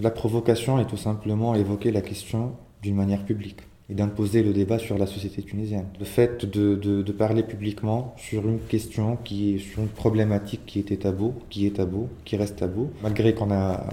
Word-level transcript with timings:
La 0.00 0.10
provocation 0.10 0.78
est 0.78 0.86
tout 0.86 0.96
simplement 0.96 1.54
évoquer 1.56 1.90
la 1.90 2.00
question 2.00 2.52
d'une 2.82 2.94
manière 2.94 3.24
publique 3.24 3.60
et 3.90 3.94
d'imposer 3.94 4.42
le 4.42 4.52
débat 4.52 4.78
sur 4.78 4.96
la 4.96 5.06
société 5.06 5.42
tunisienne. 5.42 5.86
Le 5.98 6.04
fait 6.04 6.44
de, 6.44 7.12
parler 7.12 7.42
publiquement 7.42 8.14
sur 8.16 8.46
une 8.46 8.60
question 8.60 9.16
qui 9.16 9.54
est 9.54 9.58
sur 9.58 9.82
une 9.82 9.88
problématique 9.88 10.66
qui 10.66 10.78
était 10.78 10.98
tabou, 10.98 11.34
qui 11.50 11.66
est 11.66 11.76
tabou, 11.76 12.08
qui 12.24 12.36
reste 12.36 12.56
tabou, 12.56 12.90
malgré 13.02 13.34
qu'on 13.34 13.50
a 13.50 13.84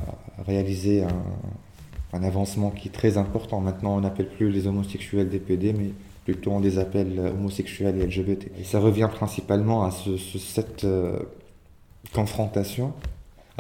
réalisé 0.46 1.04
un, 1.04 2.24
avancement 2.24 2.70
qui 2.70 2.88
est 2.88 2.92
très 2.92 3.18
important. 3.18 3.60
Maintenant, 3.60 3.98
on 3.98 4.02
n'appelle 4.02 4.30
plus 4.30 4.50
les 4.50 4.68
homosexuels 4.68 5.28
des 5.28 5.40
PD, 5.40 5.74
mais 5.74 5.92
plutôt 6.24 6.52
on 6.52 6.60
les 6.62 6.80
appelle 6.80 7.20
homosexuels 7.20 8.00
et 8.00 8.06
LGBT. 8.06 8.52
Et 8.58 8.64
ça 8.64 8.80
revient 8.80 9.10
principalement 9.12 9.84
à 9.84 9.92
ce, 9.92 10.16
cette 10.18 10.86
euh, 10.86 11.20
confrontation 12.14 12.94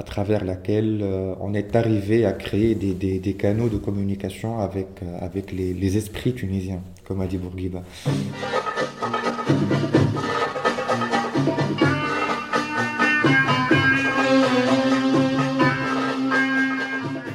à 0.00 0.02
travers 0.02 0.45
laquelle 0.45 1.00
euh, 1.02 1.34
on 1.40 1.52
est 1.52 1.77
arrivé 1.77 2.24
à 2.24 2.32
créer 2.32 2.74
des, 2.74 2.95
des, 2.95 3.18
des 3.18 3.34
canaux 3.34 3.68
de 3.68 3.77
communication 3.77 4.59
avec, 4.60 4.88
euh, 5.02 5.19
avec 5.20 5.52
les, 5.52 5.74
les, 5.74 5.96
esprits 5.98 6.32
tunisiens, 6.32 6.82
comme 7.05 7.20
a 7.20 7.27
dit 7.27 7.37
Bourguiba. 7.37 7.82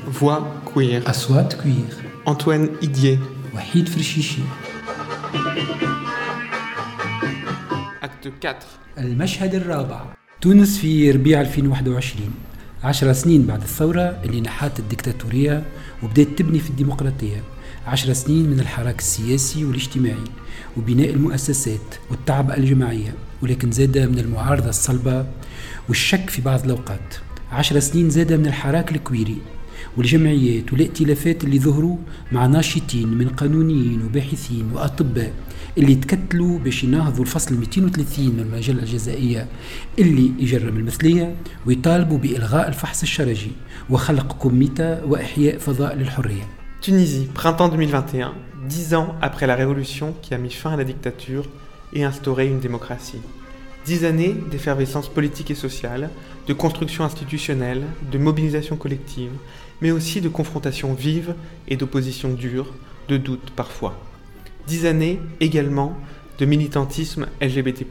Voix 0.08 0.48
queer. 0.74 1.02
Aswat 1.06 1.50
queer. 1.62 1.92
Antoine 2.26 2.70
Idier. 2.82 3.20
Wahid 3.54 3.88
Frichichi. 3.90 4.42
Acte 8.02 8.30
4. 8.42 8.56
المشهد 8.98 9.56
الرابع 9.56 10.02
تونس 10.42 10.78
في 10.80 11.12
ربيع 11.12 11.42
2021 11.42 12.49
عشر 12.85 13.13
سنين 13.13 13.47
بعد 13.47 13.63
الثورة 13.63 14.01
اللي 14.25 14.41
نحات 14.41 14.79
الدكتاتورية 14.79 15.65
وبدأت 16.03 16.29
تبني 16.37 16.59
في 16.59 16.71
الديمقراطية. 16.71 17.43
عشر 17.87 18.13
سنين 18.13 18.51
من 18.51 18.61
الحراك 18.61 18.99
السياسي 18.99 19.65
والاجتماعي 19.65 20.25
وبناء 20.77 21.11
المؤسسات 21.11 21.95
والتعب 22.11 22.51
الجماعية 22.51 23.15
ولكن 23.43 23.71
زاد 23.73 23.99
من 23.99 24.19
المعارضة 24.19 24.69
الصلبة 24.69 25.27
والشك 25.89 26.31
في 26.31 26.43
بعض 26.43 26.65
الأوقات. 26.65 27.15
عشر 27.53 27.81
سنين 27.81 28.11
زاد 28.11 28.33
من 28.33 28.47
الحراك 28.47 28.93
الكويري 28.93 29.37
والجمعيات 29.97 30.73
والائتلافات 30.73 31.45
اللي 31.45 31.59
ظهروا 31.59 31.97
مع 32.33 32.47
ناشطين 32.47 33.09
من 33.09 33.29
قانونيين 33.29 34.03
وباحثين 34.03 34.71
وأطباء. 34.73 35.33
اللي 35.78 35.96
تكتلوا 35.96 36.60
باش 36.60 36.84
يناهضوا 36.84 37.24
الفصل 37.24 37.56
230 37.56 38.26
من 38.26 38.40
المجلة 38.40 38.80
الجزائية 38.80 39.48
اللي 40.00 40.32
يجرم 40.40 40.78
المثلية 40.78 41.36
ويطالبوا 41.66 42.18
بإلغاء 42.18 42.68
الفحص 42.68 43.02
الشرجي 43.02 43.52
وخلق 43.90 44.34
كوميتا 44.34 45.04
وإحياء 45.04 45.58
فضاء 45.58 45.96
للحرية 45.96 46.44
Tunisie, 46.82 47.28
printemps 47.34 47.70
2021, 47.70 48.36
dix 48.70 48.94
ans 48.94 49.16
après 49.20 49.48
la 49.48 49.56
révolution 49.56 50.14
qui 50.22 50.36
a 50.36 50.38
mis 50.38 50.52
fin 50.52 50.74
à 50.74 50.78
la 50.78 50.84
dictature 50.84 51.46
et 51.94 52.04
instauré 52.04 52.46
une 52.48 52.60
démocratie. 52.60 53.22
Dix 53.86 54.06
années 54.06 54.36
d'effervescence 54.52 55.10
politique 55.10 55.50
et 55.50 55.56
sociale, 55.56 56.12
de 56.48 56.54
construction 56.54 57.04
institutionnelle, 57.04 57.84
de 58.12 58.18
mobilisation 58.20 58.76
collective, 58.76 59.32
mais 59.82 59.90
aussi 59.90 60.22
de 60.22 60.30
confrontation 60.30 60.94
vive 60.94 61.34
et 61.68 61.76
d'opposition 61.76 62.34
dure, 62.34 62.72
de 63.08 63.18
doute 63.18 63.52
parfois. 63.56 63.96
Dix 64.67 64.87
années 64.87 65.21
également 65.41 65.97
de 66.39 66.47
militantisme 66.47 67.27
LGBT. 67.41 67.85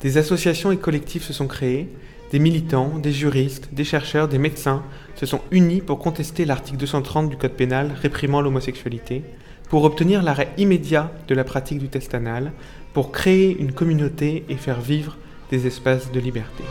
Des 0.00 0.18
associations 0.18 0.72
et 0.72 0.76
collectifs 0.76 1.24
se 1.24 1.32
sont 1.32 1.46
créés, 1.46 1.88
des 2.30 2.38
militants, 2.38 2.98
des 2.98 3.12
juristes, 3.12 3.68
des 3.72 3.84
chercheurs, 3.84 4.28
des 4.28 4.38
médecins 4.38 4.82
se 5.14 5.24
sont 5.24 5.40
unis 5.50 5.80
pour 5.80 5.98
contester 5.98 6.44
l'article 6.44 6.78
230 6.78 7.30
du 7.30 7.36
Code 7.36 7.52
pénal 7.52 7.92
réprimant 8.02 8.40
l'homosexualité, 8.40 9.22
pour 9.68 9.84
obtenir 9.84 10.22
l'arrêt 10.22 10.52
immédiat 10.58 11.12
de 11.28 11.34
la 11.34 11.44
pratique 11.44 11.78
du 11.78 11.88
test 11.88 12.14
anal, 12.14 12.52
pour 12.92 13.12
créer 13.12 13.56
une 13.58 13.72
communauté 13.72 14.44
et 14.48 14.56
faire 14.56 14.80
vivre 14.80 15.16
des 15.50 15.66
espaces 15.66 16.10
de 16.10 16.20
liberté. 16.20 16.64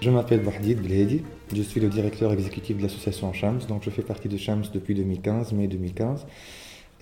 Je 0.00 0.08
m'appelle 0.08 0.40
Bahdid 0.40 0.80
Bledi, 0.80 1.20
je 1.54 1.60
suis 1.60 1.78
le 1.78 1.88
directeur 1.88 2.32
exécutif 2.32 2.78
de 2.78 2.82
l'association 2.82 3.34
Shams, 3.34 3.60
donc 3.68 3.82
je 3.84 3.90
fais 3.90 4.00
partie 4.00 4.28
de 4.28 4.38
Shams 4.38 4.64
depuis 4.72 4.94
2015, 4.94 5.52
mai 5.52 5.66
2015. 5.66 6.26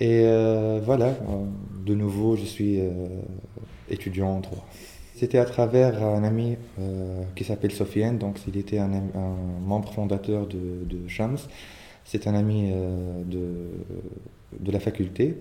Et 0.01 0.23
euh, 0.25 0.81
voilà, 0.85 1.07
euh, 1.07 1.45
de 1.87 1.95
nouveau, 1.95 2.35
je 2.35 2.45
suis 2.45 2.81
euh, 2.81 3.07
étudiant 3.89 4.31
en 4.31 4.41
droit. 4.41 4.67
C'était 5.15 5.39
à 5.39 5.45
travers 5.45 6.03
un 6.03 6.25
ami 6.25 6.57
qui 7.37 7.45
s'appelle 7.45 7.73
Sofiane, 7.73 8.19
donc 8.19 8.39
il 8.49 8.57
était 8.57 8.79
un, 8.79 8.91
membre 9.65 9.93
fondateur 9.93 10.47
de, 10.47 11.09
Shams. 11.09 11.39
C'est 12.05 12.27
un 12.29 12.35
ami 12.35 12.73
de 13.29 14.73
la 14.73 14.79
faculté. 14.79 15.37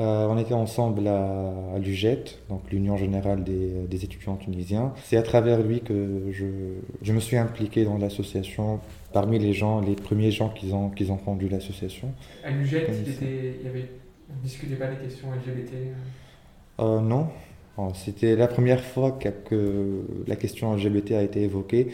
Euh, 0.00 0.26
on 0.26 0.38
était 0.38 0.54
ensemble 0.54 1.06
à, 1.06 1.52
à 1.74 1.78
l'UGET, 1.78 2.38
donc 2.48 2.62
l'Union 2.70 2.96
Générale 2.96 3.44
des, 3.44 3.86
des, 3.88 4.04
étudiants 4.04 4.36
tunisiens. 4.36 4.94
C'est 5.04 5.18
à 5.18 5.22
travers 5.22 5.60
lui 5.62 5.82
que 5.82 6.28
je, 6.30 6.46
je 7.02 7.12
me 7.12 7.20
suis 7.20 7.36
impliqué 7.36 7.84
dans 7.84 7.98
l'association, 7.98 8.80
parmi 9.12 9.38
les 9.38 9.52
gens, 9.52 9.80
les 9.80 9.94
premiers 9.94 10.30
gens 10.30 10.48
qui 10.48 10.72
ont, 10.72 10.88
qui 10.88 11.10
ont 11.10 11.18
fondu 11.18 11.48
l'association. 11.48 12.10
À 12.42 12.50
l'UGET, 12.50 12.86
il 12.88 13.66
y 13.66 13.68
avait, 13.68 13.90
on 14.30 14.38
ne 14.38 14.42
discutait 14.42 14.76
pas 14.76 14.86
des 14.86 14.96
questions 14.96 15.28
LGBT 15.30 15.72
euh, 16.80 17.00
Non. 17.00 17.28
C'était 17.94 18.36
la 18.36 18.48
première 18.48 18.82
fois 18.82 19.12
que, 19.12 20.04
la 20.26 20.36
question 20.36 20.74
LGBT 20.74 21.12
a 21.12 21.22
été 21.22 21.42
évoquée. 21.42 21.88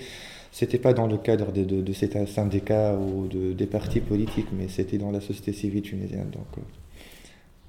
C'était 0.53 0.79
pas 0.79 0.93
dans 0.93 1.07
le 1.07 1.19
cadre 1.19 1.53
de, 1.53 1.65
de, 1.65 1.81
de 1.81 1.93
ces 1.93 2.11
syndicats 2.27 2.95
ou 2.95 3.27
de, 3.27 3.53
des 3.53 3.67
partis 3.67 4.01
politiques, 4.01 4.49
mais 4.53 4.69
c'était 4.69 4.99
dans 4.99 5.11
la 5.11 5.21
société 5.21 5.53
civile 5.53 5.83
tunisienne. 5.83 6.31
Donc, 6.31 6.47
euh, 6.59 6.61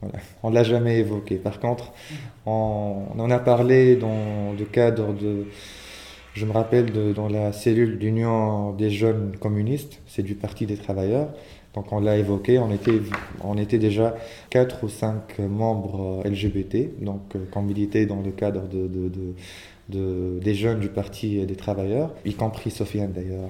voilà. 0.01 0.19
On 0.43 0.49
ne 0.49 0.55
l'a 0.55 0.63
jamais 0.63 0.99
évoqué. 0.99 1.35
Par 1.35 1.59
contre, 1.59 1.91
on, 2.45 3.05
en 3.17 3.29
a 3.29 3.39
parlé 3.39 3.95
dans 3.95 4.53
le 4.57 4.65
cadre 4.65 5.13
de. 5.13 5.47
Je 6.33 6.45
me 6.45 6.51
rappelle 6.51 7.13
dans 7.13 7.27
la 7.27 7.51
cellule 7.51 7.97
d'union 7.97 8.71
des 8.71 8.91
jeunes 8.91 9.35
communistes, 9.39 10.01
c'est 10.07 10.23
du 10.23 10.35
Parti 10.35 10.65
des 10.65 10.77
travailleurs. 10.77 11.29
Donc 11.73 11.91
on 11.91 11.99
l'a 11.99 12.17
évoqué, 12.17 12.59
on 12.59 12.71
était, 13.57 13.77
déjà 13.77 14.15
quatre 14.49 14.83
ou 14.83 14.89
cinq 14.89 15.37
membres 15.39 16.23
LGBT, 16.25 17.03
donc 17.03 17.35
euh, 17.35 17.45
qu'on 17.51 17.61
militait 17.61 18.07
dans 18.07 18.21
le 18.21 18.31
cadre 18.31 18.67
de, 18.67 18.87
de, 18.87 19.11
de, 19.89 20.39
des 20.39 20.55
jeunes 20.55 20.79
du 20.79 20.89
Parti 20.89 21.45
des 21.45 21.55
travailleurs, 21.55 22.13
y 22.25 22.33
compris 22.33 22.71
Sofiane 22.71 23.11
d'ailleurs 23.11 23.49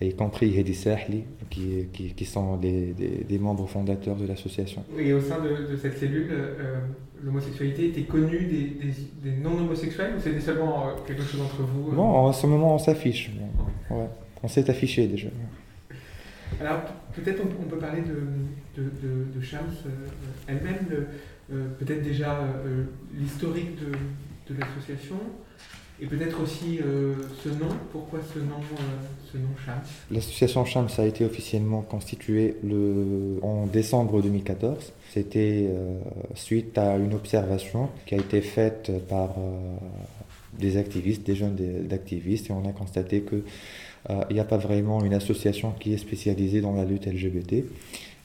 y 0.00 0.14
compris 0.14 0.58
Hedi 0.58 0.74
Sahli, 0.74 1.24
qui, 1.50 1.86
qui, 1.92 2.14
qui 2.14 2.24
sont 2.24 2.56
des, 2.56 2.92
des, 2.92 3.24
des, 3.28 3.38
membres 3.38 3.66
fondateurs 3.66 4.16
de 4.16 4.26
l'association. 4.26 4.84
Et 4.98 5.12
au 5.12 5.20
sein 5.20 5.38
de, 5.40 5.70
de 5.70 5.76
cette 5.76 5.98
cellule, 5.98 6.28
euh, 6.30 6.80
l'homosexualité 7.22 7.88
était 7.88 8.02
connue 8.02 8.44
des, 8.46 9.30
des 9.30 9.36
non-homosexuels 9.36 10.14
ou 10.16 10.20
c'était 10.20 10.40
seulement 10.40 10.88
euh, 10.88 10.90
quelque 11.06 11.22
chose 11.22 11.40
entre 11.42 11.62
vous 11.62 11.92
euh... 11.92 11.96
Non, 11.96 12.02
en 12.02 12.32
ce 12.32 12.46
moment, 12.46 12.74
on 12.74 12.78
s'affiche. 12.78 13.30
Ouais. 13.90 14.08
On 14.42 14.48
s'est 14.48 14.68
affiché 14.68 15.06
déjà. 15.06 15.28
Alors, 16.60 16.80
peut-être 17.14 17.40
on, 17.42 17.64
on, 17.64 17.68
peut 17.68 17.78
parler 17.78 18.02
de, 18.02 18.82
de, 18.82 18.88
de, 18.88 19.38
de 19.38 19.40
Shams 19.40 19.60
euh, 19.86 19.90
elle-même, 20.48 21.06
peut-être 21.78 22.02
déjà 22.02 22.40
l'historique 23.14 23.76
de, 23.78 23.92
de 24.52 24.60
l'association, 24.60 25.16
et 26.00 26.06
peut-être 26.06 26.42
aussi 26.42 26.80
euh, 26.80 27.14
ce 27.42 27.48
nom, 27.50 27.68
pourquoi 27.92 28.18
ce 28.32 28.40
nom, 28.40 28.56
euh, 28.56 29.32
ce 29.32 29.38
nom 29.38 29.48
Shams 29.64 29.80
L'association 30.10 30.64
Shams 30.64 30.88
a 30.98 31.06
été 31.06 31.24
officiellement 31.24 31.82
constituée 31.82 32.56
en 33.42 33.66
décembre 33.66 34.20
2014. 34.20 34.92
C'était 35.12 35.68
euh, 35.68 35.98
suite 36.34 36.76
à 36.78 36.96
une 36.96 37.14
observation 37.14 37.90
qui 38.06 38.16
a 38.16 38.18
été 38.18 38.40
faite 38.40 38.90
par 39.08 39.36
euh, 39.38 39.76
des 40.58 40.76
activistes, 40.76 41.24
des 41.24 41.36
jeunes 41.36 41.56
d'activistes, 41.88 42.50
et 42.50 42.52
on 42.52 42.68
a 42.68 42.72
constaté 42.72 43.22
qu'il 43.22 43.42
n'y 44.30 44.40
a 44.40 44.44
pas 44.44 44.56
vraiment 44.56 45.04
une 45.04 45.14
association 45.14 45.72
qui 45.78 45.94
est 45.94 45.98
spécialisée 45.98 46.60
dans 46.60 46.74
la 46.74 46.84
lutte 46.84 47.06
LGBT 47.06 47.64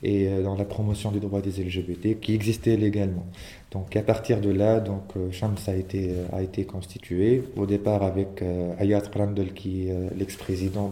et 0.01 0.29
dans 0.43 0.55
la 0.55 0.63
promotion 0.63 1.11
des 1.11 1.19
droits 1.19 1.41
des 1.41 1.61
LGBT 1.61 2.19
qui 2.19 2.33
existait 2.33 2.77
légalement. 2.77 3.25
Donc 3.71 3.95
à 3.95 4.01
partir 4.01 4.41
de 4.41 4.49
là, 4.49 4.79
donc 4.79 5.03
euh, 5.15 5.31
Shams 5.31 5.57
a 5.67 5.75
été 5.75 6.15
a 6.33 6.41
été 6.41 6.65
constitué 6.65 7.43
au 7.55 7.67
départ 7.67 8.01
avec 8.01 8.41
euh, 8.41 8.73
Ayat 8.79 9.03
Randel 9.15 9.53
qui 9.53 9.87
est 9.87 9.91
euh, 9.91 10.09
l'ex-président 10.17 10.91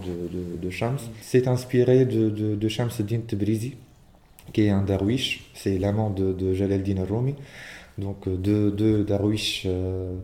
de, 0.62 0.70
Shams. 0.70 1.00
C'est 1.22 1.48
inspiré 1.48 2.06
de, 2.06 2.30
de, 2.30 2.56
de 2.56 2.68
Shams 2.68 2.92
Din 3.00 3.22
Tabrizi 3.28 3.76
qui 4.54 4.64
est 4.64 4.70
un 4.70 4.82
darwish, 4.84 5.50
c'est 5.54 5.78
l'amant 5.78 6.10
de, 6.10 6.34
de 6.34 6.54
Jalaluddin 6.54 7.04
Rumi. 7.04 7.36
Donc 7.98 8.30
deux 8.30 9.04
darwish 9.04 9.64
euh, 9.66 10.16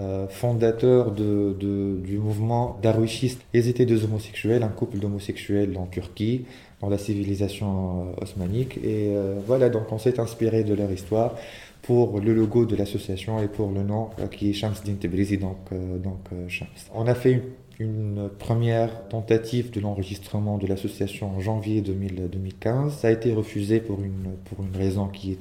euh, 0.00 0.26
fondateurs 0.26 1.12
du 1.12 2.18
mouvement 2.18 2.78
darwishiste. 2.82 3.40
Ils 3.54 3.68
étaient 3.68 3.86
deux 3.86 4.04
homosexuels, 4.04 4.64
un 4.64 4.68
couple 4.68 4.98
d'homosexuels 4.98 5.76
en 5.78 5.86
Turquie, 5.86 6.46
dans 6.80 6.88
la 6.88 6.98
civilisation 6.98 8.12
osmanique. 8.20 8.78
Et 8.78 9.14
euh, 9.14 9.38
voilà, 9.46 9.68
donc 9.68 9.92
on 9.92 9.98
s'est 9.98 10.18
inspiré 10.18 10.64
de 10.64 10.74
leur 10.74 10.90
histoire 10.90 11.36
pour 11.84 12.18
le 12.18 12.32
logo 12.32 12.64
de 12.64 12.76
l'association 12.76 13.42
et 13.42 13.48
pour 13.48 13.70
le 13.70 13.82
nom 13.82 14.10
euh, 14.18 14.26
qui 14.26 14.50
est 14.50 14.52
Shams 14.54 14.74
Din 14.84 14.94
Tabrizi, 14.94 15.36
donc, 15.36 15.58
euh, 15.72 15.98
donc 15.98 16.20
euh, 16.32 16.48
Shams. 16.48 16.68
On 16.94 17.06
a 17.06 17.14
fait 17.14 17.32
une, 17.32 17.42
une 17.78 18.30
première 18.38 19.06
tentative 19.08 19.70
de 19.70 19.80
l'enregistrement 19.80 20.56
de 20.56 20.66
l'association 20.66 21.36
en 21.36 21.40
janvier 21.40 21.82
2015. 21.82 22.96
Ça 22.96 23.08
a 23.08 23.10
été 23.10 23.34
refusé 23.34 23.80
pour 23.80 24.02
une, 24.02 24.34
pour 24.46 24.64
une 24.64 24.74
raison 24.74 25.08
qui 25.08 25.32
est, 25.32 25.38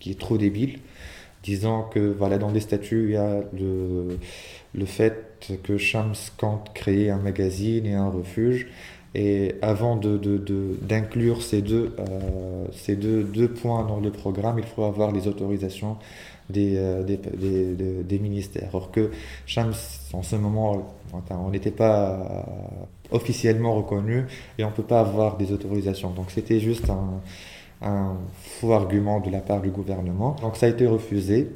qui 0.00 0.10
est 0.10 0.18
trop 0.18 0.38
débile, 0.38 0.78
disant 1.42 1.82
que 1.82 1.98
voilà, 1.98 2.38
dans 2.38 2.50
les 2.50 2.60
statuts, 2.60 3.08
il 3.08 3.12
y 3.12 3.16
a 3.16 3.42
le, 3.52 4.18
le 4.74 4.86
fait 4.86 5.52
que 5.62 5.76
Shams 5.76 6.14
compte 6.38 6.72
créer 6.72 7.10
un 7.10 7.18
magazine 7.18 7.84
et 7.84 7.94
un 7.94 8.08
refuge. 8.08 8.68
Et 9.14 9.54
avant 9.62 9.96
d'inclure 9.96 11.42
ces, 11.42 11.62
deux, 11.62 11.94
euh, 12.00 13.24
deux, 13.24 13.48
points 13.48 13.84
dans 13.84 14.00
le 14.00 14.10
programme, 14.10 14.58
il 14.58 14.64
faut 14.64 14.82
avoir 14.82 15.12
les 15.12 15.28
autorisations 15.28 15.96
des, 16.50 16.74
euh, 16.76 18.18
ministères. 18.20 18.70
Or 18.74 18.90
que 18.90 19.12
Shams, 19.46 19.72
en 20.12 20.22
ce 20.22 20.34
moment, 20.34 20.94
on 21.30 21.50
n'était 21.50 21.70
pas 21.70 22.44
officiellement 23.12 23.74
reconnu 23.74 24.24
et 24.58 24.64
on 24.64 24.70
ne 24.70 24.74
peut 24.74 24.82
pas 24.82 25.00
avoir 25.00 25.36
des 25.36 25.52
autorisations. 25.52 26.10
Donc 26.10 26.32
c'était 26.32 26.58
juste 26.58 26.90
un, 26.90 28.16
faux 28.42 28.72
argument 28.72 29.20
de 29.20 29.30
la 29.30 29.40
part 29.40 29.60
du 29.60 29.70
gouvernement. 29.70 30.34
Donc 30.40 30.56
ça 30.56 30.66
a 30.66 30.68
été 30.70 30.86
refusé. 30.86 31.50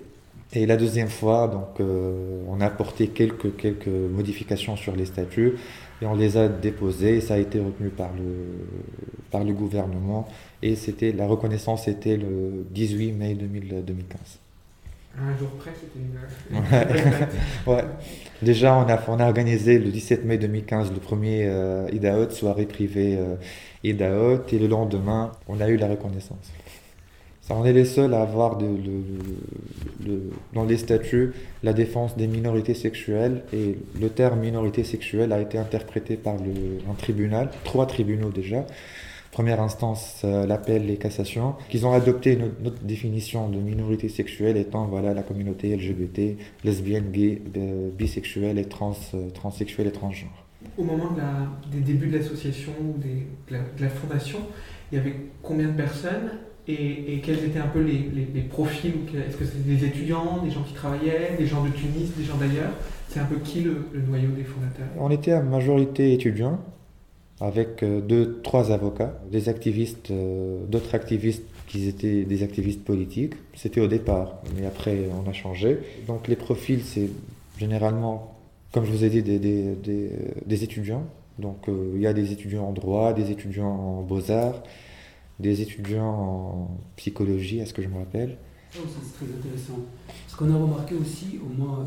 Et 0.55 0.65
la 0.65 0.77
deuxième 0.77 1.09
fois, 1.09 1.75
euh, 1.81 2.43
on 2.49 2.61
a 2.61 2.67
apporté 2.67 3.09
quelques 3.09 3.89
modifications 3.89 4.77
sur 4.77 4.97
les 4.97 5.07
statuts 5.07 5.57
et 6.01 6.07
on 6.07 6.15
les 6.15 6.37
a 6.37 6.49
déposés 6.49 7.17
et 7.17 7.21
ça 7.21 7.35
a 7.35 7.39
été 7.39 7.59
retenu 7.61 7.89
par 7.89 8.11
le, 8.15 8.67
par 9.31 9.45
le 9.45 9.53
gouvernement. 9.53 10.29
Et 10.63 10.77
c'était, 10.77 11.13
la 11.13 11.27
reconnaissance 11.27 11.89
était 11.89 12.17
le 12.17 12.65
18 12.71 13.13
mai 13.13 13.35
2015. 13.35 14.39
Un 15.21 15.37
jour 15.37 15.49
près, 15.59 15.73
c'était 15.75 15.99
une. 15.99 17.73
ouais. 17.73 17.85
Déjà, 18.41 18.77
on 18.77 18.89
a, 18.89 19.01
on 19.09 19.19
a 19.19 19.27
organisé 19.27 19.79
le 19.79 19.91
17 19.91 20.25
mai 20.25 20.39
2015 20.39 20.93
le 20.93 21.01
premier 21.01 21.47
euh, 21.47 21.89
IDAOT, 21.93 22.31
soirée 22.31 22.67
privée 22.67 23.17
euh, 23.19 23.35
IDAOT, 23.83 24.45
et 24.53 24.59
le 24.61 24.69
lendemain, 24.69 25.33
on 25.49 25.61
a 25.61 25.69
eu 25.69 25.77
la 25.77 25.89
reconnaissance. 25.89 26.53
On 27.51 27.65
est 27.65 27.73
les 27.73 27.85
seuls 27.85 28.13
à 28.13 28.23
avoir 28.23 28.59
de, 28.59 28.69
dans 30.53 30.65
les 30.65 30.77
statuts 30.77 31.33
la 31.63 31.73
défense 31.73 32.17
des 32.17 32.27
minorités 32.27 32.75
sexuelles, 32.75 33.43
et 33.53 33.79
le 34.01 34.09
terme 34.11 34.41
minorité 34.41 34.85
sexuelle 34.85 35.33
a 35.33 35.41
été 35.41 35.57
interprété 35.59 36.17
par 36.17 36.35
un 36.35 36.95
tribunal, 36.95 37.51
trois 37.65 37.87
tribunaux 37.87 38.31
déjà 38.31 38.67
première 39.31 39.61
instance 39.61 40.23
euh, 40.25 40.47
l'appel, 40.47 40.87
les 40.87 40.97
cassations, 40.97 41.55
qu'ils 41.69 41.87
ont 41.87 41.93
adopté 41.93 42.37
notre, 42.37 42.83
définition 42.83 43.49
de 43.49 43.59
minorité 43.59 44.09
sexuelle 44.09 44.57
étant 44.57 44.87
voilà, 44.87 45.15
la 45.15 45.23
communauté 45.23 45.77
LGBT, 45.77 46.37
lesbienne, 46.65 47.13
gay, 47.13 47.41
bisexuelle 47.97 48.59
et 48.59 48.65
trans, 48.65 48.97
euh, 49.15 49.31
transsexuelle 49.31 49.87
et 49.87 49.93
transgenre. 49.93 50.45
Au 50.77 50.83
moment 50.83 51.13
de 51.13 51.71
des 51.71 51.81
débuts 51.81 52.09
de 52.09 52.19
l'association 52.19 52.73
ou 52.81 52.99
de, 52.99 53.55
la 53.81 53.89
fondation, 53.89 54.41
il 54.91 54.99
y 54.99 55.01
avait 55.01 55.15
combien 55.41 55.69
de 55.69 55.77
personnes? 55.77 56.31
Et, 56.69 57.21
quels 57.25 57.45
étaient 57.45 57.59
un 57.59 57.69
peu 57.69 57.81
les, 57.81 58.43
profils 58.43 58.93
Est-ce 59.15 59.37
que 59.37 59.45
c'était 59.45 59.75
des 59.75 59.85
étudiants, 59.87 60.43
des 60.45 60.51
gens 60.51 60.63
qui 60.63 60.75
travaillaient, 60.75 61.35
des 61.39 61.47
gens 61.47 61.65
de 61.65 61.71
Tunis, 61.71 62.13
des 62.17 62.25
gens 62.25 62.37
d'ailleurs? 62.37 62.73
C'est 63.09 63.21
un 63.21 63.25
peu 63.25 63.37
qui 63.37 63.63
le, 63.63 63.87
noyau 64.07 64.31
des 64.33 64.45
fondateurs? 64.45 64.87
On 64.99 65.11
était 65.11 65.33
à 65.33 65.41
majorité 65.41 66.13
étudiants 66.13 66.61
avec 67.41 67.83
euh, 67.83 68.01
deux, 68.01 68.41
trois 68.43 68.73
avocats, 68.73 69.15
des 69.31 69.49
activistes, 69.49 70.11
euh, 70.11 70.59
d'autres 70.67 70.95
activistes 70.95 71.45
qui 71.69 71.89
étaient 71.89 72.25
des 72.25 72.43
activistes 72.43 72.85
politiques. 72.85 73.35
C'était 73.55 73.81
au 73.81 73.87
départ, 73.87 74.43
mais 74.57 74.67
après 74.67 75.09
on 75.25 75.29
a 75.29 75.33
changé. 75.33 75.79
Donc 76.07 76.29
les 76.29 76.37
profils, 76.37 76.83
c'est 76.83 77.09
généralement, 77.59 78.35
comme 78.73 78.85
je 78.85 78.91
vous 78.91 79.05
ai 79.05 79.11
dit, 79.11 79.23
des, 79.23 79.39
des, 79.39 80.65
étudiants. 80.65 81.05
Donc 81.39 81.69
euh, 81.69 81.93
il 81.95 82.01
y 82.01 82.07
a 82.07 82.13
des 82.13 82.33
étudiants 82.33 82.65
en 82.65 82.73
droit, 82.73 83.13
des 83.13 83.31
étudiants 83.31 83.71
en 83.71 84.03
beaux-arts, 84.03 84.63
des 85.39 85.61
étudiants 85.61 86.05
en 86.05 86.79
psychologie, 86.97 87.59
est-ce 87.59 87.75
que 87.75 87.83
je 87.83 87.89
me 87.89 87.99
rappelle 87.99 88.39
C'est 88.73 88.81
très 88.81 89.27
intéressant. 89.27 89.81
Ce 90.27 90.37
qu'on 90.37 90.53
a 90.53 90.57
remarqué 90.57 90.95
aussi, 90.95 91.39
au 91.45 91.49
moins 91.49 91.87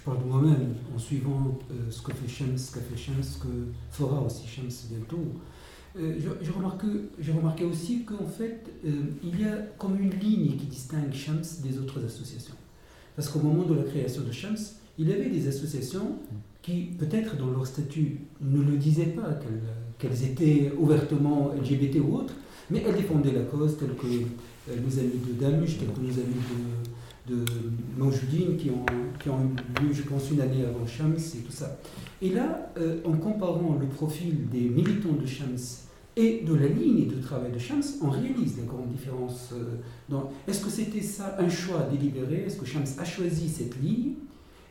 je 0.00 0.04
parle 0.04 0.24
de 0.24 0.28
moi-même, 0.30 0.74
en 0.94 0.98
suivant 0.98 1.58
euh, 1.70 1.90
ce 1.90 2.00
que 2.00 2.12
fait 2.12 2.26
Shams, 2.26 2.56
ce 2.56 2.72
qu'a 2.72 2.80
fait 2.80 2.96
Shams, 2.96 3.22
ce 3.22 3.38
que 3.38 3.48
fera 3.90 4.22
aussi 4.22 4.46
Shams 4.46 4.70
bientôt. 4.90 5.22
Euh, 5.98 6.16
J'ai 6.40 6.50
remarqué, 6.50 6.86
remarqué, 7.36 7.64
aussi 7.64 8.04
qu'en 8.04 8.24
fait, 8.24 8.64
euh, 8.86 8.90
il 9.22 9.38
y 9.38 9.44
a 9.44 9.56
comme 9.76 10.00
une 10.00 10.14
ligne 10.18 10.56
qui 10.56 10.66
distingue 10.66 11.12
Shams 11.12 11.44
des 11.62 11.78
autres 11.78 12.02
associations. 12.02 12.54
Parce 13.14 13.28
qu'au 13.28 13.40
moment 13.40 13.64
de 13.64 13.74
la 13.74 13.82
création 13.82 14.22
de 14.22 14.32
Shams, 14.32 14.56
il 14.98 15.10
y 15.10 15.12
avait 15.12 15.28
des 15.28 15.48
associations 15.48 16.16
qui, 16.62 16.92
peut-être 16.98 17.36
dans 17.36 17.50
leur 17.50 17.66
statut, 17.66 18.20
ne 18.40 18.62
le 18.62 18.78
disaient 18.78 19.04
pas, 19.04 19.38
qu'elles 19.98 20.24
étaient 20.24 20.72
ouvertement 20.78 21.52
LGBT 21.52 22.00
ou 22.00 22.16
autres, 22.16 22.34
mais 22.70 22.82
elles 22.86 22.96
défendaient 22.96 23.32
la 23.32 23.42
cause, 23.42 23.76
telles 23.78 23.94
que 23.94 24.06
nos 24.06 24.98
amis 24.98 25.20
de 25.26 25.32
Damush, 25.40 25.78
telles 25.78 25.92
que 25.92 26.00
nos 26.00 26.12
amis 26.12 26.40
de 26.48 26.90
de 27.28 27.44
qui 28.56 28.70
ont, 28.70 28.84
eu, 29.82 29.94
je 29.94 30.02
pense, 30.02 30.30
une 30.30 30.40
année 30.40 30.64
avant 30.64 30.86
Shams 30.86 31.16
et 31.16 31.38
tout 31.38 31.52
ça. 31.52 31.78
Et 32.22 32.30
là, 32.30 32.72
euh, 32.78 33.00
en 33.04 33.12
comparant 33.12 33.76
le 33.80 33.86
profil 33.86 34.48
des 34.50 34.68
militants 34.68 35.12
de 35.20 35.26
Shams 35.26 35.56
et 36.16 36.42
de 36.46 36.54
la 36.54 36.66
ligne 36.66 37.06
de 37.06 37.20
travail 37.20 37.52
de 37.52 37.58
Shams, 37.58 37.82
on 38.02 38.10
réalise 38.10 38.56
des 38.56 38.62
grandes 38.62 38.88
différences. 38.88 39.50
Euh, 39.52 40.18
Est-ce 40.48 40.64
que 40.64 40.70
c'était 40.70 41.02
ça 41.02 41.36
un 41.38 41.48
choix 41.48 41.88
délibéré? 41.90 42.44
Est-ce 42.46 42.56
que 42.56 42.66
Shams 42.66 42.84
a 42.98 43.04
choisi 43.04 43.48
cette 43.48 43.80
ligne? 43.80 44.14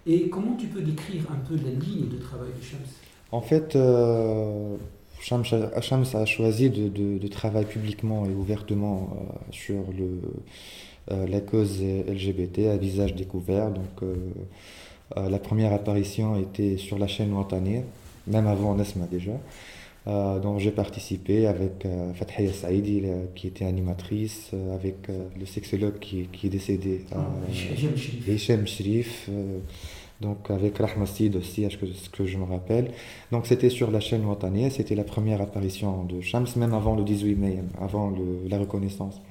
Et 0.05 0.29
comment 0.29 0.55
tu 0.55 0.67
peux 0.67 0.81
décrire 0.81 1.23
un 1.31 1.47
peu 1.47 1.55
la 1.55 1.71
ligne 1.71 2.09
de 2.09 2.17
travail 2.17 2.49
de 2.57 2.63
Shams? 2.63 2.79
En 3.31 3.41
fait, 3.41 3.75
euh, 3.75 4.75
Shams, 5.21 5.43
a 6.13 6.25
choisi 6.25 6.69
de, 6.69 6.87
de, 6.87 7.17
de, 7.17 7.27
travailler 7.27 7.65
publiquement 7.65 8.25
et 8.25 8.33
ouvertement 8.33 9.09
euh, 9.11 9.33
sur 9.51 9.83
le 9.97 10.21
euh, 11.11 11.27
la 11.27 11.41
cause 11.41 11.81
LGBT 11.81 12.67
à 12.67 12.77
visage 12.77 13.15
découvert. 13.15 13.71
Donc, 13.71 14.03
euh, 14.03 14.15
la 15.29 15.39
première 15.39 15.73
apparition 15.73 16.39
était 16.39 16.77
sur 16.77 16.99
la 16.99 17.07
chaîne 17.07 17.33
Ouattanir, 17.33 17.81
même 18.27 18.45
avant 18.47 18.75
Nesma 18.75 19.07
déjà. 19.07 19.31
Dont 20.05 20.57
j'ai 20.57 20.71
participé 20.71 21.45
avec 21.45 21.85
Fathia 22.15 22.51
Saïdi, 22.51 23.03
qui 23.35 23.45
était 23.47 23.65
animatrice, 23.65 24.51
avec 24.73 25.07
le 25.07 25.45
sexologue 25.45 25.99
qui, 25.99 26.27
qui 26.31 26.47
est 26.47 26.49
décédé, 26.49 27.05
euh, 27.11 28.27
Hichem 28.27 28.65
Shrif, 28.65 29.29
donc 30.21 30.49
avec 30.51 30.77
Rahma 30.77 31.05
Sid 31.05 31.35
aussi, 31.35 31.67
que, 31.67 31.85
ce 31.85 32.09
que 32.09 32.25
je 32.25 32.37
me 32.37 32.43
rappelle. 32.43 32.91
Donc 33.31 33.45
c'était 33.45 33.69
sur 33.69 33.89
la 33.91 33.99
chaîne 33.99 34.25
Ouattanir, 34.25 34.71
c'était 34.71 34.95
la 34.95 35.03
première 35.03 35.41
apparition 35.41 36.03
de 36.03 36.21
Shams, 36.21 36.47
même 36.57 36.73
avant 36.73 36.95
le 36.95 37.03
18 37.03 37.35
mai, 37.35 37.59
avant 37.79 38.13
la 38.49 38.57
reconnaissance. 38.57 39.21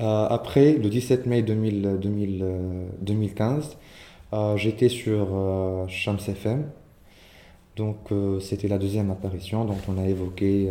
Euh, 0.00 0.26
après, 0.28 0.72
le 0.72 0.88
17 0.88 1.26
mai 1.26 1.42
2000, 1.42 1.98
2015, 3.00 3.76
euh, 4.32 4.36
euh, 4.36 4.56
j'étais 4.56 4.88
sur 4.88 5.28
Shams 5.88 6.18
FM. 6.26 6.64
Donc 7.76 7.96
c'était 8.40 8.68
la 8.68 8.78
deuxième 8.78 9.10
apparition, 9.10 9.64
donc 9.64 9.78
on 9.88 9.98
a 9.98 10.06
évoqué 10.06 10.68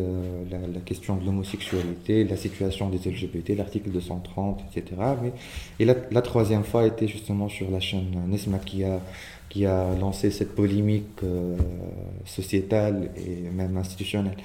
la, 0.50 0.80
question 0.80 1.18
de 1.18 1.26
l'homosexualité, 1.26 2.24
la 2.24 2.38
situation 2.38 2.88
des 2.88 2.98
LGBT, 3.10 3.58
l'article 3.58 3.90
230, 3.90 4.62
etc. 4.72 4.96
Mais, 5.22 5.34
et 5.80 5.86
la, 5.86 6.22
troisième 6.22 6.64
fois 6.64 6.88
était 6.88 7.10
justement 7.10 7.50
sur 7.50 7.70
la 7.70 7.82
chaîne 7.82 8.06
Nesma 8.30 8.58
qui 8.60 8.86
a, 8.86 9.02
qui 9.50 9.66
a 9.66 9.94
lancé 10.00 10.32
cette 10.32 10.56
polémique 10.56 11.20
sociétale 12.26 13.10
et 13.18 13.50
même 13.50 13.76
institutionnelle. 13.76 14.38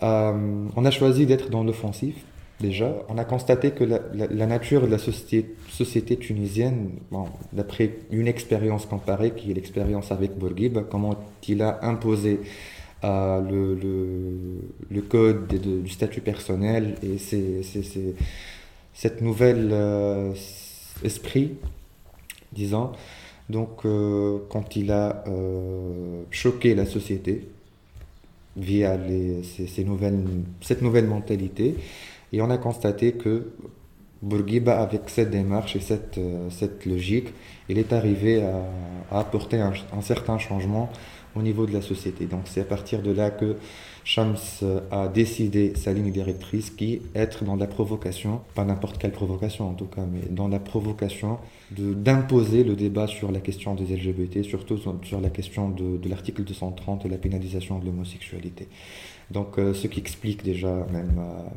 on 0.00 0.82
a 0.82 0.90
choisi 0.90 1.26
d'être 1.26 1.50
dans 1.50 1.62
l'offensif 1.62 2.14
déjà, 2.60 2.94
on 3.08 3.18
a 3.18 3.24
constaté 3.24 3.72
que 3.72 3.84
la, 3.84 4.46
nature 4.46 4.82
de 4.82 4.90
la 4.90 4.98
société, 4.98 6.16
tunisienne, 6.16 6.90
bon, 7.10 7.26
d'après 7.52 7.98
une 8.10 8.28
expérience 8.28 8.86
comparée, 8.86 9.32
qui 9.32 9.50
est 9.50 9.54
l'expérience 9.54 10.12
avec 10.12 10.36
Bourguiba, 10.36 10.82
comment 10.82 11.16
il 11.46 11.62
a 11.62 11.84
imposé 11.84 12.40
euh, 13.04 13.76
le, 14.90 15.00
code 15.02 15.46
du 15.48 15.88
statut 15.90 16.22
personnel 16.22 16.96
et 17.02 17.18
cette 18.94 19.20
nouvelle 19.20 19.68
euh, 19.70 20.32
esprit, 21.04 21.52
disons, 22.52 22.90
donc 23.50 23.84
euh, 23.84 24.38
quand 24.48 24.74
il 24.76 24.90
a 24.90 25.24
choqué 26.30 26.74
la 26.74 26.86
société 26.86 27.46
via 28.56 28.98
ces, 29.44 29.84
nouvelles, 29.84 30.24
cette 30.62 30.80
nouvelle 30.82 31.06
mentalité, 31.06 31.76
et 32.32 32.40
on 32.40 32.50
a 32.50 32.58
constaté 32.58 33.12
que 33.12 33.52
Bourguiba, 34.22 34.80
avec 34.80 35.02
cette 35.08 35.30
démarche 35.30 35.76
et 35.76 35.80
cette, 35.80 36.18
euh, 36.18 36.48
cette 36.50 36.86
logique, 36.86 37.28
il 37.68 37.78
est 37.78 37.92
arrivé 37.92 38.42
à, 38.42 39.18
apporter 39.18 39.60
un, 39.60 39.72
certain 40.00 40.38
changement 40.38 40.90
au 41.36 41.42
niveau 41.42 41.66
de 41.66 41.72
la 41.72 41.82
société. 41.82 42.24
Donc 42.24 42.42
c'est 42.46 42.62
à 42.62 42.64
partir 42.64 43.02
de 43.02 43.12
là 43.12 43.30
que 43.30 43.56
Shams 44.04 44.36
a 44.90 45.06
décidé 45.08 45.74
sa 45.76 45.92
ligne 45.92 46.10
directrice 46.10 46.70
qui 46.70 47.02
être 47.14 47.44
dans 47.44 47.56
la 47.56 47.66
provocation, 47.66 48.40
pas 48.54 48.64
n'importe 48.64 48.98
quelle 48.98 49.12
provocation 49.12 49.68
en 49.68 49.74
tout 49.74 49.86
cas, 49.86 50.02
mais 50.10 50.22
dans 50.30 50.48
la 50.48 50.58
provocation 50.58 51.38
d'imposer 51.70 52.64
le 52.64 52.74
débat 52.74 53.06
sur 53.06 53.30
la 53.30 53.40
question 53.40 53.74
des 53.74 53.96
LGBT, 53.96 54.42
surtout 54.44 54.78
sur 54.78 55.20
la 55.20 55.30
question 55.30 55.68
de, 55.68 55.98
de 55.98 56.08
l'article 56.08 56.42
230 56.42 57.04
et 57.04 57.08
la 57.08 57.18
pénalisation 57.18 57.78
de 57.78 57.84
l'homosexualité. 57.84 58.68
Donc 59.30 59.58
euh, 59.58 59.74
ce 59.74 59.86
qui 59.86 60.00
explique 60.00 60.42
déjà 60.42 60.86
même 60.92 61.18
euh, 61.18 61.48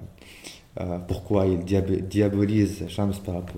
pourquoi 1.08 1.46
il 1.48 1.64
diabolise 1.64 2.88
Shams 2.88 3.14
par 3.26 3.36
rapport 3.36 3.56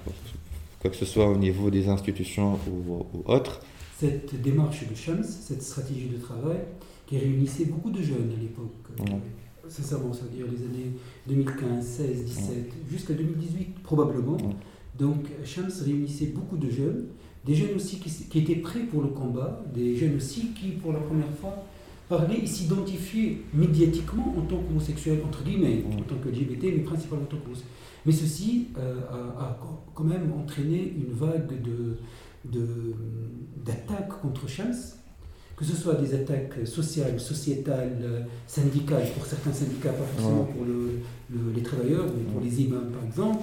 quoi 0.81 0.89
que 0.89 0.97
ce 0.97 1.05
soit 1.05 1.29
au 1.29 1.37
niveau 1.37 1.69
des 1.69 1.87
institutions 1.87 2.57
ou, 2.67 3.05
ou 3.13 3.31
autres. 3.31 3.61
Cette 3.99 4.41
démarche 4.41 4.87
de 4.87 4.95
Shams, 4.95 5.23
cette 5.23 5.61
stratégie 5.61 6.07
de 6.07 6.17
travail, 6.17 6.57
qui 7.05 7.19
réunissait 7.19 7.65
beaucoup 7.65 7.91
de 7.91 8.01
jeunes 8.01 8.31
à 8.35 8.41
l'époque. 8.41 8.71
Sincèrement, 9.69 10.11
ça 10.11 10.23
veut 10.23 10.35
dire 10.35 10.45
les 10.51 10.65
années 10.65 10.91
2015, 11.27 11.85
16, 11.85 12.25
17, 12.25 12.73
jusqu'à 12.89 13.13
2018 13.13 13.83
probablement. 13.83 14.37
Donc 14.97 15.27
Shams 15.45 15.71
réunissait 15.85 16.27
beaucoup 16.27 16.57
de 16.57 16.69
jeunes, 16.69 17.07
des 17.45 17.55
jeunes 17.55 17.75
aussi 17.75 17.99
qui, 17.99 18.09
qui, 18.09 18.39
étaient 18.39 18.55
prêts 18.55 18.81
pour 18.81 19.01
le 19.01 19.09
combat, 19.09 19.63
des 19.73 19.95
jeunes 19.95 20.15
aussi 20.15 20.47
qui, 20.53 20.69
pour 20.69 20.93
la 20.93 20.99
première 20.99 21.31
fois, 21.39 21.63
parlaient 22.11 22.39
et 22.43 22.45
s'identifiaient 22.45 23.37
médiatiquement 23.53 24.35
en 24.37 24.41
tant 24.41 24.57
qu'homosexuels, 24.57 25.21
entre 25.25 25.43
guillemets, 25.43 25.85
en 25.87 26.01
tant 26.01 26.15
que 26.21 26.27
LGBT, 26.27 26.63
mais 26.75 26.83
principalement 26.83 27.23
en 27.23 27.27
tant 27.27 27.37
qu'homosexuels. 27.37 27.71
Mais 28.05 28.11
ceci 28.11 28.67
euh, 28.77 28.99
a, 29.39 29.57
quand 29.95 30.03
même 30.03 30.31
entraîné 30.33 30.93
une 30.97 31.13
vague 31.13 31.47
d'attaques 33.65 34.09
de, 34.09 34.21
contre 34.21 34.49
Shams, 34.49 34.75
que 35.55 35.63
ce 35.63 35.75
soit 35.75 35.93
des 35.95 36.13
attaques 36.13 36.65
sociales, 36.65 37.19
sociétales, 37.19 38.27
syndicales, 38.45 39.07
pour 39.15 39.25
certains 39.25 39.53
syndicats, 39.53 39.93
pas 39.93 40.03
forcément 40.03 40.45
pour 40.45 40.65
les 41.55 41.63
travailleurs, 41.63 42.05
mais 42.05 42.23
pour 42.31 42.41
les 42.41 42.61
imams 42.63 42.91
par 42.91 43.05
exemple. 43.05 43.39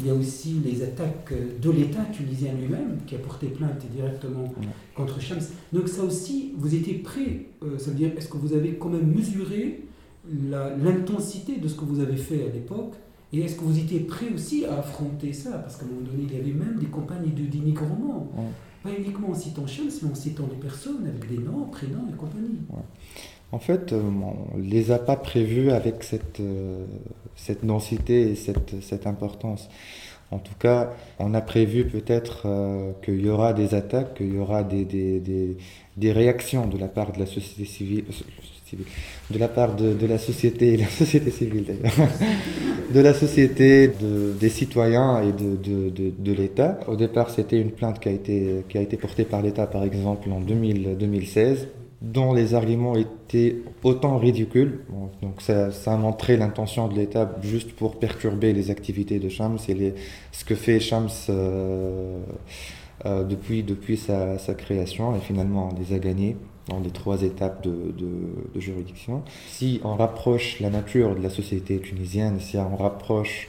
Il 0.00 0.06
y 0.06 0.10
a 0.10 0.14
aussi 0.14 0.56
les 0.64 0.82
attaques 0.82 1.32
de 1.60 1.70
l'État 1.70 2.04
tunisien 2.12 2.52
lui-même, 2.54 2.98
qui 3.06 3.14
a 3.14 3.18
porté 3.18 3.48
plainte 3.48 3.84
directement 3.94 4.52
contre 4.94 5.20
Shams. 5.20 5.42
Donc 5.72 5.88
ça 5.88 6.02
aussi, 6.02 6.52
vous 6.56 6.74
étiez 6.74 6.94
prêt, 6.94 7.46
euh, 7.62 7.78
ça 7.78 7.90
veut 7.90 7.96
dire, 7.96 8.10
est-ce 8.16 8.28
que 8.28 8.38
vous 8.38 8.54
avez 8.54 8.74
quand 8.74 8.88
même 8.88 9.06
mesuré 9.06 9.84
l'intensité 10.28 11.58
de 11.58 11.68
ce 11.68 11.74
que 11.74 11.84
vous 11.84 12.00
avez 12.00 12.16
fait 12.16 12.48
à 12.48 12.52
l'époque 12.52 12.94
et 13.32 13.40
est-ce 13.40 13.56
que 13.56 13.64
vous 13.64 13.78
étiez 13.78 14.00
prêt 14.00 14.26
aussi 14.34 14.64
à 14.64 14.78
affronter 14.78 15.32
ça? 15.32 15.50
Parce 15.52 15.76
qu'à 15.76 15.84
un 15.84 15.88
moment 15.88 16.00
donné, 16.00 16.24
il 16.28 16.36
y 16.36 16.40
avait 16.40 16.52
même 16.52 16.78
des 16.78 16.86
campagnes 16.86 17.32
de 17.32 17.44
dénigrement. 17.44 18.30
Pas 18.82 18.90
uniquement 18.98 19.30
en 19.30 19.34
citant 19.34 19.66
Shams, 19.66 19.90
mais 20.02 20.10
en 20.10 20.14
citant 20.14 20.46
des 20.46 20.56
personnes 20.56 21.06
avec 21.06 21.28
des 21.28 21.38
noms, 21.38 21.66
prénoms 21.66 22.06
et 22.10 22.16
compagnie. 22.16 22.58
En 23.52 23.58
fait, 23.58 23.92
euh, 23.92 24.00
on 24.00 24.58
ne 24.58 24.62
les 24.62 24.92
a 24.92 24.98
pas 24.98 25.16
prévus 25.16 25.70
avec 25.70 26.04
cette, 26.04 26.40
euh, 26.40 26.84
cette 27.34 27.64
densité 27.64 28.30
et 28.30 28.34
cette, 28.36 28.80
cette, 28.80 29.06
importance. 29.06 29.68
En 30.30 30.38
tout 30.38 30.54
cas, 30.56 30.92
on 31.18 31.34
a 31.34 31.40
prévu 31.40 31.84
peut-être 31.84 32.42
euh, 32.44 32.92
qu'il 33.02 33.20
y 33.20 33.28
aura 33.28 33.52
des 33.52 33.74
attaques, 33.74 34.14
qu'il 34.14 34.34
y 34.34 34.38
aura 34.38 34.62
des, 34.62 34.84
des, 34.84 35.56
des, 35.96 36.12
réactions 36.12 36.68
de 36.68 36.78
la 36.78 36.86
part 36.86 37.10
de 37.10 37.18
la 37.18 37.26
société 37.26 37.64
civile, 37.64 38.04
de 39.32 39.38
la 39.38 39.48
part 39.48 39.74
de, 39.74 39.94
de 39.94 40.06
la 40.06 40.18
société, 40.18 40.76
la 40.76 40.86
société 40.86 41.32
civile 41.32 41.64
d'ailleurs, 41.64 42.08
de 42.94 43.00
la 43.00 43.14
société, 43.14 43.88
de, 43.88 44.32
des 44.38 44.48
citoyens 44.48 45.22
et 45.22 45.32
de, 45.32 45.56
de 46.16 46.32
l'État. 46.32 46.78
Au 46.86 46.94
départ, 46.94 47.30
c'était 47.30 47.60
une 47.60 47.72
plainte 47.72 47.98
qui 47.98 48.08
a 48.08 48.12
été, 48.12 48.64
qui 48.68 48.78
a 48.78 48.80
été 48.80 48.96
portée 48.96 49.24
par 49.24 49.42
l'État, 49.42 49.66
par 49.66 49.82
exemple, 49.82 50.30
en 50.30 50.38
2000, 50.38 50.96
2016 50.96 51.66
dont 52.02 52.32
les 52.32 52.54
arguments 52.54 52.96
étaient 52.96 53.56
autant 53.82 54.16
ridicules. 54.16 54.80
donc 55.20 55.42
ça, 55.42 55.70
ça, 55.70 55.92
a 55.92 55.96
montré 55.96 56.36
l'intention 56.36 56.88
de 56.88 56.94
l'État 56.94 57.36
juste 57.42 57.72
pour 57.72 57.98
perturber 57.98 58.52
les 58.54 58.70
activités 58.70 59.18
de 59.18 59.28
Shams 59.28 59.58
et 59.68 59.94
ce 60.32 60.44
que 60.44 60.54
fait 60.54 60.80
Shams 60.80 61.08
euh, 61.28 62.20
euh, 63.04 63.24
depuis, 63.24 63.96
sa, 63.98 64.38
création 64.54 65.14
et 65.14 65.20
finalement 65.20 65.70
on 65.72 65.78
les 65.78 65.94
a 65.94 65.98
gagnés 65.98 66.36
dans 66.68 66.80
les 66.80 66.90
trois 66.90 67.22
étapes 67.22 67.66
de, 67.66 67.94
juridiction. 68.58 69.22
Si 69.48 69.80
on 69.84 69.94
rapproche 69.94 70.58
la 70.60 70.70
nature 70.70 71.14
de 71.14 71.22
la 71.22 71.30
société 71.30 71.80
tunisienne, 71.80 72.40
si 72.40 72.56
on 72.56 72.76
rapproche 72.76 73.48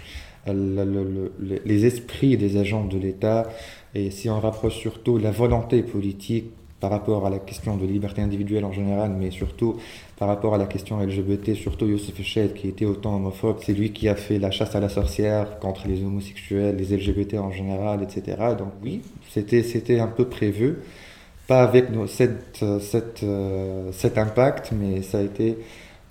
euh, 0.50 0.54
le, 0.54 1.32
le, 1.40 1.62
les 1.64 1.86
esprits 1.86 2.36
des 2.36 2.58
agents 2.58 2.84
de 2.84 2.98
l'État 2.98 3.48
et 3.96 4.12
si 4.12 4.30
on 4.30 4.42
rapproche 4.42 4.76
surtout 4.76 5.18
la 5.18 5.32
volonté 5.32 5.84
politique 5.84 6.52
par 6.82 6.90
rapport 6.90 7.26
à 7.26 7.30
la 7.30 7.40
question 7.40 7.78
de 7.78 7.86
liberté 7.86 8.22
individuelle 8.22 8.66
en 8.66 8.74
général, 8.74 9.12
mais 9.18 9.32
surtout 9.32 9.78
par 10.18 10.28
rapport 10.28 10.56
à 10.56 10.58
la 10.58 10.66
question 10.66 11.00
LGBT, 11.00 11.54
surtout 11.54 11.86
Youssef 11.86 12.22
Ched 12.22 12.54
qui 12.54 12.68
était 12.68 12.86
autant 12.86 13.16
homophobe, 13.16 13.60
c'est 13.64 13.74
lui 13.74 13.94
qui 13.94 14.10
a 14.10 14.16
fait 14.16 14.40
la 14.40 14.52
chasse 14.52 14.76
à 14.76 14.80
la 14.80 14.90
sorcière 14.90 15.60
contre 15.60 15.88
les 15.88 16.04
homosexuels, 16.04 16.76
les 16.76 16.98
LGBT 16.98 17.36
en 17.36 17.52
général, 17.52 18.04
etc. 18.04 18.38
Donc 18.58 18.70
oui, 18.84 19.02
c'était, 19.30 20.00
un 20.00 20.08
peu 20.08 20.26
prévu 20.26 20.80
pas 21.48 21.64
avec 21.64 21.86
euh, 21.92 23.92
cet 23.92 24.18
impact, 24.18 24.72
mais 24.72 25.02
ça 25.02 25.20
a 25.20 25.22
été 25.22 25.58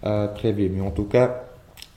euh, 0.05 0.29
prévu. 0.29 0.69
Mais 0.69 0.83
en 0.83 0.91
tout 0.91 1.05
cas, 1.05 1.45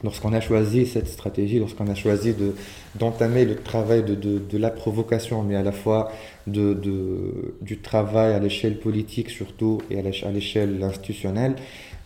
lorsqu'on 0.03 0.33
a 0.33 0.41
choisi 0.41 0.85
cette 0.85 1.07
stratégie, 1.07 1.59
lorsqu'on 1.59 1.87
a 1.87 1.95
choisi 1.95 2.33
de, 2.33 2.53
d'entamer 2.95 3.45
le 3.45 3.55
travail 3.55 4.03
de, 4.03 4.15
de, 4.15 4.39
de, 4.39 4.57
la 4.57 4.69
provocation, 4.69 5.43
mais 5.43 5.55
à 5.55 5.63
la 5.63 5.71
fois 5.71 6.11
de, 6.47 6.73
de 6.73 7.55
du 7.61 7.77
travail 7.79 8.33
à 8.33 8.39
l'échelle 8.39 8.79
politique 8.79 9.29
surtout 9.29 9.81
et 9.89 9.99
à 9.99 10.31
l'échelle 10.31 10.83
institutionnelle, 10.83 11.55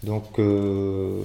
donc 0.03 0.39
euh, 0.39 1.21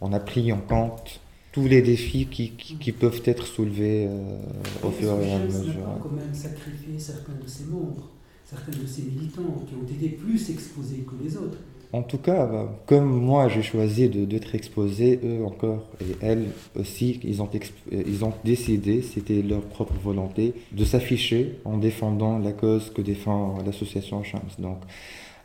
on 0.00 0.12
a 0.12 0.20
pris 0.20 0.52
en 0.52 0.58
compte 0.60 1.20
tous 1.52 1.68
les 1.68 1.82
défis 1.82 2.26
qui, 2.26 2.52
qui, 2.52 2.76
qui 2.76 2.92
peuvent 2.92 3.22
être 3.26 3.46
soulevés 3.46 4.06
euh, 4.08 4.36
au 4.82 4.90
fur 4.90 5.12
et 5.20 5.32
à 5.32 5.38
mesure. 5.38 5.74
On 5.86 5.96
a 5.96 6.02
quand 6.02 6.12
même 6.12 6.34
sacrifié 6.34 6.98
certains 6.98 7.34
de 7.42 7.48
ses 7.48 7.64
membres 7.64 8.08
certains 8.52 8.78
de 8.78 8.86
ces 8.86 9.02
militants 9.02 9.64
qui 9.66 9.74
ont 9.74 9.84
été 9.84 10.10
plus 10.10 10.50
exposés 10.50 11.04
que 11.08 11.24
les 11.24 11.36
autres. 11.36 11.58
En 11.92 12.02
tout 12.02 12.16
cas, 12.16 12.46
bah, 12.46 12.72
comme 12.86 13.04
moi 13.04 13.48
j'ai 13.48 13.62
choisi 13.62 14.08
d'être 14.08 14.54
exposé, 14.54 15.20
eux 15.22 15.44
encore 15.44 15.90
et 16.00 16.16
elles 16.22 16.46
aussi, 16.74 17.20
ils 17.22 17.42
ont, 17.42 17.50
ils 17.90 18.24
ont 18.24 18.32
décidé, 18.44 19.02
c'était 19.02 19.42
leur 19.42 19.60
propre 19.60 19.94
volonté, 20.02 20.54
de 20.72 20.84
s'afficher 20.84 21.58
en 21.66 21.76
défendant 21.76 22.38
la 22.38 22.52
cause 22.52 22.90
que 22.90 23.02
défend 23.02 23.58
l'association 23.66 24.22
Shams. 24.22 24.40
Donc, 24.58 24.78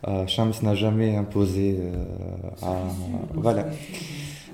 euh, 0.07 0.25
Shams 0.27 0.53
n'a 0.63 0.73
jamais 0.73 1.17
imposé 1.17 1.77
euh, 1.79 2.05
à. 2.61 2.75
Voilà. 3.33 3.65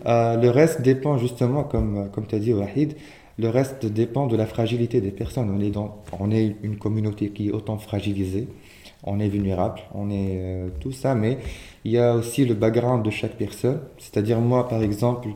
Euh, 0.06 0.38
le 0.38 0.50
reste 0.50 0.82
dépend 0.82 1.18
justement, 1.20 1.64
comme, 1.64 2.10
comme 2.12 2.26
tu 2.26 2.36
as 2.36 2.40
dit, 2.40 2.54
Wahid, 2.54 2.96
le 3.38 3.50
reste 3.50 3.86
dépend 3.86 4.28
de 4.28 4.36
la 4.36 4.46
fragilité 4.46 5.00
des 5.02 5.12
personnes. 5.12 5.50
On 5.56 5.62
est, 5.62 5.70
dans, 5.70 6.02
on 6.20 6.32
est 6.32 6.56
une 6.64 6.78
communauté 6.78 7.30
qui 7.30 7.50
est 7.50 7.52
autant 7.52 7.78
fragilisée, 7.78 8.48
on 9.04 9.20
est 9.20 9.28
vulnérable, 9.28 9.82
on 9.94 10.10
est 10.10 10.38
euh, 10.38 10.70
tout 10.80 10.92
ça, 10.92 11.14
mais 11.16 11.38
il 11.84 11.92
y 11.92 11.98
a 11.98 12.16
aussi 12.16 12.46
le 12.46 12.54
background 12.54 13.04
de 13.04 13.10
chaque 13.10 13.36
personne. 13.38 13.80
C'est-à-dire 13.98 14.40
moi, 14.40 14.68
par 14.68 14.82
exemple, 14.82 15.30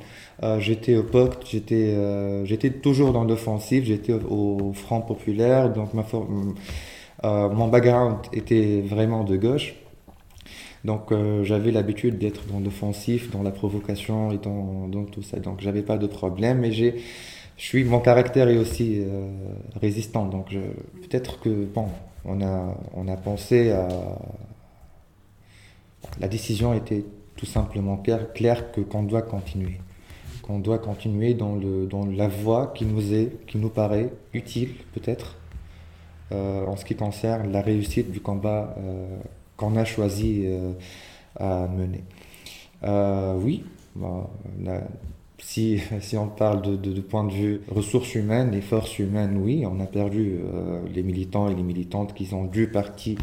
euh, 0.44 0.60
j'étais 0.60 0.96
au 0.96 1.04
POC, 1.04 1.46
j'étais 1.46 1.94
euh, 1.96 2.46
j'étais 2.46 2.72
toujours 2.72 3.12
dans 3.12 3.26
l'offensive, 3.26 3.84
j'étais 3.86 4.14
au, 4.14 4.72
Front 4.74 5.02
Populaire, 5.02 5.72
donc 5.72 5.94
ma 5.94 6.06
mon 7.24 7.68
background 7.68 8.18
était 8.32 8.82
vraiment 8.82 9.24
de 9.24 9.36
gauche. 9.38 9.76
Donc 10.86 11.12
j'avais 11.44 11.72
l'habitude 11.72 12.18
d'être 12.18 12.46
dans 12.46 12.60
l'offensif, 12.60 13.32
dans 13.32 13.44
la 13.44 13.52
provocation 13.52 14.32
et 14.32 14.38
dans, 14.38 14.88
dans 14.88 15.04
tout 15.04 15.24
ça. 15.24 15.40
Donc 15.40 15.60
j'avais 15.60 15.82
pas 15.82 15.98
de 15.98 16.08
problème, 16.08 16.60
mais 16.60 16.72
j'ai 16.72 16.96
je 17.58 17.64
suis, 17.64 17.84
mon 17.84 18.00
caractère 18.00 18.48
est 18.50 18.58
aussi 18.58 19.02
euh, 19.02 19.30
résistant. 19.82 20.28
Donc 20.28 20.52
peut-être 20.52 21.40
que 21.40 21.66
bon, 21.66 21.88
on 22.24 22.42
a, 22.42 22.78
on 22.94 23.08
a 23.08 23.18
pensé 23.18 23.72
à. 23.72 23.88
La 26.20 26.28
décision 26.28 26.74
était 26.74 27.04
tout 27.36 27.48
simplement 27.48 27.98
claire, 27.98 28.72
que 28.72 28.82
qu'on 28.82 29.04
doit 29.04 29.24
continuer, 29.24 29.80
qu'on 30.44 30.60
doit 30.60 30.78
continuer 30.78 31.34
dans 31.34 31.56
le 31.56 31.88
dans 31.88 32.06
la 32.06 32.28
voie 32.28 32.74
qui 32.76 32.86
nous 32.86 33.14
est, 33.14 33.46
qui 33.48 33.58
nous 33.58 33.70
paraît 33.70 34.12
utile 34.34 34.76
peut-être 34.94 35.36
euh, 36.32 36.66
en 36.66 36.76
ce 36.78 36.86
qui 36.86 36.96
concerne 36.96 37.52
la 37.52 37.62
réussite 37.62 38.12
du 38.12 38.22
combat 38.22 38.76
euh, 38.78 39.18
qu'on 39.58 39.76
a 39.76 39.86
choisi 39.86 40.46
à 41.40 41.68
mener. 41.68 42.04
Oui, 43.44 43.64
si, 45.39 45.82
si 46.01 46.17
on 46.17 46.27
parle 46.27 46.62
de, 46.62 46.75
de, 46.75 46.94
de, 46.94 47.01
point 47.01 47.24
de 47.24 47.34
vue 47.34 47.62
ressources 47.67 48.15
humaines 48.15 48.53
et 48.53 48.62
forces 48.62 48.98
humaines, 49.00 49.38
oui, 49.38 49.65
on 49.65 49.79
a 49.79 49.86
perdu 49.86 50.39
euh, 50.39 50.82
les 50.94 51.03
militants 51.03 51.50
et 51.50 51.56
les 51.56 51.63
militantes 51.63 52.13
qui 52.13 52.34
ont 52.34 52.46
dû 52.46 52.67
partir 52.67 53.17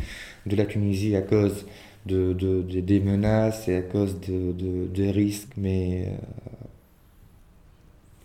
de 0.47 0.57
la 0.57 0.65
Tunisie 0.65 1.17
à 1.17 1.23
cause 1.23 1.67
de, 2.07 2.33
des 2.63 3.01
menaces 3.01 3.69
et 3.69 3.77
à 3.77 3.83
cause 3.83 4.21
des 4.21 5.11
risques, 5.11 5.53
mais 5.57 6.09
euh, 6.09 6.67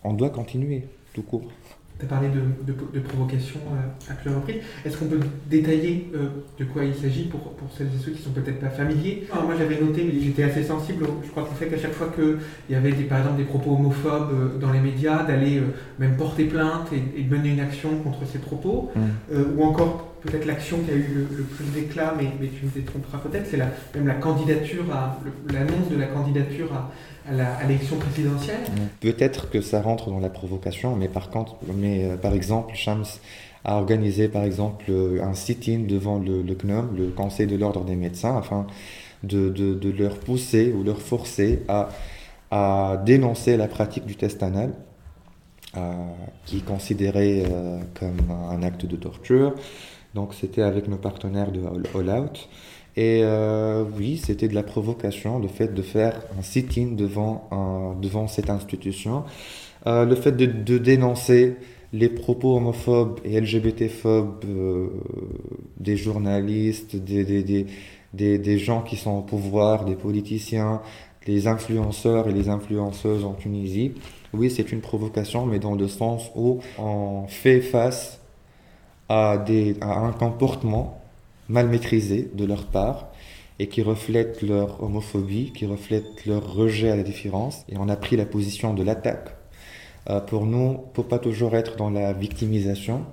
on 0.04 0.14
doit 0.14 0.30
continuer, 0.30 0.84
tout 1.14 1.24
court. 1.24 1.50
Tu 2.00 2.06
as 2.06 2.08
parlé 2.08 2.30
de, 2.30 2.72
de, 2.72 3.00
provocation 3.02 3.60
euh, 3.74 4.12
à 4.12 4.14
plusieurs 4.14 4.40
reprises. 4.40 4.62
Est-ce 4.86 4.96
qu'on 4.96 5.08
peut 5.08 5.20
détailler 5.50 6.10
euh, 6.16 6.30
de 6.58 6.64
quoi 6.64 6.86
il 6.86 6.96
s'agit 6.96 7.26
pour, 7.26 7.42
pour 7.56 7.70
celles 7.78 7.88
et 7.88 8.04
ceux 8.04 8.12
qui 8.12 8.22
sont 8.22 8.30
peut-être 8.30 8.62
pas 8.62 8.70
familiers? 8.70 9.28
Moi 9.34 9.54
j'avais 9.58 9.82
noté, 9.82 10.06
mais 10.06 10.18
j'étais 10.18 10.44
assez 10.44 10.64
sensible, 10.64 11.06
je 11.26 11.30
crois 11.30 11.44
qu'en 11.44 11.56
fait 11.56 11.68
qu'à 11.68 11.78
chaque 11.78 11.92
fois 11.92 12.10
qu'il 12.16 12.38
y 12.70 12.76
avait 12.76 12.94
des, 12.94 13.04
par 13.04 13.18
exemple 13.18 13.38
des 13.38 13.44
propos 13.44 13.72
homophobes 13.72 14.32
euh, 14.32 14.58
dans 14.58 14.72
les 14.72 14.80
médias, 14.80 15.24
d'aller 15.24 15.62
même 16.00 16.16
porter 16.16 16.46
plainte 16.46 16.88
et, 16.94 17.22
de 17.22 17.36
mener 17.36 17.50
une 17.50 17.60
action 17.60 17.90
contre 18.02 18.26
ces 18.26 18.40
propos, 18.40 18.92
mmh. 18.96 19.58
ou 19.58 19.64
encore 19.64 20.10
peut-être 20.22 20.46
l'action 20.46 20.78
qui 20.80 20.92
a 20.92 20.96
eu 20.96 21.28
le, 21.38 21.44
plus 21.44 21.66
d'éclat, 21.66 22.14
mais, 22.18 22.30
mais, 22.40 22.48
tu 22.48 22.66
me 22.66 22.72
détromperas 22.72 23.20
peut-être, 23.20 23.48
c'est 23.50 23.58
la, 23.58 23.68
même 23.96 24.08
la 24.08 24.16
candidature, 24.16 24.86
l'annonce 25.52 25.90
de 25.92 25.98
la 25.98 26.08
candidature 26.08 26.74
à, 26.74 26.92
à 27.30 27.68
l'élection 27.68 27.98
présidentielle? 27.98 28.62
Peut-être 29.00 29.50
que 29.50 29.62
ça 29.62 29.82
rentre 29.82 30.10
dans 30.10 30.20
la 30.20 30.30
provocation, 30.30 30.96
mais 30.96 31.08
par 31.08 31.30
contre, 31.30 31.56
mais, 31.76 32.06
euh, 32.06 32.18
par 32.18 32.34
exemple, 32.34 32.76
Shams 32.76 33.06
a 33.66 33.76
organisé 33.76 34.30
par 34.30 34.44
exemple 34.44 34.86
euh, 34.90 35.22
un 35.24 35.34
sit-in 35.34 35.80
devant 35.80 36.18
le, 36.18 36.42
le, 36.42 36.58
le 36.98 37.08
Conseil 37.10 37.48
de 37.48 37.56
l'ordre 37.56 37.84
des 37.84 37.96
médecins, 37.96 38.38
afin 38.38 38.68
de, 39.24 39.50
de, 39.50 39.74
de, 39.74 39.90
leur 39.92 40.18
pousser 40.20 40.74
ou 40.74 40.84
leur 40.84 41.02
forcer 41.02 41.64
à, 41.68 41.90
à 42.52 42.98
dénoncer 43.06 43.58
la 43.58 43.68
pratique 43.68 44.06
du 44.06 44.16
test 44.16 44.42
anal, 44.42 44.74
euh, 45.78 45.94
qui 46.46 46.58
est 46.58 46.66
considéré 46.66 47.44
comme 48.00 48.32
un 48.50 48.64
acte 48.64 48.86
de 48.86 48.96
torture. 48.96 49.54
Donc 50.16 50.34
c'était 50.34 50.64
avec 50.64 50.88
nos 50.88 50.98
partenaires 50.98 51.52
de 51.52 51.62
All 51.96 52.10
Out. 52.10 52.50
Et 52.98 53.22
euh, 53.24 53.84
oui, 53.98 54.18
c'était 54.24 54.48
de 54.48 54.56
la 54.56 54.64
provocation, 54.64 55.40
le 55.40 55.48
fait 55.48 55.74
de 55.74 55.82
faire 55.82 56.22
un 56.38 56.42
sit-in 56.42 56.96
devant, 56.96 57.96
devant 58.02 58.28
cette 58.28 58.50
institution, 58.50 59.24
euh, 59.88 60.06
le 60.06 60.16
fait 60.16 60.34
de, 60.34 60.78
dénoncer 60.78 61.56
les 61.94 62.10
propos 62.10 62.58
homophobes 62.58 63.20
et 63.24 63.40
LGBT-phobes 63.40 64.44
euh, 64.46 64.88
des 65.80 65.98
journalistes, 65.98 66.96
des, 66.96 67.24
des, 67.24 67.66
des, 68.14 68.38
des, 68.38 68.58
gens 68.58 68.82
qui 68.82 68.96
sont 68.96 69.18
au 69.18 69.22
pouvoir, 69.22 69.86
des 69.86 69.96
politiciens, 69.96 70.82
les 71.26 71.48
influenceurs 71.48 72.28
et 72.28 72.34
les 72.34 72.50
influenceuses 72.50 73.24
en 73.24 73.34
Tunisie. 73.34 73.94
Oui, 74.34 74.52
c'est 74.52 74.72
une 74.72 74.82
provocation, 74.82 75.46
mais 75.46 75.60
dans 75.60 75.76
le 75.76 75.88
sens 75.88 76.30
où 76.36 76.60
on 76.78 77.26
fait 77.28 77.62
face 77.62 78.20
à, 79.08 79.38
des, 79.38 79.76
à 79.82 80.00
un 80.00 80.12
comportement 80.12 80.99
mal 81.50 81.68
maîtrisés 81.68 82.30
de 82.34 82.46
leur 82.46 82.68
part 82.68 83.10
et 83.60 83.68
qui 83.68 83.82
reflètent 83.82 84.42
leur 84.42 84.82
homophobie, 84.82 85.52
qui 85.54 85.66
reflètent 85.66 86.26
leur 86.26 86.54
rejet 86.54 86.90
à 86.90 86.96
la 86.96 87.04
différence. 87.04 87.66
Et 87.68 87.78
on 87.78 87.90
a 87.90 87.98
pris 87.98 88.16
la 88.16 88.26
position 88.26 88.74
de 88.74 88.84
l'attaque. 88.84 89.36
Euh, 90.10 90.22
pour 90.22 90.46
nous, 90.46 90.78
pour 90.94 91.08
pas 91.08 91.20
toujours 91.20 91.56
être 91.56 91.76
dans 91.76 91.90
la 91.90 92.14
victimisation, 92.14 93.04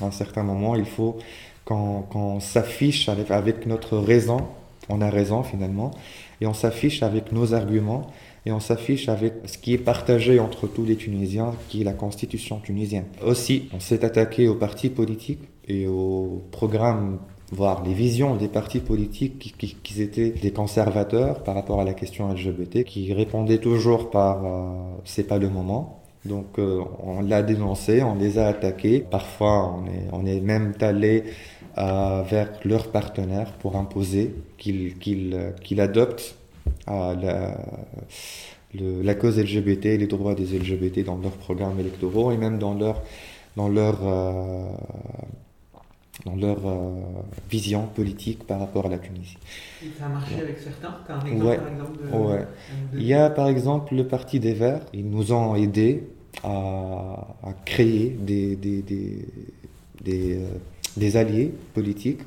à 0.00 0.06
un 0.06 0.10
certain 0.10 0.42
moment, 0.42 0.74
il 0.74 0.84
faut 0.84 1.16
qu'on 1.64 2.40
s'affiche 2.40 3.08
avec, 3.08 3.30
avec 3.30 3.66
notre 3.66 3.96
raison, 3.96 4.38
on 4.88 5.00
a 5.00 5.08
raison 5.08 5.42
finalement, 5.42 5.92
et 6.40 6.46
on 6.46 6.52
s'affiche 6.52 7.02
avec 7.02 7.32
nos 7.32 7.54
arguments, 7.54 8.10
et 8.44 8.52
on 8.52 8.60
s'affiche 8.60 9.08
avec 9.08 9.34
ce 9.46 9.56
qui 9.56 9.72
est 9.72 9.78
partagé 9.78 10.40
entre 10.40 10.66
tous 10.66 10.84
les 10.84 10.96
Tunisiens, 10.96 11.52
qui 11.68 11.80
est 11.80 11.84
la 11.84 11.94
constitution 11.94 12.58
tunisienne. 12.58 13.06
Aussi, 13.24 13.70
on 13.72 13.80
s'est 13.80 14.04
attaqué 14.04 14.48
aux 14.48 14.56
partis 14.56 14.90
politiques 14.90 15.40
et 15.66 15.86
aux 15.86 16.42
programmes 16.50 17.20
voir 17.52 17.84
les 17.84 17.94
visions 17.94 18.36
des 18.36 18.48
partis 18.48 18.80
politiques 18.80 19.38
qui, 19.38 19.74
qui, 19.74 20.02
étaient 20.02 20.30
des 20.30 20.50
conservateurs 20.52 21.42
par 21.42 21.54
rapport 21.54 21.80
à 21.80 21.84
la 21.84 21.94
question 21.94 22.32
LGBT, 22.32 22.84
qui 22.84 23.12
répondaient 23.12 23.58
toujours 23.58 24.10
par 24.10 24.44
euh, 24.44 24.72
c'est 25.04 25.26
pas 25.26 25.38
le 25.38 25.48
moment. 25.48 26.00
Donc 26.24 26.58
euh, 26.58 26.80
on 27.02 27.20
l'a 27.20 27.42
dénoncé, 27.42 28.02
on 28.02 28.14
les 28.14 28.38
a 28.38 28.46
attaqués. 28.48 29.00
Parfois 29.00 29.76
on 29.76 29.86
est, 29.86 30.08
on 30.12 30.24
est 30.26 30.40
même 30.40 30.72
allé 30.80 31.24
euh, 31.76 32.22
vers 32.22 32.50
leurs 32.64 32.90
partenaires 32.90 33.52
pour 33.52 33.76
imposer 33.76 34.34
qu'ils 34.56 34.96
qu'ils 34.96 35.80
adoptent 35.80 36.36
la, 36.86 37.58
la 38.74 39.14
cause 39.14 39.38
LGBT 39.38 39.84
les 39.98 40.06
droits 40.06 40.34
des 40.34 40.58
LGBT 40.58 41.04
dans 41.04 41.18
leurs 41.18 41.32
programmes 41.32 41.78
électoraux 41.78 42.32
et 42.32 42.38
même 42.38 42.58
dans 42.58 42.74
leur 42.74 43.02
dans 43.56 43.68
leur 43.68 44.00
dans 46.24 46.36
leur 46.36 46.58
euh, 46.66 47.00
vision 47.50 47.86
politique 47.86 48.46
par 48.46 48.60
rapport 48.60 48.86
à 48.86 48.88
la 48.88 48.98
Tunisie. 48.98 49.36
Et 49.82 49.86
ça 49.98 50.06
a 50.06 50.08
marché 50.08 50.36
avec 50.40 50.58
certains 50.58 50.96
Tu 51.04 51.12
as 51.12 51.16
un 51.16 51.26
exemple, 51.26 51.56
par 51.58 51.68
exemple 51.68 51.98
de, 52.02 52.32
ouais. 52.32 52.46
Il 52.94 53.02
y 53.02 53.14
a 53.14 53.30
par 53.30 53.48
exemple 53.48 53.94
le 53.94 54.06
Parti 54.06 54.40
des 54.40 54.54
Verts. 54.54 54.86
Ils 54.92 55.08
nous 55.08 55.32
ont 55.32 55.54
aidés 55.56 56.04
à, 56.42 57.36
à 57.42 57.52
créer 57.64 58.16
des, 58.20 58.56
des, 58.56 58.82
des, 58.82 59.26
des, 60.02 60.36
euh, 60.36 60.48
des 60.96 61.16
alliés 61.16 61.52
politiques 61.74 62.20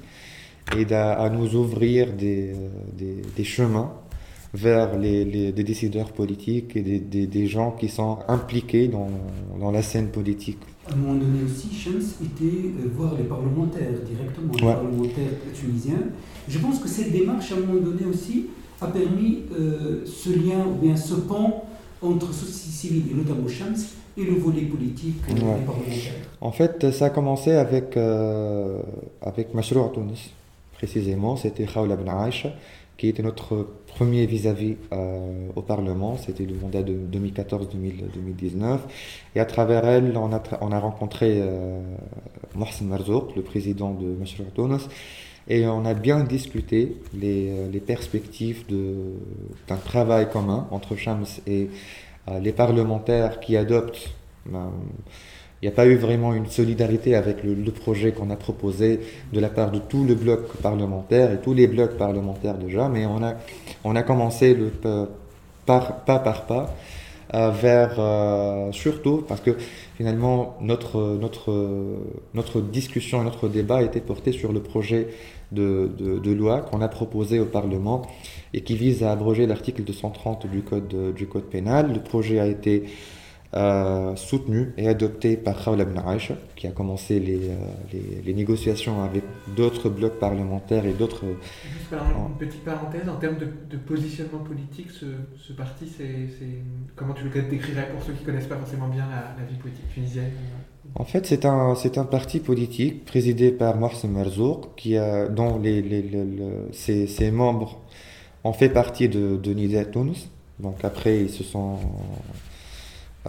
et 0.77 0.93
à, 0.93 1.13
à 1.13 1.29
nous 1.29 1.55
ouvrir 1.55 2.13
des, 2.13 2.51
euh, 2.51 2.55
des, 2.93 3.21
des 3.35 3.43
chemins 3.43 3.93
vers 4.53 4.97
les, 4.97 5.23
les, 5.25 5.51
des 5.51 5.63
décideurs 5.63 6.11
politiques 6.11 6.75
et 6.75 6.81
des, 6.81 6.99
des, 6.99 7.27
des 7.27 7.47
gens 7.47 7.71
qui 7.71 7.89
sont 7.89 8.19
impliqués 8.27 8.87
dans, 8.87 9.09
dans 9.59 9.71
la 9.71 9.81
scène 9.81 10.09
politique 10.09 10.59
à 10.89 10.93
un 10.93 10.95
moment 10.95 11.15
donné 11.15 11.43
aussi, 11.43 11.73
Shams 11.73 12.01
était 12.23 12.67
euh, 12.67 12.89
voir 12.95 13.15
les 13.15 13.23
parlementaires 13.23 13.99
directement, 14.05 14.53
les 14.53 14.61
parlementaires 14.61 15.33
tunisiens. 15.53 16.03
Je 16.47 16.59
pense 16.59 16.79
que 16.79 16.87
cette 16.87 17.11
démarche, 17.11 17.51
à 17.51 17.55
un 17.55 17.59
moment 17.59 17.81
donné 17.81 18.05
aussi, 18.05 18.47
a 18.79 18.87
permis 18.87 19.43
euh, 19.57 20.05
ce 20.05 20.29
lien 20.29 20.65
ou 20.65 20.75
bien 20.81 20.95
ce 20.95 21.15
pont 21.15 21.53
entre 22.01 22.33
société 22.33 22.71
civile 22.71 23.03
et 23.11 23.15
notamment 23.15 23.47
Shams 23.47 23.75
et 24.17 24.23
le 24.23 24.35
volet 24.35 24.61
politique 24.61 25.15
des 25.27 25.41
parlementaires. 25.41 26.13
En 26.41 26.51
fait, 26.51 26.91
ça 26.91 27.05
a 27.05 27.09
commencé 27.09 27.51
avec, 27.51 27.97
euh, 27.97 28.81
avec 29.21 29.53
Mashrou 29.53 29.89
Tunis, 29.93 30.31
précisément. 30.73 31.35
C'était 31.35 31.65
Khawla 31.65 31.95
Ben 31.95 32.07
Aïcha, 32.09 32.53
qui 32.97 33.09
était 33.09 33.23
notre 33.23 33.67
premier 33.97 34.27
vis-à-vis 34.27 34.75
euh, 34.93 35.49
au 35.55 35.63
Parlement, 35.63 36.17
c'était 36.17 36.45
le 36.45 36.53
mandat 36.53 36.83
de 36.83 36.93
2014-2019. 37.11 38.77
Et 39.35 39.39
à 39.39 39.45
travers 39.45 39.85
elle, 39.85 40.15
on 40.15 40.31
a, 40.31 40.43
on 40.61 40.71
a 40.71 40.79
rencontré 40.79 41.39
euh, 41.41 41.79
Mohsen 42.53 42.87
Marzouk, 42.87 43.35
le 43.35 43.41
président 43.41 43.95
de 43.95 44.05
Mashrou 44.05 44.43
Tunis, 44.53 44.87
et 45.47 45.65
on 45.65 45.83
a 45.85 45.95
bien 45.95 46.23
discuté 46.23 46.97
les, 47.15 47.49
euh, 47.49 47.79
perspectives 47.79 48.65
d'un 49.67 49.77
travail 49.77 50.29
commun 50.29 50.67
entre 50.69 50.95
Shams 50.95 51.25
et 51.47 51.69
euh, 52.27 52.39
les 52.39 52.51
parlementaires 52.51 53.39
qui 53.39 53.57
adoptent 53.57 54.11
ben, 54.45 54.73
il 55.61 55.67
n'y 55.67 55.73
a 55.73 55.75
pas 55.75 55.87
eu 55.87 55.95
vraiment 55.95 56.33
une 56.33 56.47
solidarité 56.47 57.15
avec 57.15 57.43
le, 57.43 57.55
projet 57.71 58.11
qu'on 58.11 58.29
a 58.29 58.35
proposé 58.35 58.99
de 59.33 59.39
la 59.39 59.49
part 59.49 59.71
de 59.71 59.79
tout 59.79 60.03
le 60.03 60.13
bloc 60.13 60.53
parlementaire 60.61 61.31
et 61.31 61.37
tous 61.37 61.53
les 61.53 61.67
blocs 61.67 61.97
parlementaires 61.97 62.55
déjà, 62.55 62.89
mais 62.89 63.05
on 63.07 63.23
a, 63.23 63.33
on 63.83 63.95
a 63.95 64.03
commencé 64.03 64.53
le, 64.53 64.71
par, 65.65 66.05
pas 66.05 66.19
par 66.19 66.45
pas 66.45 66.75
euh, 67.33 67.49
vers 67.49 67.95
euh, 67.97 68.71
surtout 68.71 69.25
parce 69.27 69.41
que 69.41 69.57
finalement 69.97 70.57
notre, 70.61 71.17
notre, 71.19 71.97
notre 72.35 72.61
discussion, 72.61 73.23
notre 73.23 73.49
débat 73.49 73.81
était 73.81 73.99
porté 73.99 74.31
sur 74.31 74.53
le 74.53 74.61
projet 74.61 75.07
de, 75.51 75.89
de, 75.97 76.19
de 76.19 76.31
loi 76.31 76.61
qu'on 76.61 76.81
a 76.81 76.87
proposé 76.87 77.39
au 77.39 77.45
Parlement 77.45 78.03
et 78.53 78.61
qui 78.61 78.75
vise 78.75 79.03
à 79.03 79.11
abroger 79.11 79.47
l'article 79.47 79.83
230 79.83 80.47
du 80.47 80.61
code, 80.61 81.13
du 81.15 81.27
code 81.27 81.45
pénal. 81.45 81.91
Le 81.93 81.99
projet 81.99 82.39
a 82.39 82.47
été 82.47 82.83
euh, 83.53 84.13
soutenu 84.17 84.73
et 84.75 84.89
adopté 84.89 85.37
par 85.37 85.63
Khawla 85.63 85.85
Ben 85.85 86.03
Aïcha, 86.05 86.35
qui 86.57 86.67
a 86.67 86.71
commencé 86.71 87.17
les, 87.21 87.47
euh, 87.47 87.55
les, 87.93 88.21
les 88.25 88.33
négociations 88.33 89.01
avec 89.03 89.23
d'autres 89.55 89.89
blocs 89.89 90.19
parlementaires 90.19 90.85
et 90.85 90.91
d'autres. 90.91 91.23
Juste 91.63 91.93
une 91.93 92.37
petite 92.37 92.65
parenthèse, 92.65 93.07
en 93.07 93.15
termes 93.15 93.37
de, 93.37 93.47
de 93.69 93.77
positionnement 93.77 94.39
politique, 94.39 94.91
ce, 94.91 95.05
ce 95.37 95.53
parti, 95.53 95.87
c'est, 95.87 96.27
comment 96.97 97.13
tu 97.13 97.23
le 97.23 97.29
décrirais 97.29 97.87
pour 97.89 98.03
ceux 98.03 98.11
qui 98.11 98.21
ne 98.21 98.25
connaissent 98.25 98.47
pas 98.47 98.57
forcément 98.57 98.89
bien 98.89 99.05
la, 99.09 99.41
la, 99.41 99.49
vie 99.49 99.55
politique 99.55 99.87
tunisienne 99.93 100.31
En 100.95 101.05
fait, 101.05 101.25
c'est 101.25 101.45
un, 101.45 101.73
c'est 101.75 101.97
un 101.97 102.05
parti 102.05 102.41
politique 102.41 103.05
présidé 103.05 103.53
par 103.53 103.77
Mohsen 103.77 104.11
Marzouk, 104.11 104.75
qui 104.75 104.97
a, 104.97 105.29
dont 105.29 105.57
les, 105.57 105.81
les, 105.81 106.03
ses, 106.73 107.07
ses, 107.07 107.31
membres 107.31 107.79
ont 108.43 108.51
fait 108.53 108.69
partie 108.69 109.07
de, 109.07 109.37
de 109.37 109.53
Nida 109.53 109.85
Tunis. 109.85 110.29
Donc 110.59 110.83
après, 110.83 111.21
ils 111.21 111.29
se 111.29 111.45
sont 111.45 111.77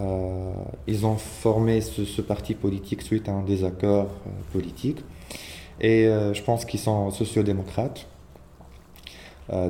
euh, 0.01 0.51
ils 0.87 1.05
ont 1.05 1.15
formé 1.15 1.81
ce, 1.81 2.21
parti 2.21 2.53
politique 2.53 3.01
suite 3.01 3.27
à 3.27 3.33
un 3.33 3.43
désaccord 3.43 4.05
euh, 4.05 4.29
politique. 4.53 4.99
Et 5.81 6.07
euh, 6.07 6.33
je 6.33 6.43
pense 6.43 6.65
qu'ils 6.65 6.79
sont 6.79 7.11
sociodémocrates. 7.11 8.07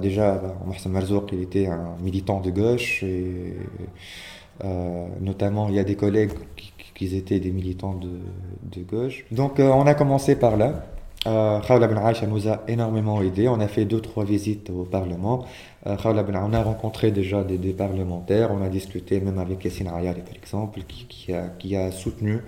déjà, 0.02 0.36
bah, 0.36 0.56
Mohsen 0.66 0.92
Marzouk, 0.92 1.32
il 1.32 1.42
était 1.42 1.68
un 1.68 1.96
militant 2.02 2.40
de 2.42 2.52
gauche 2.52 3.04
et 3.04 3.56
notamment 5.22 5.70
il 5.70 5.76
y 5.76 5.80
a 5.80 5.86
des 5.86 5.96
collègues 5.96 6.34
qui, 6.96 7.16
étaient 7.16 7.40
des 7.40 7.52
militants 7.52 7.98
de 7.98 8.82
gauche. 8.84 9.26
Donc 9.32 9.60
on 9.60 9.88
a 9.88 9.94
commencé 9.94 10.36
par 10.36 10.58
là. 10.58 10.84
Euh, 11.28 11.60
Khawla 11.60 11.88
Ben 11.88 12.02
nous 12.28 12.48
a 12.48 12.64
énormément 12.68 13.22
aidé. 13.22 13.48
On 13.48 13.60
a 13.60 13.68
fait 13.68 13.86
deux, 13.86 14.00
trois 14.00 14.24
visites 14.24 14.70
au 14.70 14.84
Parlement. 14.84 15.46
Euh, 15.88 15.96
ben, 15.96 16.42
on 16.44 16.54
a 16.54 16.64
rencontré 16.64 17.12
déjà 17.12 17.44
des, 17.44 17.74
parlementaires. 17.74 18.52
On 18.52 18.64
a 18.64 18.70
discuté 18.70 19.20
même 19.20 19.38
avec 19.38 19.64
Yassine 19.64 19.88
Ayali, 19.88 20.22
par 20.22 20.36
exemple, 20.36 20.80
qui, 20.88 21.76
a, 21.76 21.92
soutenu 21.92 22.40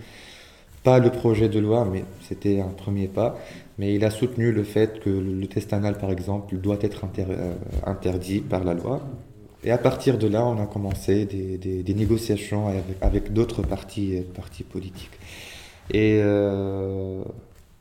pas 0.83 0.99
le 0.99 1.11
projet 1.11 1.47
de 1.47 1.59
loi, 1.59 1.85
mais 1.91 2.03
c'était 2.21 2.61
un 2.61 2.69
premier 2.69 3.07
pas. 3.07 3.37
Mais 3.77 3.93
il 3.93 4.05
a 4.05 4.09
soutenu 4.09 4.51
le 4.51 4.63
fait 4.63 4.99
que 5.01 5.09
le 5.09 5.47
test 5.47 5.73
anal, 5.73 5.97
par 5.97 6.11
exemple, 6.11 6.55
doit 6.55 6.77
être 6.81 7.05
euh, 7.19 7.53
interdit 7.85 8.39
par 8.39 8.63
la 8.63 8.73
loi. 8.73 9.01
Et 9.63 9.71
à 9.71 9.77
partir 9.77 10.17
de 10.17 10.27
là, 10.27 10.45
on 10.45 10.61
a 10.61 10.65
commencé 10.65 11.25
des, 11.25 11.93
négociations 11.93 12.73
avec, 13.01 13.31
d'autres 13.33 13.61
partis, 13.61 14.23
partis 14.33 14.63
politiques. 14.63 15.11
Et 15.93 16.19
euh, 16.23 17.23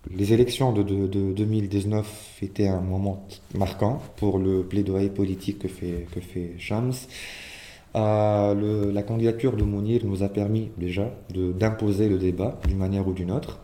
les 0.08 0.32
élections 0.32 0.72
de, 0.72 0.82
2019 0.82 2.38
étaient 2.42 2.68
un 2.68 2.80
moment 2.80 3.26
marquant 3.54 4.00
pour 4.16 4.38
le 4.38 4.62
plaidoyer 4.62 5.10
politique 5.10 5.58
que 5.58 5.68
fait, 5.68 6.06
que 6.12 6.20
fait 6.20 6.54
Shams. 6.58 6.92
Euh, 7.96 8.92
la 8.92 9.02
candidature 9.02 9.56
de 9.56 9.64
Mounir 9.64 10.02
nous 10.04 10.22
a 10.22 10.28
permis 10.28 10.70
déjà 10.78 11.12
d'imposer 11.34 12.08
le 12.08 12.18
débat 12.18 12.58
d'une 12.66 12.78
manière 12.78 13.06
ou 13.06 13.12
d'une 13.12 13.30
autre. 13.30 13.60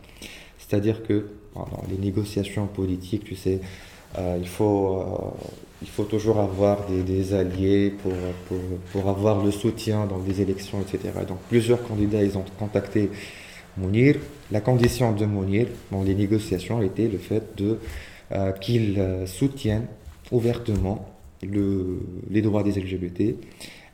C'est-à-dire 0.59 1.01
que 1.03 1.27
dans 1.55 1.83
les 1.89 1.97
négociations 1.97 2.67
politiques, 2.67 3.23
tu 3.23 3.35
sais, 3.35 3.61
euh, 4.17 4.37
il, 4.39 4.47
faut, 4.47 4.99
euh, 4.99 5.05
il 5.81 5.87
faut 5.87 6.03
toujours 6.03 6.39
avoir 6.39 6.85
des, 6.85 7.33
alliés 7.33 7.89
pour, 7.89 8.13
pour, 8.47 8.57
pour, 8.91 9.09
avoir 9.09 9.43
le 9.43 9.51
soutien 9.51 10.05
dans 10.05 10.19
des 10.19 10.41
élections, 10.41 10.81
etc. 10.81 11.13
Donc 11.27 11.39
plusieurs 11.49 11.81
candidats, 11.83 12.21
ils 12.21 12.37
ont 12.37 12.45
contacté 12.59 13.09
Mounir. 13.77 14.15
La 14.51 14.61
condition 14.61 15.13
de 15.13 15.25
Mounir 15.25 15.67
dans 15.91 16.03
les 16.03 16.15
négociations 16.15 16.81
était 16.81 17.07
le 17.07 17.17
fait 17.17 17.55
de 17.57 17.79
qu'il 18.59 19.01
soutienne 19.25 19.85
ouvertement 20.31 21.05
le, 21.43 22.01
les 22.29 22.41
droits 22.41 22.63
des 22.63 22.71
LGBT 22.71 23.35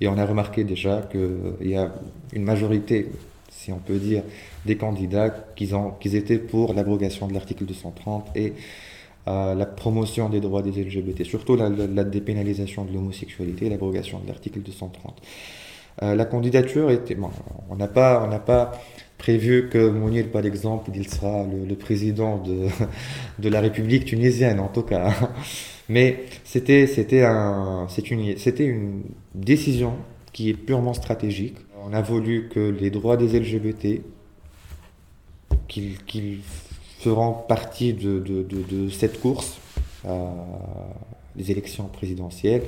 et 0.03 0.07
on 0.07 0.17
a 0.17 0.25
remarqué 0.25 0.65
déjà 0.65 1.01
qu'il 1.01 1.69
y 1.69 1.75
a 1.75 1.93
une 2.33 2.43
majorité, 2.43 3.07
si 3.49 3.71
on 3.71 3.77
peut 3.77 3.97
dire, 3.97 4.23
des 4.65 4.75
candidats 4.75 5.29
qui, 5.55 5.69
étaient 6.15 6.39
pour 6.39 6.73
l'abrogation 6.73 7.27
de 7.27 7.33
l'article 7.33 7.65
230 7.65 8.35
et 8.35 8.53
euh, 9.29 9.55
la 9.55 9.65
promotion 9.65 10.27
des 10.27 10.41
droits 10.41 10.61
des 10.61 10.71
LGBT, 10.71 11.23
surtout 11.23 11.55
la, 11.55 11.69
dépénalisation 12.03 12.83
de 12.83 12.91
l'homosexualité 12.91 13.67
et 13.67 13.69
l'abrogation 13.69 14.19
de 14.19 14.27
l'article 14.27 14.59
230. 14.59 15.21
Euh, 16.01 16.15
la 16.15 16.25
candidature 16.25 16.91
était. 16.91 17.15
on 17.69 17.75
n'a 17.77 17.87
pas 17.87 18.71
prévu 19.23 19.69
que 19.69 19.89
Mounir, 19.89 20.29
par 20.29 20.45
exemple, 20.45 20.91
il 20.93 21.07
sera 21.07 21.45
le, 21.45 21.75
président 21.75 22.39
de, 22.39 22.67
de, 23.39 23.49
la 23.49 23.61
République 23.61 24.03
tunisienne, 24.03 24.59
en 24.59 24.67
tout 24.67 24.81
cas. 24.81 25.13
Mais 25.87 26.25
c'était 26.43 27.23
un 27.23 27.87
une 28.11 28.35
une 28.59 29.03
décision 29.33 29.93
qui 30.33 30.49
est 30.49 30.53
purement 30.53 30.93
stratégique. 30.93 31.55
On 31.85 31.93
a 31.93 32.01
voulu 32.01 32.49
que 32.49 32.59
les 32.59 32.89
droits 32.89 33.15
des 33.15 33.39
LGBT 33.39 34.01
qu'ils 35.69 36.41
feront 36.99 37.33
partie 37.47 37.93
de, 37.93 38.19
de, 38.19 38.43
de, 38.43 38.89
cette 38.89 39.21
course, 39.21 39.57
euh, 40.05 40.27
les 41.37 41.49
élections 41.49 41.85
présidentielles, 41.85 42.63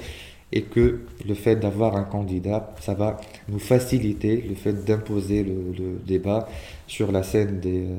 et 0.52 0.62
que 0.62 1.02
le 1.28 1.34
fait 1.34 1.56
d'avoir 1.56 1.96
un 1.96 2.04
candidat, 2.04 2.74
ça 2.80 2.94
va 2.94 3.18
nous 3.50 3.60
faciliter 3.60 4.38
le 4.38 4.56
fait 4.56 4.86
d'imposer 4.86 5.44
le, 5.44 6.00
débat 6.06 6.48
sur 6.88 7.12
la 7.12 7.24
scène 7.24 7.60
des, 7.60 7.86
euh, 7.86 7.98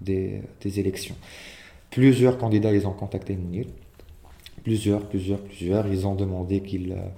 des, 0.00 0.42
des, 0.60 0.80
élections. 0.80 1.14
Plusieurs 1.90 2.38
candidats, 2.38 2.72
ils 2.72 2.86
ont 2.86 2.92
contacté 2.92 3.36
Mounir. 3.36 3.66
Plusieurs, 4.64 5.06
plusieurs, 5.08 5.40
plusieurs. 5.40 5.86
Ils 5.86 6.06
ont 6.06 6.14
demandé 6.14 6.60
qu'il 6.60 6.92
euh, 6.92 7.08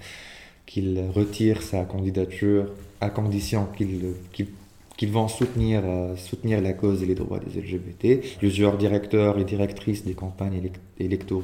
qu'il 0.70 1.00
retire 1.12 1.62
sa 1.62 1.84
candidature 1.84 2.66
à 3.00 3.10
condition 3.10 3.66
qu'ils 3.74 5.10
vont 5.10 5.26
soutenir, 5.26 5.82
euh, 5.84 6.14
soutenir 6.14 6.60
la 6.60 6.74
cause 6.74 7.02
et 7.02 7.06
les 7.06 7.16
droits 7.16 7.40
des 7.40 7.60
LGBT. 7.60 8.38
Plusieurs 8.38 8.78
directeurs 8.78 9.36
et 9.40 9.44
directrices 9.44 10.04
des 10.04 10.14
campagnes 10.14 10.70
électoraux, 11.00 11.42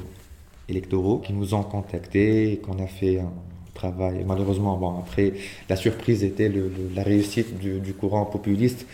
électoraux 0.69 1.19
qui 1.19 1.33
nous 1.33 1.53
ont 1.53 1.63
contactés 1.63 2.53
et 2.53 2.57
qu'on 2.57 2.79
a 2.83 2.87
fait 2.87 3.19
un 3.19 3.31
travail. 3.73 4.23
Malheureusement, 4.25 4.75
bon, 4.77 4.99
après, 4.99 5.33
la 5.69 5.75
surprise 5.75 6.23
était 6.23 6.51
la 6.95 7.03
réussite 7.03 7.57
du, 7.59 7.79
du, 7.79 7.93
courant 7.93 8.25
populiste 8.25 8.85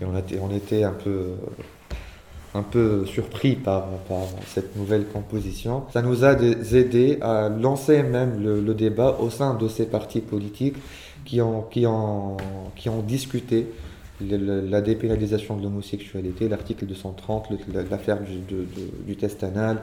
et 0.00 0.04
on, 0.04 0.14
a, 0.14 0.22
on 0.40 0.54
était 0.54 0.82
un 0.82 0.92
peu 0.92 1.34
un 2.54 2.62
peu 2.62 3.06
surpris 3.06 3.54
par, 3.54 3.86
par, 4.08 4.26
cette 4.46 4.76
nouvelle 4.76 5.06
composition. 5.06 5.84
Ça 5.92 6.02
nous 6.02 6.24
a 6.24 6.32
aidé 6.32 7.18
à 7.20 7.48
lancer 7.48 8.02
même 8.02 8.42
le, 8.42 8.74
débat 8.74 9.18
au 9.20 9.30
sein 9.30 9.54
de 9.54 9.68
ces 9.68 9.86
partis 9.86 10.20
politiques 10.20 10.76
qui 11.24 11.40
ont, 11.40 11.62
qui 11.62 11.86
ont, 11.86 12.36
qui 12.74 12.88
ont 12.88 13.02
discuté 13.02 13.66
la 14.20 14.80
dépénalisation 14.80 15.56
de 15.56 15.62
l'homosexualité, 15.62 16.48
l'article 16.48 16.86
230, 16.86 17.48
l'affaire 17.90 18.18
du, 18.20 18.38
du, 19.06 19.16
test 19.16 19.42
anal, 19.44 19.82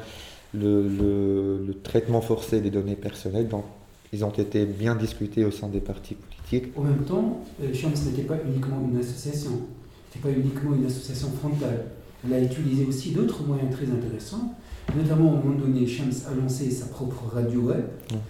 le, 0.59 1.63
le, 1.65 1.73
traitement 1.81 2.21
forcé 2.21 2.61
des 2.61 2.69
données 2.69 2.95
personnelles. 2.95 3.47
Donc, 3.47 3.65
ils 4.13 4.23
ont 4.23 4.31
été 4.31 4.65
bien 4.65 4.95
discutés 4.95 5.45
au 5.45 5.51
sein 5.51 5.67
des 5.67 5.79
partis 5.79 6.15
politiques. 6.15 6.73
En 6.77 6.83
même 6.83 7.03
temps, 7.03 7.43
Chams 7.73 7.91
euh, 7.91 8.09
n'était 8.09 8.23
pas 8.23 8.37
uniquement 8.47 8.87
une 8.89 8.99
association, 8.99 9.51
n'était 9.51 10.27
pas 10.27 10.37
uniquement 10.37 10.75
une 10.75 10.85
association 10.85 11.29
frontale 11.31 11.85
elle 12.25 12.33
a 12.33 12.41
utilisé 12.41 12.85
aussi 12.85 13.11
d'autres 13.11 13.43
moyens 13.45 13.71
très 13.71 13.85
intéressants. 13.85 14.53
Notamment, 14.95 15.33
à 15.33 15.37
un 15.37 15.43
moment 15.43 15.59
donné, 15.59 15.85
Shams 15.85 16.13
a 16.31 16.33
lancé 16.33 16.71
sa 16.71 16.85
propre 16.85 17.25
radio 17.33 17.59
web, 17.61 17.83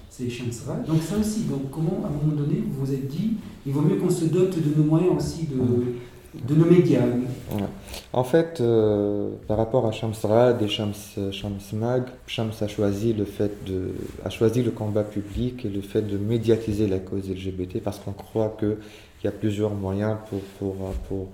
c'est 0.09 0.27
Shams 0.27 0.51
Radio. 0.67 0.93
Donc 0.93 1.03
ça 1.03 1.17
aussi, 1.17 1.41
donc 1.41 1.69
comment, 1.71 2.03
à 2.03 2.07
un 2.07 2.11
moment 2.11 2.35
donné, 2.35 2.63
vous 2.67 2.85
vous 2.85 2.93
êtes 2.93 3.07
dit, 3.07 3.33
il 3.65 3.73
vaut 3.73 3.81
mieux 3.81 3.97
qu'on 3.97 4.09
se 4.09 4.25
dote 4.25 4.57
de 4.57 4.75
nos 4.75 4.83
moyens 4.83 5.15
aussi, 5.17 5.45
de, 5.45 5.55
de 6.45 6.55
nos 6.55 6.65
médias 6.65 7.01
En 8.13 8.23
fait, 8.23 8.59
euh, 8.59 9.29
par 9.47 9.57
rapport 9.57 9.85
à 9.87 9.91
Shams 9.91 10.13
Rad 10.23 10.61
et 10.61 10.67
Shams, 10.67 10.93
Shams 11.31 11.59
Mag, 11.73 12.03
Shams 12.27 12.51
a 12.61 12.67
choisi, 12.67 13.13
le 13.13 13.25
fait 13.25 13.63
de, 13.65 13.93
a 14.25 14.29
choisi 14.29 14.63
le 14.63 14.71
combat 14.71 15.03
public 15.03 15.65
et 15.65 15.69
le 15.69 15.81
fait 15.81 16.01
de 16.01 16.17
médiatiser 16.17 16.87
la 16.87 16.99
cause 16.99 17.29
LGBT 17.29 17.81
parce 17.83 17.99
qu'on 17.99 18.13
croit 18.13 18.55
qu'il 18.59 18.77
y 19.23 19.27
a 19.27 19.31
plusieurs 19.31 19.73
moyens 19.73 20.17
pour, 20.29 20.41
pour, 20.59 20.75
pour 21.07 21.29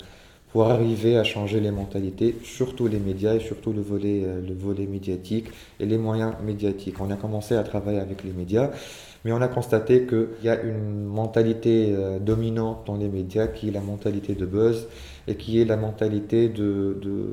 pour 0.53 0.69
arriver 0.69 1.17
à 1.17 1.23
changer 1.23 1.59
les 1.59 1.71
mentalités, 1.71 2.35
surtout 2.43 2.87
les 2.87 2.99
médias 2.99 3.33
et 3.33 3.39
surtout 3.39 3.73
le 3.73 3.81
volet, 3.81 4.21
euh, 4.23 4.39
le 4.39 4.53
volet 4.53 4.85
médiatique 4.85 5.47
et 5.79 5.85
les 5.87 5.97
moyens 5.97 6.33
médiatiques. 6.45 7.01
On 7.01 7.09
a 7.09 7.15
commencé 7.15 7.55
à 7.55 7.63
travailler 7.63 7.99
avec 7.99 8.23
les 8.23 8.31
médias, 8.31 8.69
mais 9.23 9.31
on 9.31 9.41
a 9.41 9.47
constaté 9.47 10.05
qu'il 10.05 10.27
y 10.43 10.49
a 10.49 10.61
une 10.61 11.05
mentalité 11.05 11.93
euh, 11.95 12.19
dominante 12.19 12.85
dans 12.85 12.97
les 12.97 13.07
médias 13.07 13.47
qui 13.47 13.69
est 13.69 13.71
la 13.71 13.81
mentalité 13.81 14.35
de 14.35 14.45
buzz 14.45 14.87
et 15.27 15.35
qui 15.35 15.61
est 15.61 15.65
la 15.65 15.77
mentalité 15.77 16.49
de, 16.49 16.97
de, 17.01 17.29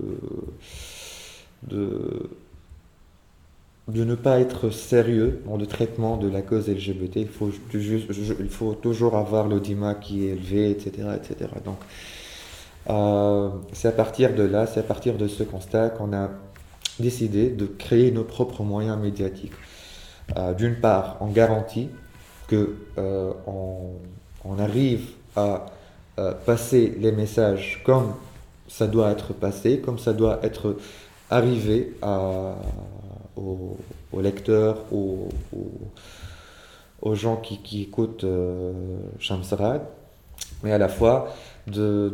de, 3.88 4.04
ne 4.04 4.14
pas 4.14 4.38
être 4.38 4.70
sérieux 4.70 5.42
dans 5.46 5.56
le 5.56 5.66
traitement 5.66 6.16
de 6.16 6.28
la 6.28 6.42
cause 6.42 6.68
LGBT. 6.68 7.16
Il 7.16 7.28
faut, 7.28 7.50
il 7.74 8.48
faut 8.48 8.74
toujours 8.74 9.16
avoir 9.16 9.48
l'audimat 9.48 9.94
qui 9.94 10.26
est 10.26 10.30
élevé, 10.30 10.70
etc. 10.70 11.08
etc. 11.16 11.50
Donc, 11.64 11.78
euh, 12.88 13.50
c'est 13.72 13.88
à 13.88 13.92
partir 13.92 14.34
de 14.34 14.44
là, 14.44 14.66
c'est 14.66 14.80
à 14.80 14.84
partir 14.84 15.18
de 15.18 15.26
ce 15.26 15.42
constat 15.42 15.90
qu'on 15.90 16.12
a 16.12 16.30
décidé 17.00 17.50
de 17.50 17.66
créer 17.66 18.12
nos 18.12 18.24
propres 18.24 18.62
moyens 18.62 18.98
médiatiques. 18.98 19.52
Euh, 20.36 20.54
d'une 20.54 20.76
part, 20.76 21.16
on 21.20 21.26
garantit 21.26 21.88
que 22.46 22.76
euh, 22.98 23.32
on, 23.46 24.58
arrive 24.58 25.10
à 25.36 25.66
passer 26.44 26.94
les 26.98 27.12
messages 27.12 27.80
comme 27.84 28.12
ça 28.68 28.86
doit 28.86 29.10
être 29.10 29.32
passé, 29.32 29.78
comme 29.78 29.98
ça 29.98 30.12
doit 30.12 30.40
être 30.42 30.76
arrivé 31.30 31.94
aux, 33.36 34.20
lecteurs, 34.20 34.84
aux, 34.92 35.28
gens 37.14 37.36
qui, 37.36 37.82
écoutent 37.82 38.26
Shamsarad, 39.18 39.82
mais 40.62 40.72
à 40.72 40.78
la 40.78 40.88
fois 40.88 41.32
de, 41.66 42.12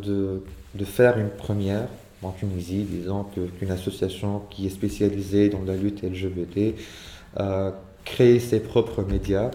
de, 0.74 0.84
faire 0.84 1.18
une 1.18 1.30
première 1.30 1.88
en 2.22 2.32
Tunisie, 2.32 2.82
disant 2.82 3.24
qu'une 3.24 3.70
association 3.70 4.42
qui 4.50 4.66
est 4.66 4.70
spécialisée 4.70 5.48
dans 5.48 5.62
la 5.62 5.76
lutte 5.76 6.02
LGBT 6.02 6.74
euh, 7.38 7.70
crée 8.06 8.38
ses 8.38 8.60
propres 8.60 9.02
médias 9.02 9.50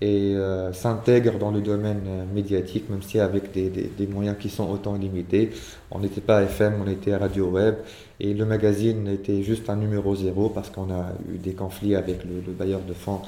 et 0.00 0.34
euh, 0.36 0.72
s'intègre 0.72 1.38
dans 1.38 1.50
le 1.50 1.60
domaine 1.60 2.26
médiatique, 2.32 2.88
même 2.88 3.02
si 3.02 3.18
avec 3.18 3.52
des, 3.52 4.06
moyens 4.06 4.36
qui 4.40 4.48
sont 4.48 4.70
autant 4.70 4.94
limités. 4.94 5.50
On 5.90 5.98
n'était 5.98 6.22
pas 6.22 6.42
FM, 6.42 6.80
on 6.86 6.88
était 6.88 7.14
radio 7.14 7.48
web, 7.48 7.74
et 8.20 8.32
le 8.32 8.46
magazine 8.46 9.08
était 9.08 9.42
juste 9.42 9.68
un 9.68 9.76
numéro 9.76 10.14
zéro 10.14 10.48
parce 10.48 10.70
qu'on 10.70 10.90
a 10.90 11.12
eu 11.30 11.36
des 11.38 11.52
conflits 11.52 11.96
avec 11.96 12.24
le, 12.24 12.40
le 12.46 12.52
bailleur 12.52 12.80
de 12.80 12.94
fonds 12.94 13.20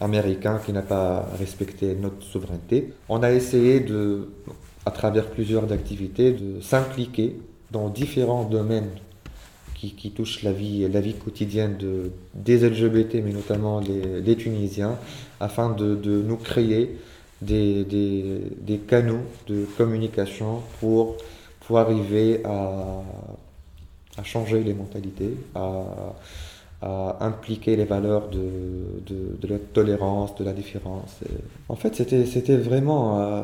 américain 0.00 0.60
qui 0.64 0.72
n'a 0.72 0.82
pas 0.82 1.28
respecté 1.38 1.94
notre 1.94 2.22
souveraineté. 2.22 2.92
On 3.08 3.22
a 3.22 3.30
essayé 3.30 3.84
à 4.86 4.90
travers 4.90 5.26
plusieurs 5.26 5.70
activités, 5.72 6.32
de 6.32 6.60
s'impliquer 6.60 7.36
dans 7.70 7.90
différents 7.90 8.44
domaines 8.44 8.88
qui, 9.78 9.92
qui, 9.92 10.10
touchent 10.10 10.42
la 10.42 10.52
vie, 10.52 10.88
la 10.88 11.00
vie 11.00 11.14
quotidienne 11.14 11.76
de, 11.76 12.10
des 12.34 12.58
LGBT, 12.68 13.16
mais 13.24 13.32
notamment 13.32 13.80
les, 13.80 14.20
les 14.20 14.36
Tunisiens, 14.36 14.98
afin 15.40 15.70
de, 15.70 15.94
de 15.94 16.22
nous 16.22 16.36
créer 16.36 16.98
des, 17.42 17.84
des, 17.84 18.40
des, 18.60 18.78
canaux 18.78 19.22
de 19.46 19.64
communication 19.76 20.60
pour 20.80 21.16
pour 21.60 21.78
arriver 21.78 22.40
à, 22.44 23.02
à 24.16 24.24
changer 24.24 24.62
les 24.62 24.72
mentalités, 24.72 25.36
à, 25.54 25.84
à 26.80 27.18
impliquer 27.20 27.76
les 27.76 27.84
valeurs 27.84 28.28
de, 28.28 29.02
de, 29.06 29.36
de, 29.38 29.48
la 29.48 29.58
tolérance, 29.58 30.34
de 30.36 30.44
la 30.44 30.54
différence. 30.54 31.18
en 31.68 31.76
fait, 31.76 31.94
c'était, 31.94 32.56
vraiment 32.56 33.20
euh, 33.20 33.42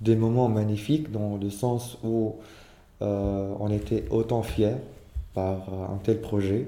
des 0.00 0.16
moments 0.16 0.48
magnifiques 0.48 1.12
dans 1.12 1.36
le 1.36 1.50
sens 1.50 1.98
où 2.02 2.36
euh, 3.02 3.52
on 3.60 3.70
était 3.70 4.04
autant 4.10 4.42
fiers 4.42 4.76
par 5.38 5.72
un 5.94 5.98
tel 6.02 6.20
projet, 6.20 6.66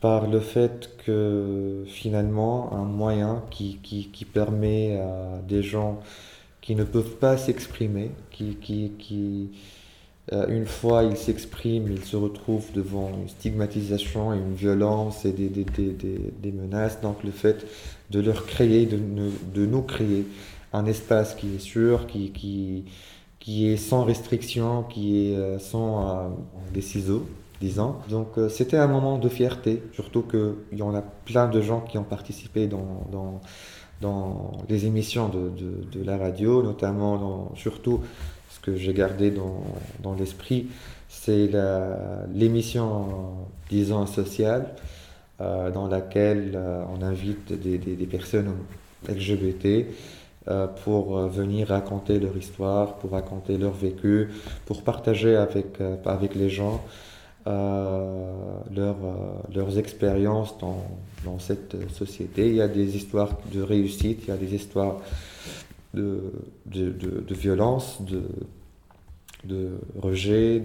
par 0.00 0.20
le 0.34 0.40
fait 0.40 0.90
que 1.04 1.84
finalement 1.86 2.72
un 2.72 2.84
moyen 2.84 3.42
qui, 3.50 3.78
qui, 3.82 4.08
qui 4.14 4.24
permet 4.24 4.98
à 4.98 5.40
des 5.46 5.62
gens 5.62 6.00
qui 6.62 6.74
ne 6.74 6.84
peuvent 6.84 7.16
pas 7.26 7.36
s'exprimer, 7.36 8.10
qui, 8.30 8.56
qui, 8.64 8.92
qui 8.98 9.50
euh, 10.32 10.46
une 10.48 10.66
fois 10.66 11.04
ils 11.04 11.16
s'expriment, 11.16 11.88
ils 11.98 12.04
se 12.04 12.16
retrouvent 12.16 12.72
devant 12.72 13.10
une 13.20 13.28
stigmatisation 13.28 14.32
et 14.32 14.38
une 14.38 14.54
violence 14.54 15.24
et 15.26 15.32
des, 15.32 15.48
des, 15.48 15.64
des, 15.64 16.20
des 16.44 16.52
menaces. 16.52 17.00
Donc 17.02 17.22
le 17.24 17.32
fait 17.42 17.58
de 18.10 18.20
leur 18.20 18.46
créer, 18.46 18.86
de, 18.86 18.98
de, 19.54 19.66
nous 19.66 19.82
créer 19.82 20.24
un 20.72 20.86
espace 20.86 21.34
qui 21.34 21.48
est 21.56 21.64
sûr, 21.74 22.06
qui, 22.06 22.30
qui, 22.30 22.84
qui 23.38 23.68
est 23.68 23.76
sans 23.76 24.04
restriction, 24.04 24.84
qui 24.84 25.04
est 25.26 25.36
euh, 25.36 25.58
sans 25.58 25.90
euh, 25.98 26.28
des 26.72 26.82
ciseaux, 26.92 27.26
Donc 28.08 28.28
c'était 28.48 28.76
un 28.76 28.88
moment 28.88 29.18
de 29.18 29.28
fierté, 29.28 29.82
surtout 29.92 30.22
qu'il 30.22 30.78
y 30.78 30.82
en 30.82 30.94
a 30.94 31.02
plein 31.02 31.48
de 31.48 31.60
gens 31.60 31.80
qui 31.80 31.96
ont 31.96 32.04
participé 32.04 32.66
dans, 32.66 33.06
dans, 33.12 33.40
dans 34.00 34.52
les 34.68 34.86
émissions 34.86 35.28
de, 35.28 35.50
de, 35.50 36.04
la 36.04 36.16
radio, 36.16 36.62
notamment 36.62 37.18
dans, 37.18 37.54
surtout 37.54 38.00
que 38.62 38.76
j'ai 38.76 38.94
gardé 38.94 39.30
dans, 39.30 39.62
dans 40.02 40.14
l'esprit, 40.14 40.68
c'est 41.08 41.50
l'émission, 42.32 43.06
disons, 43.68 44.06
sociale, 44.06 44.74
euh, 45.40 45.70
dans 45.70 45.88
laquelle 45.88 46.52
euh, 46.54 46.84
on 46.96 47.02
invite 47.02 47.52
des 47.52 48.06
personnes 48.06 48.54
LGBT 49.08 49.86
euh, 50.48 50.66
pour 50.84 51.18
venir 51.28 51.68
raconter 51.68 52.20
leur 52.20 52.36
histoire, 52.36 52.94
pour 52.98 53.10
raconter 53.10 53.58
leur 53.58 53.72
vécu, 53.72 54.28
pour 54.66 54.82
partager 54.82 55.36
avec, 55.36 55.78
avec 56.04 56.34
les 56.34 56.48
gens 56.48 56.82
leur, 57.46 58.96
leurs 59.54 59.78
expériences 59.78 60.56
dans, 60.58 60.84
dans 61.24 61.38
cette 61.38 61.76
société. 61.92 62.48
Il 62.48 62.54
y 62.56 62.60
a 62.60 62.68
des 62.68 62.96
histoires 62.96 63.38
de 63.52 63.62
réussite, 63.62 64.20
il 64.24 64.28
y 64.28 64.32
a 64.32 64.36
des 64.36 64.54
histoires 64.54 64.98
de, 65.94 66.32
de, 66.66 66.90
de, 66.90 67.34
violence, 67.34 68.00
de, 68.02 68.22
de 69.44 69.70
rejet, 70.00 70.62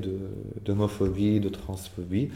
d'homophobie, 0.64 1.40
de, 1.40 1.50
transphobie. 1.50 2.30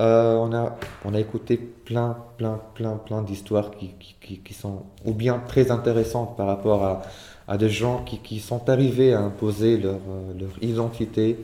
Euh, 0.00 0.36
on, 0.36 0.54
a, 0.54 0.78
on 1.04 1.14
a 1.14 1.20
écouté 1.20 1.58
plein, 1.58 2.16
plein, 2.38 2.60
plein, 2.74 2.96
plein 2.96 3.22
d'histoires 3.22 3.70
qui, 3.72 3.90
qui, 4.20 4.38
qui, 4.38 4.54
sont 4.54 4.84
ou 5.04 5.12
bien 5.12 5.42
très 5.46 5.70
intéressantes 5.70 6.34
par 6.36 6.46
rapport 6.46 6.82
à, 6.82 7.02
à 7.46 7.58
des 7.58 7.68
gens 7.68 8.02
qui, 8.02 8.18
qui 8.18 8.40
sont 8.40 8.70
arrivés 8.70 9.12
à 9.12 9.20
imposer 9.20 9.76
leur, 9.76 9.96
euh, 10.08 10.32
leur, 10.40 10.50
identité 10.62 11.36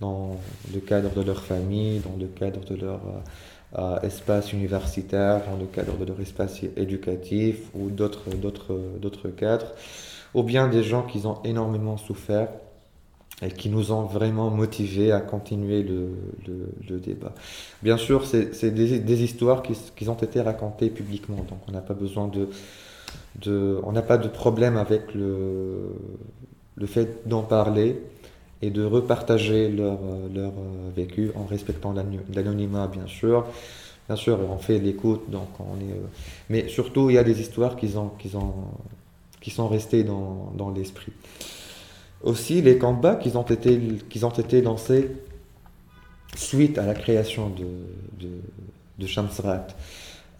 dans 0.00 0.36
le 0.72 0.80
cadre 0.80 1.10
de 1.10 1.22
leur 1.22 1.42
famille, 1.42 2.00
dans 2.00 2.16
le 2.18 2.26
cadre 2.26 2.60
de 2.64 2.74
leur 2.74 3.00
euh, 3.78 4.00
espace 4.00 4.52
universitaire, 4.52 5.42
dans 5.48 5.56
le 5.56 5.66
cadre 5.66 5.96
de 5.96 6.04
leur 6.04 6.20
espace 6.20 6.62
éducatif 6.76 7.56
ou 7.74 7.90
d'autres, 7.90 8.30
d'autres, 8.34 8.78
d'autres 9.00 9.28
cadres, 9.28 9.72
ou 10.34 10.42
bien 10.42 10.68
des 10.68 10.82
gens 10.82 11.02
qui 11.02 11.24
ont 11.26 11.42
énormément 11.44 11.96
souffert 11.96 12.48
et 13.42 13.50
qui 13.50 13.68
nous 13.68 13.92
ont 13.92 14.02
vraiment 14.02 14.50
motivés 14.50 15.12
à 15.12 15.20
continuer 15.20 15.82
le, 15.82 16.10
le, 16.46 16.68
le 16.88 16.98
débat. 16.98 17.32
Bien 17.82 17.96
sûr, 17.96 18.26
c'est 18.26 18.70
des, 18.70 18.98
des, 18.98 19.22
histoires 19.22 19.62
qui, 19.62 19.74
qui, 19.96 20.08
ont 20.08 20.14
été 20.14 20.40
racontées 20.40 20.90
publiquement, 20.90 21.36
donc 21.36 21.58
on 21.68 21.72
n'a 21.72 21.80
pas 21.80 21.94
besoin 21.94 22.28
de, 22.28 22.48
de 23.36 23.80
on 23.84 23.92
n'a 23.92 24.02
pas 24.02 24.18
de 24.18 24.28
problème 24.28 24.76
avec 24.76 25.14
le, 25.14 25.94
le 26.76 26.86
fait 26.86 27.26
d'en 27.26 27.42
parler 27.42 28.02
et 28.62 28.70
de 28.70 28.84
repartager 28.84 29.68
leur, 29.68 29.98
leur 30.34 30.52
vécu 30.94 31.30
en 31.34 31.44
respectant 31.44 31.94
l'anonymat, 32.34 32.88
bien 32.88 33.06
sûr. 33.06 33.46
Bien 34.06 34.16
sûr, 34.16 34.38
on 34.50 34.58
fait 34.58 34.78
l'écoute, 34.78 35.30
donc 35.30 35.48
on 35.60 35.76
est. 35.76 35.94
Mais 36.48 36.68
surtout, 36.68 37.10
il 37.10 37.14
y 37.14 37.18
a 37.18 37.22
des 37.22 37.40
histoires 37.40 37.76
qui, 37.76 37.96
ont, 37.96 38.10
qui, 38.18 38.34
ont, 38.34 38.54
qui 39.40 39.50
sont 39.50 39.68
restées 39.68 40.02
dans, 40.02 40.52
dans 40.56 40.70
l'esprit. 40.70 41.12
Aussi, 42.22 42.60
les 42.60 42.76
combats 42.76 43.14
qui 43.14 43.34
ont 43.36 43.44
été, 43.44 43.80
qui 44.10 44.24
ont 44.24 44.30
été 44.30 44.62
lancés 44.62 45.10
suite 46.36 46.76
à 46.76 46.86
la 46.86 46.94
création 46.94 47.50
de, 47.50 48.24
de, 48.24 48.30
de 48.98 49.06
Shamsrat, 49.06 49.68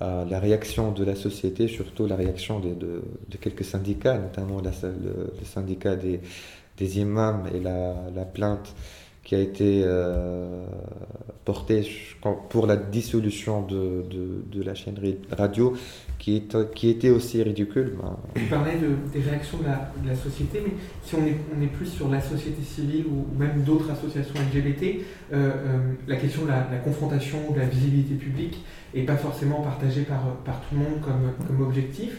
à 0.01 0.25
la 0.29 0.41
réaction 0.41 0.93
de 0.93 1.05
la 1.05 1.15
société, 1.15 1.69
surtout 1.69 2.07
la 2.07 2.17
réaction 2.17 2.59
de, 2.59 2.75
de, 2.75 3.37
quelques 3.39 3.65
syndicats, 3.65 4.19
notamment 4.19 4.61
le, 4.61 5.45
syndicat 5.45 5.95
des, 5.95 6.21
des 6.81 6.99
imams 6.99 7.45
et 7.55 7.61
la, 7.61 7.95
la 8.15 8.25
plainte 8.25 8.75
qui 9.23 9.35
a 9.35 9.39
été 9.39 9.83
euh, 9.85 10.65
portée 11.45 11.89
pour 12.49 12.67
la 12.67 12.77
dissolution 12.77 13.63
de, 13.63 14.05
de, 14.51 14.63
la 14.63 14.75
chaîne 14.75 14.97
radio, 15.31 15.75
qui, 16.19 16.37
est, 16.37 16.73
qui 16.75 16.89
était 16.89 17.11
aussi 17.11 17.43
ridicule. 17.43 17.97
Ben... 18.03 18.17
Parlez 18.49 18.79
de, 18.79 18.97
des 19.13 19.21
réactions 19.21 19.59
de 19.59 20.09
la, 20.09 20.15
société, 20.17 20.63
mais 20.65 20.73
si 21.05 21.15
on 21.15 21.25
est, 21.27 21.37
on 21.57 21.63
est 21.63 21.69
plus 21.69 21.87
sur 21.87 22.09
la 22.09 22.21
société 22.21 22.63
civile 22.63 23.05
ou, 23.07 23.27
même 23.39 23.63
d'autres 23.63 23.91
associations 23.91 24.35
LGBT, 24.35 24.83
euh, 24.83 24.97
euh, 25.33 25.79
la 26.09 26.17
question 26.17 26.43
de 26.43 26.49
la, 26.49 26.63
confrontation, 26.83 27.53
de 27.53 27.61
la 27.61 27.67
visibilité 27.67 28.15
publique, 28.15 28.65
n'est 28.95 29.05
pas 29.05 29.17
forcément 29.17 29.61
partagée 29.61 30.03
par, 30.03 30.23
par 30.45 30.61
tout 30.63 30.75
le 30.75 30.81
monde 30.81 31.01
comme, 31.03 31.47
comme 31.47 31.65
objectif. 31.65 32.19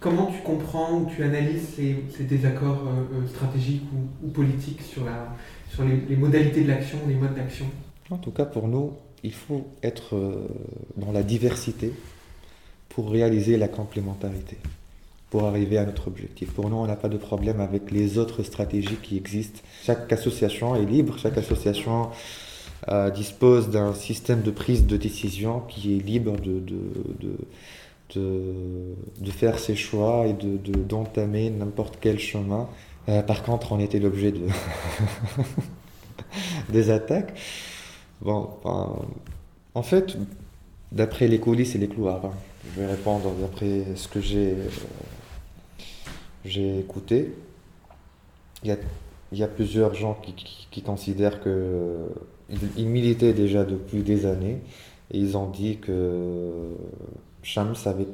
Comment 0.00 0.26
tu 0.26 0.40
comprends 0.42 1.00
ou 1.00 1.06
tu 1.14 1.22
analyses 1.22 1.74
ces, 1.76 2.22
désaccords 2.24 2.84
euh, 2.86 3.26
stratégiques 3.28 3.82
ou, 4.22 4.28
politiques 4.28 4.82
sur, 4.82 5.02
les, 5.84 6.16
modalités 6.16 6.62
de 6.62 6.68
l'action, 6.68 6.98
les 7.08 7.14
modes 7.14 7.34
d'action? 7.34 7.66
En 8.10 8.18
tout 8.18 8.30
cas, 8.30 8.44
pour 8.44 8.68
nous, 8.68 8.92
il 9.24 9.32
faut 9.32 9.66
être 9.82 10.16
dans 10.96 11.10
la 11.10 11.22
diversité 11.22 11.92
pour 12.88 13.10
réaliser 13.10 13.56
la 13.56 13.68
complémentarité, 13.68 14.56
pour 15.30 15.44
arriver 15.44 15.78
à 15.78 15.84
notre 15.84 16.08
objectif. 16.08 16.52
Pour 16.52 16.68
nous, 16.68 16.76
on 16.76 16.86
n'a 16.86 16.96
pas 16.96 17.08
de 17.08 17.16
problème 17.16 17.60
avec 17.60 17.90
les 17.90 18.18
autres 18.18 18.42
stratégies 18.42 18.96
qui 19.02 19.16
existent. 19.16 19.60
Chaque 19.84 20.12
association 20.12 20.74
est 20.74 20.84
libre, 20.84 21.18
chaque 21.18 21.38
association 21.38 22.10
euh, 22.88 23.10
dispose 23.10 23.70
d'un 23.70 23.94
système 23.94 24.42
de 24.42 24.50
prise 24.50 24.86
de 24.86 24.96
décision 24.96 25.60
qui 25.60 25.96
est 25.96 26.00
libre 26.00 26.36
de, 26.40 26.62
de, 28.14 28.94
de 29.20 29.30
faire 29.30 29.58
ses 29.58 29.76
choix 29.76 30.26
et 30.26 30.32
d'entamer 30.32 31.50
n'importe 31.50 31.98
quel 32.00 32.18
chemin. 32.18 32.68
Euh, 33.08 33.22
par 33.22 33.42
contre, 33.42 33.72
on 33.72 33.80
était 33.80 33.98
l'objet 33.98 34.32
de 34.32 34.46
des 36.72 36.90
attaques. 36.90 37.34
Bon, 38.20 38.50
en 39.74 39.82
fait, 39.82 40.16
d'après 40.92 41.28
les 41.28 41.38
coulisses 41.38 41.74
et 41.74 41.78
les 41.78 41.88
couloirs, 41.88 42.26
hein, 42.26 42.32
je 42.64 42.80
vais 42.80 42.86
répondre 42.86 43.30
d'après 43.40 43.84
ce 43.94 44.08
que 44.08 44.20
j'ai 44.20 44.54
euh, 46.56 46.80
écouté. 46.80 47.34
Il 48.64 48.68
y, 48.68 48.72
a, 48.72 48.76
y, 49.32 49.42
a, 49.44 49.48
plusieurs 49.48 49.94
gens 49.94 50.14
qui, 50.14 50.32
qui, 50.32 50.66
qui 50.70 50.82
considèrent 50.82 51.40
que 51.40 52.08
ils, 52.76 52.86
militaient 52.86 53.34
déjà 53.34 53.64
depuis 53.64 54.02
des 54.02 54.26
années 54.26 54.58
et 55.10 55.18
ils 55.18 55.36
ont 55.36 55.48
dit 55.48 55.78
que 55.78 56.74
Shams 57.48 57.74
avec 57.86 58.08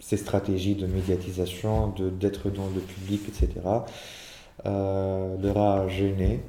ses 0.00 0.16
stratégies 0.16 0.74
de 0.74 0.86
médiatisation, 0.86 1.94
d'être 2.20 2.50
dans 2.50 2.68
le 2.74 2.80
public, 2.80 3.22
etc., 3.28 3.48
euh, 4.66 5.36
leur 5.40 5.58
a 5.58 5.88
gêné 5.88 6.40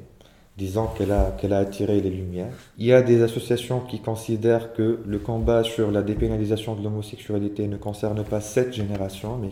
disant 0.58 0.86
qu'elle 0.96 1.12
a, 1.12 1.36
qu'elle 1.38 1.52
a 1.52 1.58
attiré 1.58 2.00
les 2.00 2.10
lumières. 2.10 2.52
Il 2.78 2.86
y 2.86 2.92
a 2.92 3.02
des 3.02 3.22
associations 3.22 3.80
qui 3.80 4.00
considèrent 4.00 4.72
que 4.72 5.00
le 5.06 5.18
combat 5.18 5.62
sur 5.62 5.90
la 5.90 6.02
dépénalisation 6.02 6.74
de 6.74 6.82
l'homosexualité 6.82 7.68
ne 7.68 7.76
concerne 7.76 8.24
pas 8.24 8.40
cette 8.40 8.72
génération, 8.72 9.36
mais 9.36 9.50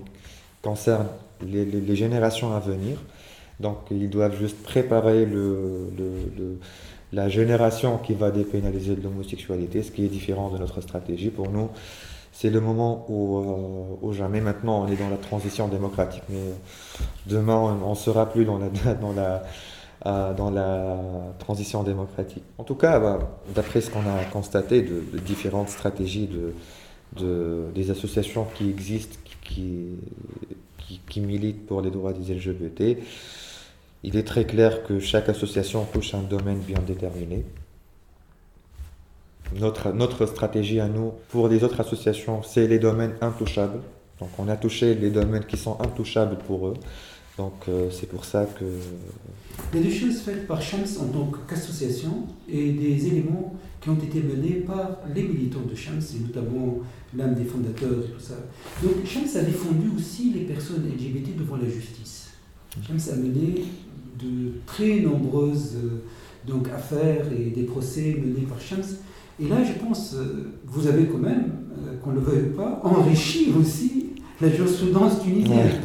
concerne 0.62 1.06
les, 1.46 1.64
les, 1.64 1.96
générations 1.96 2.54
à 2.54 2.60
venir. 2.60 2.96
Donc 3.60 3.76
ils 3.90 4.10
doivent 4.10 4.36
juste 4.36 4.62
préparer 4.62 5.26
le, 5.26 5.90
le, 5.96 6.58
la 7.12 7.28
génération 7.28 7.98
qui 7.98 8.14
va 8.14 8.30
dépénaliser 8.30 8.96
de 8.96 9.02
l'homosexualité, 9.02 9.82
ce 9.82 9.92
qui 9.92 10.04
est 10.06 10.08
différent 10.08 10.50
de 10.50 10.58
notre 10.58 10.80
stratégie. 10.80 11.28
Pour 11.28 11.50
nous, 11.50 11.68
c'est 12.34 12.50
le 12.50 12.60
moment 12.60 13.06
où, 13.08 13.38
euh, 13.38 13.96
où, 14.02 14.12
jamais 14.12 14.40
maintenant 14.40 14.84
on 14.84 14.88
est 14.88 14.96
dans 14.96 15.08
la 15.08 15.16
transition 15.16 15.68
démocratique, 15.68 16.24
mais 16.28 16.52
demain 17.26 17.56
on 17.56 17.90
ne 17.90 17.94
sera 17.94 18.28
plus 18.28 18.44
dans 18.44 18.58
la, 18.58 18.68
dans 19.00 19.12
la 19.12 19.44
euh, 20.06 20.34
dans 20.34 20.50
la 20.50 20.98
transition 21.38 21.82
démocratique. 21.82 22.42
En 22.58 22.64
tout 22.64 22.74
cas, 22.74 22.98
bah, 22.98 23.38
d'après 23.54 23.80
ce 23.80 23.90
qu'on 23.90 24.00
a 24.00 24.22
constaté 24.30 24.82
de, 24.82 25.00
différentes 25.18 25.70
stratégies 25.70 26.26
de, 26.26 26.52
de, 27.18 27.70
des 27.74 27.90
associations 27.90 28.46
qui 28.54 28.68
existent, 28.68 29.16
qui, 29.42 29.96
qui, 30.76 31.00
qui, 31.08 31.20
militent 31.20 31.64
pour 31.66 31.80
les 31.80 31.90
droits 31.90 32.12
des 32.12 32.34
LGBT, 32.34 32.98
il 34.02 34.16
est 34.18 34.26
très 34.26 34.44
clair 34.44 34.84
que 34.84 34.98
chaque 34.98 35.30
association 35.30 35.86
touche 35.90 36.12
un 36.12 36.22
domaine 36.22 36.58
bien 36.58 36.80
déterminé. 36.86 37.46
Notre, 39.60 40.26
stratégie 40.26 40.80
à 40.80 40.88
nous, 40.88 41.12
pour 41.28 41.48
les 41.48 41.62
autres 41.64 41.80
associations, 41.80 42.42
c'est 42.42 42.66
les 42.66 42.78
domaines 42.78 43.14
intouchables. 43.20 43.80
Donc 44.20 44.30
on 44.38 44.48
a 44.48 44.56
touché 44.56 44.94
les 44.94 45.10
domaines 45.10 45.44
qui 45.44 45.56
sont 45.56 45.80
intouchables 45.80 46.38
pour 46.46 46.68
eux. 46.68 46.74
Donc 47.36 47.54
euh, 47.68 47.88
c'est 47.90 48.08
pour 48.08 48.24
ça 48.24 48.46
que... 48.46 48.64
Il 49.72 49.80
y 49.80 49.82
a 49.82 49.86
des 49.88 49.94
choses 49.94 50.20
faites 50.20 50.46
par 50.46 50.62
Shams 50.62 50.86
en 51.00 51.06
tant 51.06 51.32
qu'association 51.48 52.26
et 52.48 52.72
des 52.72 53.06
éléments 53.06 53.54
qui 53.80 53.88
ont 53.90 53.98
été 53.98 54.22
menés 54.22 54.64
par 54.66 54.98
les 55.14 55.22
militants 55.24 55.66
de 55.68 55.74
Shams, 55.74 56.00
et 56.00 56.20
notamment 56.20 56.78
l'un 57.16 57.28
des 57.28 57.44
fondateurs 57.44 58.04
et 58.04 58.12
tout 58.12 58.20
ça. 58.20 58.34
Donc 58.82 59.04
Shams 59.04 59.28
a 59.36 59.44
défendu 59.44 59.90
aussi 59.96 60.32
les 60.32 60.42
personnes 60.42 60.88
LGBT 60.88 61.36
devant 61.36 61.56
la 61.56 61.68
justice. 61.68 62.30
Shams 62.86 63.12
a 63.12 63.16
mené 63.16 63.64
de 64.18 64.52
très 64.66 65.00
nombreuses 65.00 65.76
euh, 65.76 66.02
donc, 66.46 66.68
affaires 66.68 67.26
et 67.32 67.50
des 67.50 67.64
procès 67.64 68.16
menés 68.22 68.46
par 68.46 68.60
Shams. 68.60 68.84
Et 69.40 69.48
là, 69.48 69.56
je 69.64 69.72
pense, 69.84 70.14
euh, 70.14 70.52
vous 70.66 70.86
avez 70.86 71.06
quand 71.06 71.18
même, 71.18 71.52
qu'on 72.02 72.10
ne 72.10 72.16
le 72.16 72.20
veuille 72.20 72.50
pas, 72.56 72.80
enrichi 72.84 73.52
aussi 73.58 74.04
la 74.40 74.50
jurisprudence 74.50 75.20
tunisienne. 75.22 75.80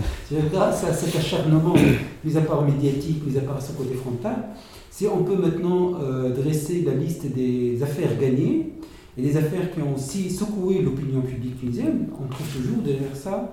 Grâce 0.51 0.83
à 0.83 0.93
cet 0.93 1.15
acharnement, 1.15 1.73
mis 2.23 2.37
à 2.37 2.41
part 2.41 2.63
médiatique, 2.63 3.25
mis 3.25 3.37
à 3.37 3.41
part 3.41 3.61
ce 3.61 3.71
côté 3.73 3.95
frontal, 3.95 4.49
si 4.91 5.07
on 5.07 5.23
peut 5.23 5.35
maintenant 5.35 5.93
euh, 6.01 6.33
dresser 6.33 6.83
la 6.85 6.93
liste 6.93 7.25
des 7.33 7.81
affaires 7.81 8.17
gagnées 8.19 8.73
et 9.17 9.21
des 9.21 9.37
affaires 9.37 9.71
qui 9.73 9.81
ont 9.81 9.95
aussi 9.95 10.29
secoué 10.29 10.81
l'opinion 10.81 11.21
publique 11.21 11.59
tunisienne, 11.59 12.07
on 12.13 12.27
trouve 12.27 12.47
toujours 12.47 12.81
derrière 12.83 13.15
ça 13.15 13.51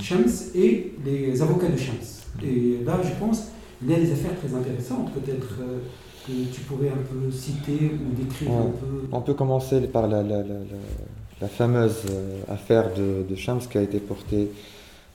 Shams 0.00 0.28
et 0.54 0.94
les 1.04 1.40
avocats 1.40 1.68
de 1.68 1.76
Shams. 1.76 1.94
Et 2.42 2.84
là, 2.84 3.00
je 3.02 3.10
pense, 3.24 3.48
il 3.82 3.90
y 3.90 3.94
a 3.94 3.98
des 3.98 4.12
affaires 4.12 4.36
très 4.38 4.54
intéressantes, 4.54 5.12
peut-être. 5.14 5.58
Euh, 5.60 5.78
que 6.28 6.54
tu 6.54 6.60
pourrais 6.62 6.88
un 6.90 7.02
peu 7.10 7.30
citer 7.30 7.90
ou 7.92 8.14
décrire 8.14 8.50
un 8.52 8.70
peu 8.70 9.08
On 9.12 9.20
peut 9.20 9.34
commencer 9.34 9.80
par 9.88 10.06
la, 10.06 10.22
la, 10.22 10.38
la, 10.38 10.54
la 11.40 11.48
fameuse 11.48 12.02
euh, 12.10 12.40
affaire 12.48 12.92
de, 12.94 13.24
de, 13.28 13.34
Shams 13.34 13.60
qui 13.60 13.78
a 13.78 13.82
été 13.82 13.98
portée 13.98 14.50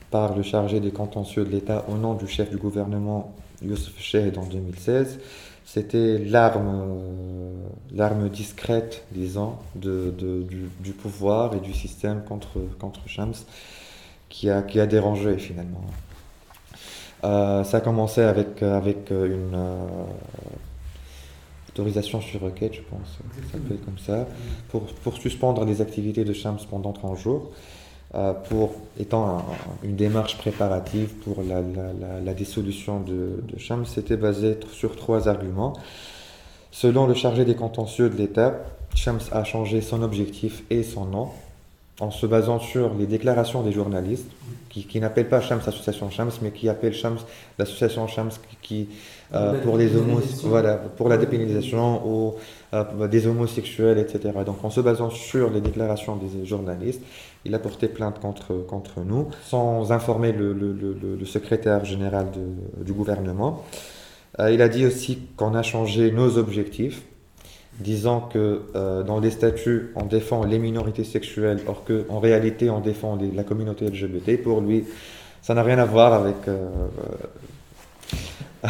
par 0.10 0.36
le 0.36 0.44
chargé 0.44 0.80
des 0.80 0.92
contentieux 0.92 1.46
de 1.46 1.50
l'État 1.50 1.86
au 1.88 1.98
nom 1.98 2.16
du 2.16 2.28
chef 2.28 2.50
du 2.50 2.58
gouvernement 2.58 3.34
Youssef 3.64 4.00
Cheikh 4.00 4.38
en 4.38 4.46
2016. 4.46 5.20
C'était 5.66 6.18
l'arme, 6.18 6.68
euh, 6.68 7.54
l'arme 7.94 8.30
discrète, 8.30 9.06
disons, 9.12 9.54
de, 9.76 10.14
de, 10.18 10.42
du, 10.44 10.70
du, 10.80 10.92
pouvoir 10.92 11.56
et 11.56 11.60
du 11.60 11.74
système 11.74 12.24
contre, 12.24 12.60
contre 12.80 13.08
Shams 13.08 13.34
qui 14.30 14.50
a, 14.50 14.62
qui 14.62 14.80
a 14.80 14.88
dérangé 14.88 15.38
finalement. 15.38 15.84
Euh, 17.24 17.64
ça 17.64 17.78
a 17.78 17.82
commencé 17.82 18.22
avec, 18.22 18.62
avec 18.62 19.10
une 19.12 19.56
autorisation 21.74 22.22
sur 22.22 22.42
requête, 22.42 22.74
je 22.76 22.82
pense, 22.82 23.18
ça 23.52 23.58
peut 23.58 23.74
être 23.74 23.86
comme 23.86 23.98
ça, 23.98 24.28
pour, 24.70 24.84
pour 24.86 25.18
suspendre 25.18 25.66
les 25.66 25.82
activités 25.82 26.24
de 26.24 26.34
Shams 26.34 26.60
pendant 26.70 26.94
30 26.94 27.18
jours, 27.18 27.52
euh, 28.16 28.34
pour 28.34 28.76
étant 29.00 29.38
un, 29.38 29.44
une 29.84 29.96
démarche 29.96 30.38
préparative 30.38 31.10
pour 31.24 31.42
la, 31.42 31.62
la, 31.62 32.20
la, 32.22 32.34
dissolution 32.34 33.00
de, 33.00 33.44
de 33.52 33.58
Shams, 33.58 33.86
c'était 33.86 34.18
basé 34.18 34.60
sur 34.72 34.96
trois 34.96 35.28
arguments. 35.28 35.74
Selon 36.70 37.08
le 37.08 37.16
chargé 37.16 37.44
des 37.44 37.56
contentieux 37.56 38.10
de 38.10 38.16
l'État, 38.16 38.54
Shams 38.94 39.20
a 39.32 39.44
changé 39.44 39.82
son 39.82 40.04
objectif 40.04 40.64
et 40.70 40.84
son 40.84 41.06
nom 41.06 41.30
en 42.04 42.12
se 42.12 42.26
basant 42.26 42.60
sur 42.60 42.94
les 43.00 43.08
déclarations 43.08 43.62
des 43.64 43.72
journalistes, 43.72 44.30
qui, 44.70 44.86
qui 44.86 45.00
n'appellent 45.00 45.30
pas 45.30 45.42
Shams 45.42 45.62
l'association 45.66 46.10
Shams, 46.10 46.32
mais 46.42 46.52
qui 46.52 46.68
appellent 46.68 46.94
Shams 46.94 47.20
l'association 47.60 48.08
Shams 48.08 48.32
qui, 48.50 48.58
qui 48.62 48.90
euh, 49.34 49.62
pour 49.64 49.78
les 49.78 49.96
homos, 49.96 50.22
voilà, 50.44 50.76
pour 50.76 51.10
la 51.10 51.18
dépénalisation 51.18 52.08
ou 52.08 52.36
euh, 52.74 53.08
des 53.08 53.26
homosexuels, 53.28 53.98
etc. 54.00 54.20
Donc 54.46 54.64
en 54.64 54.70
se 54.70 54.82
basant 54.82 55.10
sur 55.10 55.50
les 55.50 55.62
déclarations 55.62 56.16
des 56.16 56.46
journalistes, 56.46 57.02
il 57.46 57.54
a 57.56 57.60
porté 57.60 57.88
plainte 57.88 58.20
contre, 58.20 58.54
contre 58.68 59.02
nous, 59.06 59.28
sans 59.46 59.92
informer 59.92 60.32
le, 60.32 60.54
le, 60.54 60.74
le, 60.74 61.16
le 61.20 61.26
secrétaire 61.26 61.86
général 61.86 62.28
de, 62.32 62.84
du 62.84 62.94
gouvernement. 62.94 63.64
Euh, 64.40 64.52
il 64.52 64.62
a 64.62 64.70
dit 64.70 64.86
aussi 64.86 65.20
qu'on 65.38 65.54
a 65.54 65.64
changé 65.64 66.12
nos 66.12 66.38
objectifs 66.38 67.04
disant 67.80 68.22
que 68.22 68.62
euh, 68.76 69.04
dans 69.04 69.20
les 69.20 69.32
statuts, 69.32 69.92
on 69.96 70.06
défend 70.06 70.46
les 70.46 70.60
minorités 70.60 71.04
sexuelles, 71.04 71.60
or 71.68 71.84
qu'en 71.84 72.20
réalité, 72.20 72.70
on 72.70 72.80
défend 72.80 73.18
la 73.34 73.44
communauté 73.44 73.86
LGBT. 73.86 74.42
Pour 74.42 74.62
lui, 74.62 74.86
ça 75.42 75.54
n'a 75.54 75.64
rien 75.64 75.80
à 75.80 75.86
voir 75.86 76.14
avec... 76.14 76.36
Euh, 76.48 76.70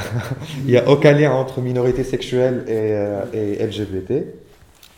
il 0.66 0.72
n'y 0.72 0.78
a 0.78 0.90
aucun 0.90 1.12
lien 1.12 1.32
entre 1.32 1.62
minorité 1.62 2.04
sexuelle 2.04 2.64
et, 2.68 2.72
euh, 2.72 3.26
et 3.34 3.66
LGBT. 3.66 4.26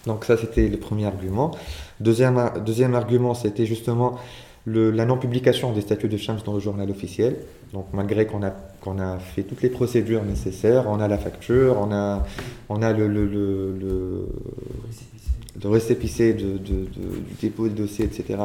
Donc 0.06 0.24
ça, 0.24 0.38
c'était 0.38 0.68
le 0.68 0.78
premier 0.78 1.06
argument. 1.06 1.52
Deuxième, 2.00 2.52
deuxième 2.66 2.96
argument, 2.96 3.34
c'était 3.34 3.66
justement 3.66 4.18
le, 4.66 4.90
la 4.90 5.06
non-publication 5.06 5.72
des 5.72 5.82
statuts 5.82 6.10
de 6.10 6.18
Shams 6.18 6.40
dans 6.44 6.54
le 6.54 6.60
journal 6.60 6.90
officiel. 6.90 7.38
Donc 7.72 7.86
malgré 7.94 8.26
qu'on 8.26 8.44
a, 8.44 8.50
qu'on 8.82 9.00
a 9.00 9.20
fait 9.20 9.44
toutes 9.44 9.62
les 9.62 9.70
procédures 9.70 10.24
nécessaires, 10.24 10.86
on 10.90 11.00
a 11.00 11.08
la 11.08 11.18
facture, 11.18 11.78
on 11.80 11.92
a, 11.92 12.26
on 12.70 12.82
a 12.82 12.92
le, 12.92 13.08
le, 13.08 13.26
le, 13.26 13.76
le, 13.80 15.70
récépissé 15.70 16.34
de, 16.34 16.58
de, 16.58 16.86
du 16.86 17.34
dépôt 17.42 17.68
de 17.68 17.74
dossier, 17.74 18.06
etc. 18.06 18.40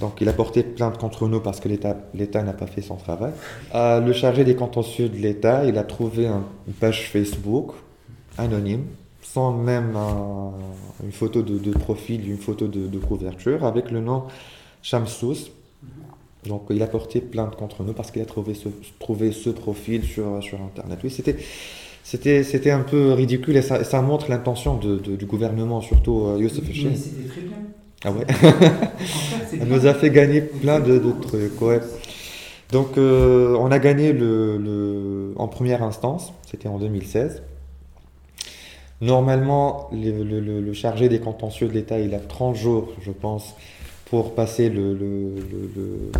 Donc 0.00 0.20
il 0.20 0.28
a 0.28 0.32
porté 0.32 0.62
plainte 0.62 0.98
contre 0.98 1.28
nous 1.28 1.40
parce 1.40 1.60
que 1.60 1.68
l'État 1.68 2.42
n'a 2.42 2.52
pas 2.52 2.66
fait 2.66 2.82
son 2.82 2.96
travail. 2.96 3.32
Le 3.74 4.12
chargé 4.12 4.44
des 4.44 4.54
contentieux 4.54 5.08
de 5.08 5.16
l'État, 5.16 5.64
il 5.64 5.78
a 5.78 5.84
trouvé 5.84 6.26
un, 6.26 6.44
une 6.66 6.74
page 6.74 7.10
Facebook 7.10 7.72
anonyme, 8.38 8.84
sans 9.22 9.52
même 9.52 9.94
un, 9.96 10.52
une 11.04 11.12
photo 11.12 11.42
de, 11.42 11.70
profil, 11.72 12.28
une 12.30 12.38
photo 12.38 12.66
de 12.66 12.98
couverture, 12.98 13.64
avec 13.64 13.90
le 13.90 14.00
nom 14.00 14.24
Shamsous. 14.86 15.50
Donc 16.46 16.66
il 16.70 16.80
a 16.80 16.86
porté 16.86 17.20
plainte 17.20 17.56
contre 17.56 17.82
nous 17.82 17.92
parce 17.92 18.12
qu'il 18.12 18.22
a 18.22 18.24
trouvé 18.24 18.54
ce, 18.54 18.68
trouvé 19.00 19.32
ce 19.32 19.50
profil 19.50 20.04
sur, 20.04 20.40
sur 20.44 20.62
Internet. 20.62 21.00
Oui, 21.02 21.10
c'était, 21.10 21.36
c'était, 22.04 22.44
c'était 22.44 22.70
un 22.70 22.82
peu 22.82 23.12
ridicule 23.12 23.56
et 23.56 23.62
ça, 23.62 23.82
ça 23.82 24.00
montre 24.00 24.30
l'intention 24.30 24.76
du 24.76 25.26
gouvernement, 25.26 25.80
surtout 25.80 26.26
euh, 26.26 26.38
Youssef 26.38 26.62
Mais 26.68 26.94
c'était 26.94 27.28
très 27.28 27.40
bien. 27.40 27.56
Ah 28.04 28.12
ouais 28.12 28.26
Elle 29.60 29.66
nous 29.66 29.86
a 29.86 29.94
fait 29.94 30.10
gagner 30.10 30.40
plein 30.40 30.78
de, 30.78 30.98
de 30.98 31.10
trucs, 31.20 31.60
ouais. 31.62 31.80
Donc 32.70 32.96
euh, 32.96 33.56
on 33.58 33.72
a 33.72 33.80
gagné 33.80 34.12
le, 34.12 34.56
le, 34.56 35.34
en 35.36 35.48
première 35.48 35.82
instance, 35.82 36.32
c'était 36.48 36.68
en 36.68 36.78
2016. 36.78 37.42
Normalement, 39.00 39.90
le, 39.92 40.22
le, 40.22 40.60
le, 40.60 40.72
chargé 40.72 41.08
des 41.08 41.18
contentieux 41.18 41.66
de 41.66 41.72
l'État, 41.72 41.98
il 41.98 42.14
a 42.14 42.18
30 42.20 42.54
jours, 42.54 42.92
je 43.02 43.10
pense, 43.10 43.56
pour 44.06 44.34
passer 44.34 44.70
le, 44.70 44.94
le, 44.94 45.34
le 45.76 46.10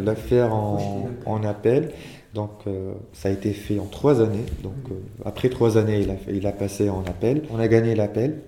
l'affaire 0.00 0.54
en, 0.54 1.08
en, 1.26 1.44
appel. 1.44 1.92
Donc 2.34 2.50
euh, 2.66 2.92
ça 3.12 3.28
a 3.28 3.32
été 3.32 3.52
fait 3.52 3.78
en 3.78 3.86
trois 3.86 4.20
années. 4.20 4.44
Donc 4.62 4.74
euh, 4.90 4.94
après 5.24 5.48
trois 5.48 5.78
années, 5.78 6.00
il 6.00 6.10
a, 6.10 6.14
il 6.32 6.46
a 6.46 6.52
passé 6.52 6.88
en 6.88 7.00
appel. 7.00 7.42
On 7.50 7.58
a 7.58 7.68
gagné 7.68 7.94
l'appel. 7.94 8.40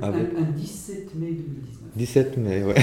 Un, 0.00 0.08
avec... 0.08 0.28
un, 0.38 0.42
un, 0.42 0.50
17 0.56 1.14
mai 1.16 1.32
2019. 1.32 1.80
17 1.96 2.36
mai, 2.38 2.62
ouais. 2.62 2.74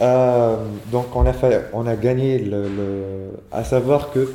euh, 0.00 0.56
donc 0.90 1.06
on 1.14 1.24
a, 1.24 1.32
fait, 1.32 1.66
on 1.72 1.86
a 1.86 1.96
gagné 1.96 2.38
le, 2.38 2.68
le 2.68 3.04
à 3.52 3.64
savoir 3.64 4.10
que 4.10 4.32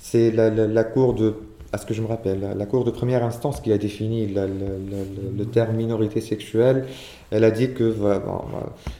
c'est 0.00 0.30
la, 0.32 0.50
la, 0.50 0.66
la 0.66 0.84
cour 0.84 1.14
de 1.14 1.34
à 1.72 1.78
ce 1.78 1.86
que 1.86 1.94
je 1.94 2.02
me 2.02 2.06
rappelle, 2.06 2.40
la 2.56 2.66
Cour 2.66 2.84
de 2.84 2.90
première 2.90 3.24
instance 3.24 3.60
qui 3.60 3.72
a 3.72 3.78
défini 3.78 4.26
le, 4.26 5.44
terme 5.44 5.76
minorité 5.76 6.20
sexuelle, 6.20 6.86
elle 7.30 7.44
a 7.44 7.50
dit 7.50 7.72
que 7.72 7.92
bon, 7.92 8.42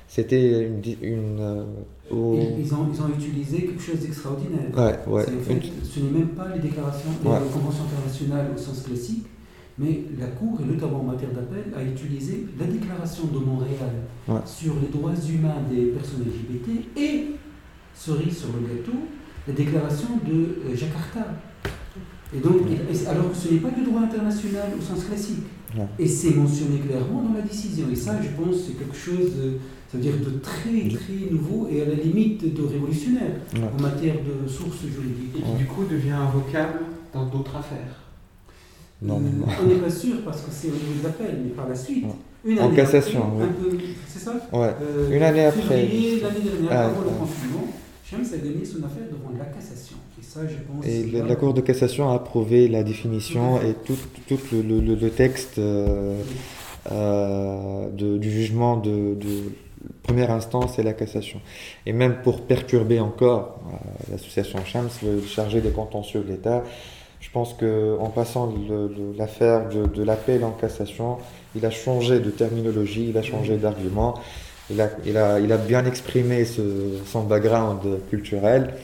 c'était 0.06 0.66
une... 0.66 0.82
une 1.02 1.40
euh, 1.40 1.64
au... 2.10 2.36
ils, 2.58 2.74
ont, 2.74 2.88
ils 2.92 3.00
ont 3.00 3.08
utilisé 3.08 3.66
quelque 3.66 3.82
chose 3.82 4.00
d'extraordinaire. 4.00 4.70
Ouais, 4.76 4.98
ouais. 5.06 5.22
En 5.22 5.42
fait, 5.42 5.54
une... 5.54 5.84
Ce 5.84 6.00
n'est 6.00 6.10
même 6.10 6.28
pas 6.28 6.48
les 6.54 6.60
déclarations, 6.60 7.10
les 7.22 7.28
ouais. 7.28 7.38
conventions 7.52 7.84
internationales 7.84 8.46
au 8.54 8.58
sens 8.58 8.82
classique, 8.82 9.26
mais 9.78 10.02
la 10.18 10.26
Cour, 10.26 10.58
et 10.60 10.64
notamment 10.64 11.00
en 11.00 11.04
matière 11.04 11.30
d'appel, 11.30 11.72
a 11.76 11.82
utilisé 11.82 12.46
la 12.58 12.66
déclaration 12.66 13.26
de 13.26 13.38
Montréal 13.38 14.42
sur 14.44 14.74
les 14.80 14.88
droits 14.88 15.14
humains 15.28 15.62
des 15.68 15.86
personnes 15.86 16.24
LGBT 16.24 16.98
et, 16.98 17.26
cerise 17.94 18.38
sur 18.38 18.48
le 18.48 18.66
gâteau, 18.66 18.98
la 19.48 19.54
déclaration 19.54 20.08
de 20.26 20.70
euh, 20.70 20.76
Jakarta 20.76 21.26
et 22.34 22.38
donc, 22.38 22.60
alors 23.08 23.30
que 23.30 23.36
ce 23.36 23.52
n'est 23.52 23.60
pas 23.60 23.70
du 23.70 23.82
droit 23.82 24.02
international 24.02 24.68
au 24.78 24.82
sens 24.82 25.04
classique. 25.04 25.44
Ouais. 25.76 25.86
Et 25.98 26.06
c'est 26.06 26.34
mentionné 26.34 26.78
clairement 26.78 27.22
dans 27.22 27.34
la 27.34 27.42
décision. 27.42 27.86
Et 27.90 27.96
ça, 27.96 28.18
je 28.22 28.28
pense, 28.40 28.56
c'est 28.66 28.78
quelque 28.78 28.96
chose, 28.96 29.30
c'est-à-dire 29.88 30.14
de 30.18 30.38
très, 30.38 30.88
très 30.88 31.30
nouveau 31.30 31.68
et 31.70 31.82
à 31.82 31.86
la 31.86 31.94
limite 31.94 32.54
de 32.54 32.62
révolutionnaire 32.62 33.36
ouais. 33.54 33.60
en 33.78 33.82
matière 33.82 34.16
de 34.16 34.48
sources 34.48 34.82
juridiques. 34.82 35.36
Et 35.38 35.42
qui, 35.42 35.58
du 35.58 35.66
coup, 35.66 35.84
devient 35.90 36.10
invocable 36.12 36.80
dans 37.12 37.26
d'autres 37.26 37.56
affaires. 37.56 37.96
Non, 39.02 39.16
euh, 39.16 39.52
on 39.62 39.66
n'est 39.66 39.76
pas 39.76 39.90
sûr 39.90 40.16
parce 40.24 40.42
que 40.42 40.50
c'est 40.50 40.68
au 40.68 40.72
niveau 40.72 40.98
de 40.98 41.04
l'appel, 41.04 41.40
mais 41.42 41.50
par 41.50 41.68
la 41.68 41.74
suite. 41.74 42.04
Une 42.44 42.58
année 42.58 42.68
en 42.68 42.74
cassation, 42.74 43.22
après, 43.22 43.48
oui. 43.70 43.78
C'est 44.06 44.18
ça? 44.18 44.32
Ouais. 44.52 44.74
euh, 44.82 45.10
Une 45.10 45.22
année 45.22 45.46
après. 45.46 45.62
L'année 45.68 46.20
dernière, 46.20 46.70
ah, 46.70 46.84
avant 46.86 47.00
le 47.00 47.18
confinement, 47.18 47.66
Shams 48.10 48.26
a 48.34 48.36
gagné 48.38 48.64
son 48.64 48.78
affaire 48.84 49.04
devant 49.10 49.30
la 49.38 49.44
cassation. 49.46 49.96
Et 50.20 50.24
ça, 50.24 50.40
je 50.46 50.54
pense. 50.56 50.84
Et 50.84 51.04
la, 51.12 51.22
la 51.22 51.36
Cour 51.36 51.54
de 51.54 51.60
cassation 51.60 52.10
a 52.10 52.14
approuvé 52.14 52.66
la 52.68 52.82
définition 52.82 53.60
et 53.62 53.74
tout, 53.84 53.96
tout 54.28 54.38
le, 54.52 54.80
le- 54.80 54.94
le 54.94 55.10
texte 55.10 55.58
euh, 55.58 56.20
euh, 56.90 57.88
de- 57.90 58.18
du 58.18 58.30
jugement 58.30 58.76
de, 58.76 59.14
de 59.14 59.52
première 60.02 60.30
instance 60.30 60.78
et 60.78 60.82
la 60.82 60.92
cassation. 60.92 61.40
Et 61.86 61.92
même 61.92 62.16
pour 62.22 62.42
perturber 62.42 63.00
encore 63.00 63.60
euh, 63.72 63.76
l'association 64.12 64.58
Shams, 64.64 64.88
le 65.02 65.22
chargé 65.22 65.60
des 65.60 65.70
contentieux 65.70 66.20
de 66.22 66.28
l'État, 66.28 66.64
je 67.20 67.28
pense 67.30 67.52
qu'en 67.54 68.08
passant 68.08 68.52
l'affaire 69.18 69.68
de, 69.68 69.84
de 69.86 70.02
l'appel 70.02 70.42
en 70.42 70.52
cassation, 70.52 71.18
il 71.54 71.64
a 71.66 71.70
changé 71.70 72.18
de 72.18 72.30
terminologie, 72.30 73.08
il 73.10 73.18
a 73.18 73.22
changé 73.22 73.56
d'argument, 73.58 74.14
il 74.70 74.80
a, 74.80 74.90
il, 75.04 75.16
a, 75.16 75.38
il 75.40 75.50
a 75.52 75.56
bien 75.56 75.84
exprimé 75.86 76.44
son 76.44 77.22
background 77.22 77.80
culturel. 78.08 78.74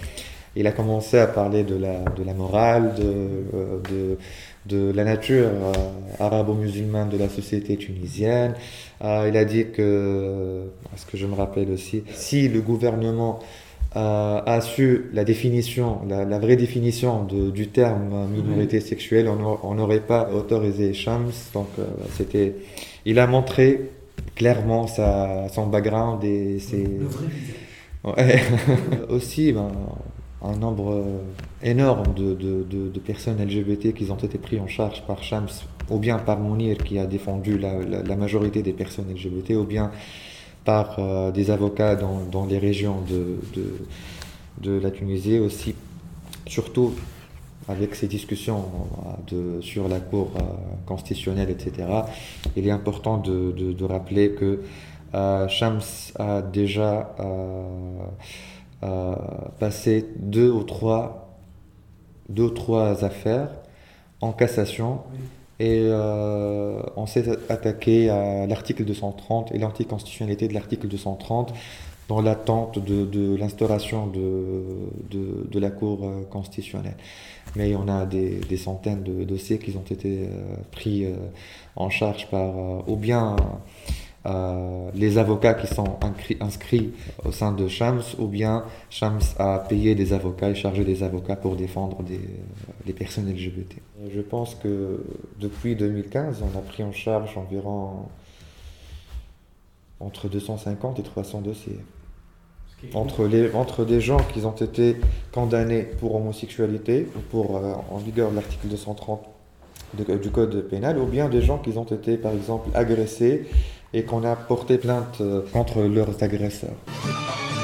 Il 0.58 0.66
a 0.66 0.72
commencé 0.72 1.18
à 1.18 1.26
parler 1.26 1.64
de 1.64 1.76
la, 1.76 1.98
de 2.16 2.24
la 2.24 2.32
morale, 2.32 2.94
de, 2.94 3.02
euh, 3.02 3.78
de, 3.90 4.18
de 4.74 4.90
la 4.92 5.04
nature 5.04 5.48
euh, 5.48 5.72
arabo-musulmane 6.18 7.10
de 7.10 7.18
la 7.18 7.28
société 7.28 7.76
tunisienne. 7.76 8.54
Euh, 9.04 9.26
il 9.28 9.36
a 9.36 9.44
dit 9.44 9.66
que, 9.70 10.62
à 10.94 10.96
ce 10.96 11.04
que 11.04 11.18
je 11.18 11.26
me 11.26 11.34
rappelle 11.34 11.70
aussi, 11.70 12.04
si 12.14 12.48
le 12.48 12.60
gouvernement 12.62 13.38
a 13.98 14.60
su 14.60 15.06
la 15.14 15.24
définition, 15.24 16.00
la, 16.06 16.38
vraie 16.38 16.56
définition 16.56 17.24
du 17.24 17.68
terme 17.68 18.28
minorité 18.30 18.80
sexuelle, 18.80 19.26
on 19.26 19.36
n'a- 19.36 19.58
on 19.62 19.74
n'aurait 19.74 20.00
pas 20.00 20.28
autorisé 20.34 20.92
Shams. 20.92 21.30
Donc, 21.54 21.68
c'était, 22.14 22.56
il 23.06 23.18
a 23.18 23.26
montré 23.26 23.90
clairement 24.34 24.86
sa, 24.86 25.48
son 25.48 25.66
background 25.66 26.22
et 26.24 26.58
ses, 26.58 26.84
Le 26.84 27.06
vrai 27.06 27.26
visage. 27.26 27.56
Ouais. 28.04 28.40
Aussi, 29.08 29.52
ben, 29.52 29.70
un 30.42 30.56
nombre 30.56 30.92
euh, 30.92 31.18
énorme 31.62 32.14
de, 32.14 32.34
de- 32.34 32.62
de- 32.68 32.88
de 32.88 33.00
personnes 33.00 33.38
LGBT 33.42 33.92
qui 33.94 34.10
ont 34.10 34.16
été 34.16 34.38
pris 34.38 34.60
en 34.60 34.68
charge 34.68 35.02
par 35.06 35.22
Shams, 35.22 35.48
ou 35.90 35.98
bien 35.98 36.18
par 36.18 36.38
Mounir 36.38 36.78
qui 36.78 36.98
a 36.98 37.06
défendu 37.06 37.58
la, 37.58 37.78
la- 37.82 38.02
la 38.02 38.16
majorité 38.16 38.62
des 38.62 38.72
personnes 38.72 39.06
LGBT, 39.10 39.52
ou 39.56 39.64
bien 39.64 39.90
par 40.64 40.96
euh, 40.98 41.30
des 41.32 41.50
avocats 41.50 41.96
dans, 41.96 42.20
dans 42.30 42.44
les 42.46 42.58
régions 42.58 43.00
de, 43.08 43.38
de, 43.54 43.74
de 44.62 44.78
la 44.80 44.90
Tunisie, 44.90 45.38
aussi, 45.38 45.74
surtout 46.46 46.92
avec 47.68 47.94
ces 47.94 48.06
discussions 48.08 48.64
euh, 49.30 49.56
de, 49.56 49.60
sur 49.60 49.88
la 49.88 50.00
Cour 50.00 50.30
euh, 50.36 50.40
constitutionnelle, 50.86 51.50
etc. 51.50 51.72
Il 52.56 52.66
est 52.66 52.70
important 52.70 53.18
de, 53.18 53.52
de- 53.52 53.72
de 53.72 53.84
rappeler 53.84 54.32
que 54.32 54.62
euh, 55.14 55.48
Shams 55.48 55.80
a 56.18 56.42
déjà 56.42 57.14
euh, 57.20 57.98
euh, 58.82 59.14
passé 59.58 60.06
deux 60.18 60.50
ou 60.50 60.62
trois, 60.64 61.38
deux 62.28 62.44
ou 62.44 62.50
trois 62.50 63.04
affaires 63.04 63.48
en 64.20 64.32
cassation 64.32 65.00
et 65.58 65.88
on 66.96 67.06
s'est 67.06 67.24
attaqué 67.48 68.10
à 68.10 68.46
l'article 68.46 68.84
230 68.84 69.52
et 69.52 69.58
l'anticonstitutionnalité 69.58 70.48
de 70.48 70.54
l'article 70.54 70.86
230 70.86 71.54
dans 72.08 72.20
l'attente 72.20 72.78
de, 72.78 73.36
l'instauration 73.36 74.06
de, 74.06 75.58
la 75.58 75.70
Cour 75.70 76.10
constitutionnelle. 76.30 76.96
Mais 77.56 77.74
on 77.74 77.88
a 77.88 78.04
des, 78.04 78.56
centaines 78.56 79.02
de 79.02 79.24
dossiers 79.24 79.58
qui 79.58 79.74
ont 79.76 79.84
été 79.90 80.28
euh, 80.28 80.56
pris 80.72 81.06
euh, 81.06 81.16
en 81.74 81.88
charge 81.88 82.28
par 82.30 82.56
euh, 82.56 82.82
ou 82.86 82.96
bien 82.96 83.36
les 84.94 85.18
avocats 85.18 85.54
qui 85.54 85.72
sont 85.72 85.98
inscrits 86.40 86.90
au 87.24 87.30
sein 87.30 87.52
de 87.52 87.68
Shams, 87.68 88.02
ou 88.18 88.26
bien 88.26 88.64
Shams 88.90 89.20
a 89.38 89.60
payé 89.60 89.94
des 89.94 90.12
avocats 90.12 90.50
et 90.50 90.56
chargé 90.56 90.82
des 90.82 91.04
avocats 91.04 91.36
pour 91.36 91.54
défendre 91.54 92.02
des, 92.02 92.18
des 92.84 92.92
personnes 92.92 93.30
LGBT. 93.30 93.76
Je 94.12 94.20
pense 94.20 94.56
que 94.56 95.04
depuis 95.38 95.76
2015, 95.76 96.42
on 96.42 96.58
a 96.58 96.60
pris 96.60 96.82
en 96.82 96.90
charge 96.90 97.38
environ 97.38 98.08
entre 100.00 100.28
250 100.28 100.98
et 100.98 101.02
300 101.04 101.42
dossiers. 101.42 101.78
Entre, 102.94 103.26
les, 103.26 103.50
entre 103.54 103.84
des 103.84 104.00
gens 104.00 104.18
qui 104.32 104.44
ont 104.44 104.52
été 104.54 104.96
condamnés 105.32 105.82
pour 105.98 106.14
homosexualité, 106.14 107.06
ou 107.16 107.20
pour, 107.30 107.56
euh, 107.56 107.72
en 107.90 107.98
vigueur 107.98 108.30
de 108.30 108.36
l'article 108.36 108.68
230 108.68 109.22
de- 109.98 110.16
du 110.16 110.30
code 110.30 110.68
pénal, 110.68 110.98
ou 110.98 111.06
bien 111.06 111.28
des 111.28 111.40
gens 111.42 111.58
qui 111.58 111.76
ont 111.78 111.84
été, 111.84 112.16
par 112.16 112.32
exemple, 112.32 112.68
agressés 112.74 113.46
et 113.94 114.02
qu'on 114.04 114.24
a 114.24 114.36
porté 114.36 114.76
plainte 114.78 115.18
euh, 115.20 115.42
contre 115.52 115.82
leurs 115.82 116.22
agresseurs. 116.22 116.74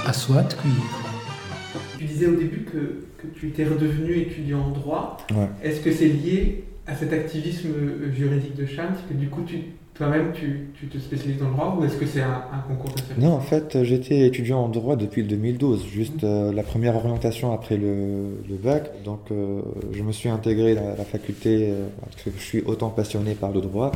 Aswat. 0.07 0.49
Tu 1.99 2.05
disais 2.05 2.27
au 2.27 2.35
début 2.37 2.65
que, 2.65 3.05
que 3.19 3.27
tu 3.39 3.49
étais 3.49 3.65
redevenu 3.65 4.17
étudiant 4.19 4.61
en 4.63 4.71
droit. 4.71 5.19
Ouais. 5.31 5.49
Est-ce 5.63 5.81
que 5.81 5.93
c'est 5.93 6.09
lié 6.09 6.65
à 6.87 6.97
cet 6.97 7.13
activisme 7.13 7.69
euh, 7.71 8.11
juridique 8.13 8.57
de 8.57 8.67
Shams 8.67 8.97
que 9.09 9.15
du 9.15 9.29
coup 9.29 9.43
tu, 9.47 9.57
toi-même 9.95 10.33
tu, 10.33 10.71
tu 10.79 10.87
te 10.87 10.99
spécialises 10.99 11.39
dans 11.39 11.49
le 11.49 11.55
droit 11.55 11.77
ou 11.79 11.85
est-ce 11.85 11.97
que 11.97 12.07
c'est 12.07 12.23
un, 12.23 12.45
un 12.53 12.59
concours 12.67 12.91
de 12.95 13.21
Non, 13.21 13.33
en 13.33 13.41
fait, 13.41 13.83
j'étais 13.85 14.27
étudiant 14.27 14.61
en 14.61 14.69
droit 14.69 14.97
depuis 14.97 15.23
le 15.23 15.29
2012, 15.29 15.87
juste 15.87 16.25
euh, 16.25 16.53
la 16.53 16.63
première 16.63 16.97
orientation 16.97 17.53
après 17.53 17.77
le, 17.77 18.39
le 18.49 18.57
bac. 18.57 18.91
Donc, 19.05 19.31
euh, 19.31 19.61
je 19.93 20.03
me 20.03 20.13
suis 20.13 20.29
intégré 20.29 20.77
à 20.77 20.97
la 20.97 21.05
faculté 21.05 21.71
euh, 21.71 21.87
parce 22.01 22.23
que 22.23 22.31
je 22.37 22.43
suis 22.43 22.63
autant 22.63 22.89
passionné 22.91 23.35
par 23.35 23.53
le 23.53 23.61
droit. 23.61 23.93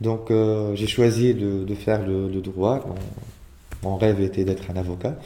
Donc, 0.00 0.30
euh, 0.30 0.74
j'ai 0.74 0.86
choisi 0.86 1.34
de, 1.34 1.64
de 1.64 1.74
faire 1.74 2.06
le, 2.06 2.28
le 2.28 2.40
droit. 2.40 2.84
Mon, 3.82 3.96
rêve 3.96 4.20
était 4.20 4.44
d'être 4.44 4.70
un 4.70 4.76
avocat. 4.76 5.16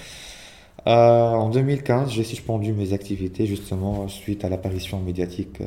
Euh, 0.86 0.90
en 0.90 1.50
2015, 1.50 2.10
j'ai 2.10 2.24
suspendu 2.24 2.72
mes 2.72 2.92
activités 2.92 3.46
justement 3.46 4.08
suite 4.08 4.44
à 4.44 4.48
l'apparition 4.48 5.00
médiatique 5.00 5.60
euh, 5.60 5.66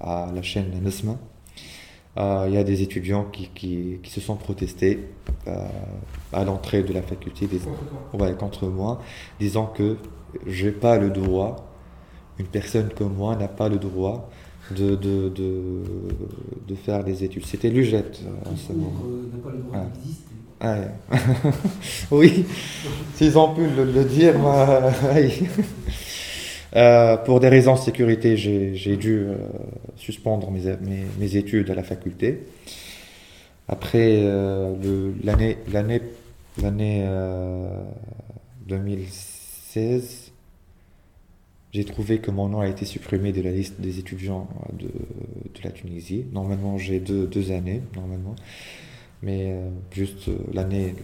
à 0.00 0.30
la 0.34 0.42
chaîne 0.42 0.70
Nesma. 0.82 1.18
Euh, 2.16 2.44
Il 2.48 2.54
y 2.54 2.58
a 2.58 2.64
des 2.64 2.82
étudiants 2.82 3.24
qui, 3.32 3.48
qui, 3.54 3.98
qui 4.02 4.10
se 4.10 4.20
sont 4.20 4.36
protestés 4.36 5.00
euh, 5.48 5.66
à 6.32 6.44
l'entrée 6.44 6.82
de 6.82 6.92
la 6.92 7.02
faculté 7.02 7.46
des, 7.46 7.58
Contre 7.58 7.78
toi. 8.12 8.20
ouais, 8.26 8.34
contre 8.34 8.66
moi, 8.66 9.00
disant 9.40 9.66
que 9.66 9.96
j'ai 10.46 10.70
pas 10.70 10.96
le 10.98 11.10
droit, 11.10 11.56
une 12.38 12.46
personne 12.46 12.88
comme 12.96 13.14
moi 13.14 13.36
n'a 13.36 13.48
pas 13.48 13.68
le 13.68 13.78
droit 13.78 14.30
de, 14.76 14.94
de, 14.94 15.28
de, 15.28 15.82
de 16.68 16.74
faire 16.74 17.04
des 17.04 17.22
études. 17.24 17.44
C'était 17.46 17.68
l'UGET 17.70 18.04
euh, 18.24 18.50
en 18.50 18.56
ce 18.56 18.72
moment. 18.72 18.92
euh, 20.64 20.86
oui, 22.10 22.44
s'ils 23.14 23.36
ont 23.36 23.54
pu 23.54 23.66
le, 23.66 23.84
le 23.84 24.04
dire, 24.04 24.38
moi. 24.38 24.82
Euh, 26.76 27.16
pour 27.16 27.38
des 27.38 27.48
raisons 27.48 27.74
de 27.74 27.78
sécurité, 27.78 28.36
j'ai 28.36 28.96
dû 28.96 29.18
euh, 29.18 29.36
suspendre 29.96 30.50
mes, 30.50 31.36
études 31.36 31.70
à 31.70 31.74
la 31.74 31.84
faculté. 31.84 32.40
Après 33.68 34.20
euh, 34.22 34.74
l'année 35.22 35.56
l'année 35.72 36.02
l'année 36.60 37.04
euh, 37.06 37.82
2016, 38.66 40.32
j'ai 41.72 41.84
trouvé 41.84 42.18
que 42.18 42.30
mon 42.30 42.48
nom 42.48 42.60
a 42.60 42.68
été 42.68 42.84
supprimé 42.84 43.32
de 43.32 43.40
la 43.40 43.50
liste 43.50 43.80
des 43.80 43.98
étudiants 43.98 44.48
de, 44.72 44.90
la 45.62 45.70
Tunisie. 45.70 46.26
Normalement, 46.32 46.76
j'ai 46.76 47.00
deux, 47.00 47.26
deux 47.26 47.52
années, 47.52 47.80
normalement. 47.96 48.36
Mais 49.22 49.56
juste 49.90 50.28
l'année 50.52 50.94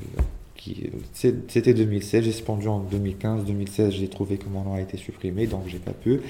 C'était 1.13 1.75
2016, 1.75 2.25
j'ai 2.25 2.33
suspendu 2.33 2.69
en 2.69 2.81
2015. 2.81 3.45
2016, 3.45 3.93
j'ai 3.95 4.09
trouvé 4.09 4.37
que 4.37 4.47
mon 4.49 4.63
nom 4.65 4.75
a 4.75 4.81
été 4.81 4.97
supprimé, 4.97 5.47
donc 5.47 5.63
j'ai 5.69 5.79
pas 5.79 5.93
pu. 5.93 6.21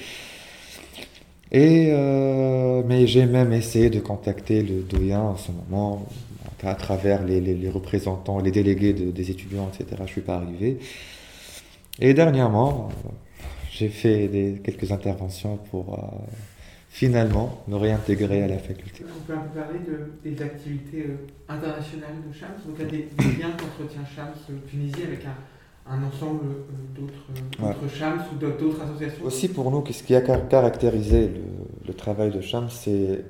Et, 1.51 1.89
euh, 1.91 2.81
mais 2.87 3.07
j'ai 3.07 3.25
même 3.25 3.51
essayé 3.51 3.89
de 3.89 3.99
contacter 3.99 4.61
le 4.63 4.81
doyen 4.83 5.19
en 5.21 5.37
ce 5.37 5.51
moment, 5.51 6.05
à 6.63 6.75
travers 6.75 7.23
les, 7.25 7.41
les- 7.41 7.69
représentants, 7.69 8.39
les 8.39 8.51
délégués 8.51 8.93
de- 8.93 9.11
des 9.11 9.31
étudiants, 9.31 9.69
etc. 9.73 10.01
Je 10.05 10.11
suis 10.11 10.21
pas 10.21 10.35
arrivé. 10.35 10.77
Et 11.99 12.13
dernièrement, 12.13 12.89
j'ai 13.71 13.89
fait 13.89 14.61
quelques 14.63 14.91
interventions 14.91 15.57
pour 15.71 15.95
euh, 15.95 15.97
finalement 16.93 17.63
me 17.69 17.77
réintégrer 17.77 18.43
à 18.43 18.47
la 18.47 18.57
faculté. 18.59 19.05
On 19.07 19.21
peut 19.21 19.33
un 19.33 19.37
peu 19.43 19.59
parler 19.59 19.79
de, 19.79 20.29
des 20.29 20.41
activités 20.43 21.05
euh, 21.07 21.15
internationales 21.47 22.15
de 22.27 22.33
Shams, 22.37 22.49
donc 22.67 22.75
il 22.79 22.83
y 22.83 22.87
a 22.87 22.91
des, 22.91 23.39
liens 23.41 23.51
qu'entretient 23.57 24.05
Shams 24.13 24.33
euh, 24.49 24.53
Tunisie 24.69 25.01
avec 25.07 25.25
un, 25.25 25.89
un 25.93 26.03
ensemble 26.03 26.41
euh, 26.45 26.99
d'autres 26.99 27.63
Ouais. 27.63 27.89
Shams 27.97 28.21
ou 28.33 28.35
d'autres 28.37 28.81
associations? 28.81 29.23
Aussi 29.23 29.47
pour 29.47 29.71
nous, 29.71 29.83
ce 29.89 30.03
qui 30.03 30.13
a 30.15 30.21
car- 30.21 30.47
caractérisé 30.49 31.27
le, 31.29 31.41
le 31.87 31.93
travail 31.93 32.29
de 32.29 32.41
Cham, 32.41 32.67
c'est 32.69 33.23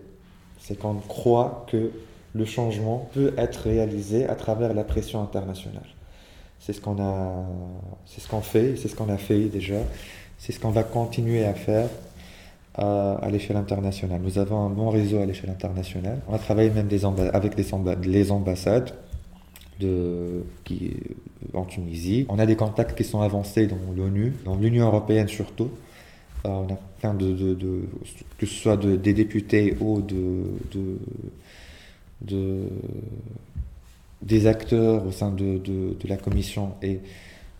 c'est 0.59 0.77
qu'on 0.77 0.95
croit 0.95 1.65
que 1.71 1.91
le 2.33 2.45
changement 2.45 3.09
peut 3.13 3.33
être 3.37 3.57
réalisé 3.63 4.25
à 4.27 4.35
travers 4.35 4.73
la 4.73 4.83
pression 4.83 5.21
internationale. 5.21 5.87
C'est 6.59 6.73
ce 6.73 6.81
qu'on 6.81 6.99
a, 7.01 7.45
c'est 8.05 8.21
ce 8.21 8.27
qu'on 8.27 8.41
fait, 8.41 8.75
c'est 8.75 8.87
ce 8.87 8.95
qu'on 8.95 9.09
a 9.09 9.17
fait 9.17 9.45
déjà, 9.45 9.79
c'est 10.37 10.51
ce 10.51 10.59
qu'on 10.59 10.69
va 10.69 10.83
continuer 10.83 11.45
à 11.45 11.53
faire 11.53 11.89
à, 12.75 13.27
l'échelle 13.31 13.57
internationale. 13.57 14.21
Nous 14.23 14.39
avons 14.39 14.65
un 14.65 14.69
bon 14.69 14.89
réseau 14.89 15.19
à 15.19 15.25
l'échelle 15.25 15.49
internationale. 15.49 16.21
On 16.27 16.33
a 16.33 16.39
travaillé 16.39 16.69
même 16.69 16.89
avec 17.33 17.55
les 17.57 18.31
ambassades 18.31 18.93
en 21.53 21.65
Tunisie. 21.65 22.25
On 22.29 22.39
a 22.39 22.45
des 22.45 22.55
contacts 22.55 22.97
qui 22.97 23.03
sont 23.03 23.21
avancés 23.21 23.67
dans 23.67 23.77
l'ONU, 23.95 24.33
dans 24.45 24.55
l'Union 24.55 24.85
européenne 24.87 25.27
surtout. 25.27 25.69
Euh, 26.45 26.49
on 26.49 26.73
a 26.73 26.77
plein 26.99 27.13
de, 27.13 27.55
que 28.37 28.45
ce 28.45 28.53
soit 28.53 28.77
des 28.77 29.13
députés 29.13 29.77
ou 29.79 30.01
de, 30.01 30.43
de, 32.21 32.67
des 34.21 34.47
acteurs 34.47 35.05
au 35.05 35.11
sein 35.11 35.31
de, 35.31 35.61
la 36.07 36.17
Commission 36.17 36.73
et 36.81 36.99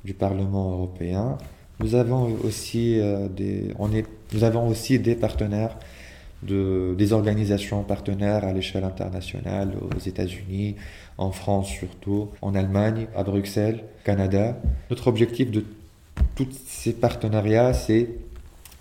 du 0.03 0.13
Parlement 0.13 0.71
européen. 0.71 1.37
Nous 1.79 1.95
avons 1.95 2.35
aussi, 2.43 2.99
euh, 2.99 3.27
des, 3.27 3.73
on 3.79 3.91
est, 3.91 4.05
nous 4.33 4.43
avons 4.43 4.67
aussi 4.67 4.99
des 4.99 5.15
partenaires 5.15 5.77
de, 6.43 6.95
des 6.97 7.13
organisations 7.13 7.83
partenaires 7.83 8.43
à 8.43 8.53
l'échelle 8.53 8.83
internationale, 8.83 9.73
aux 9.95 9.99
États-Unis, 9.99 10.75
en 11.17 11.31
France 11.31 11.67
surtout, 11.67 12.29
en 12.41 12.55
Allemagne, 12.55 13.07
à 13.15 13.23
Bruxelles, 13.23 13.83
Canada. 14.03 14.57
Notre 14.89 15.07
objectif 15.07 15.51
de 15.51 15.65
tous 16.35 16.49
ces 16.65 16.93
partenariats, 16.93 17.73
c'est 17.73 18.09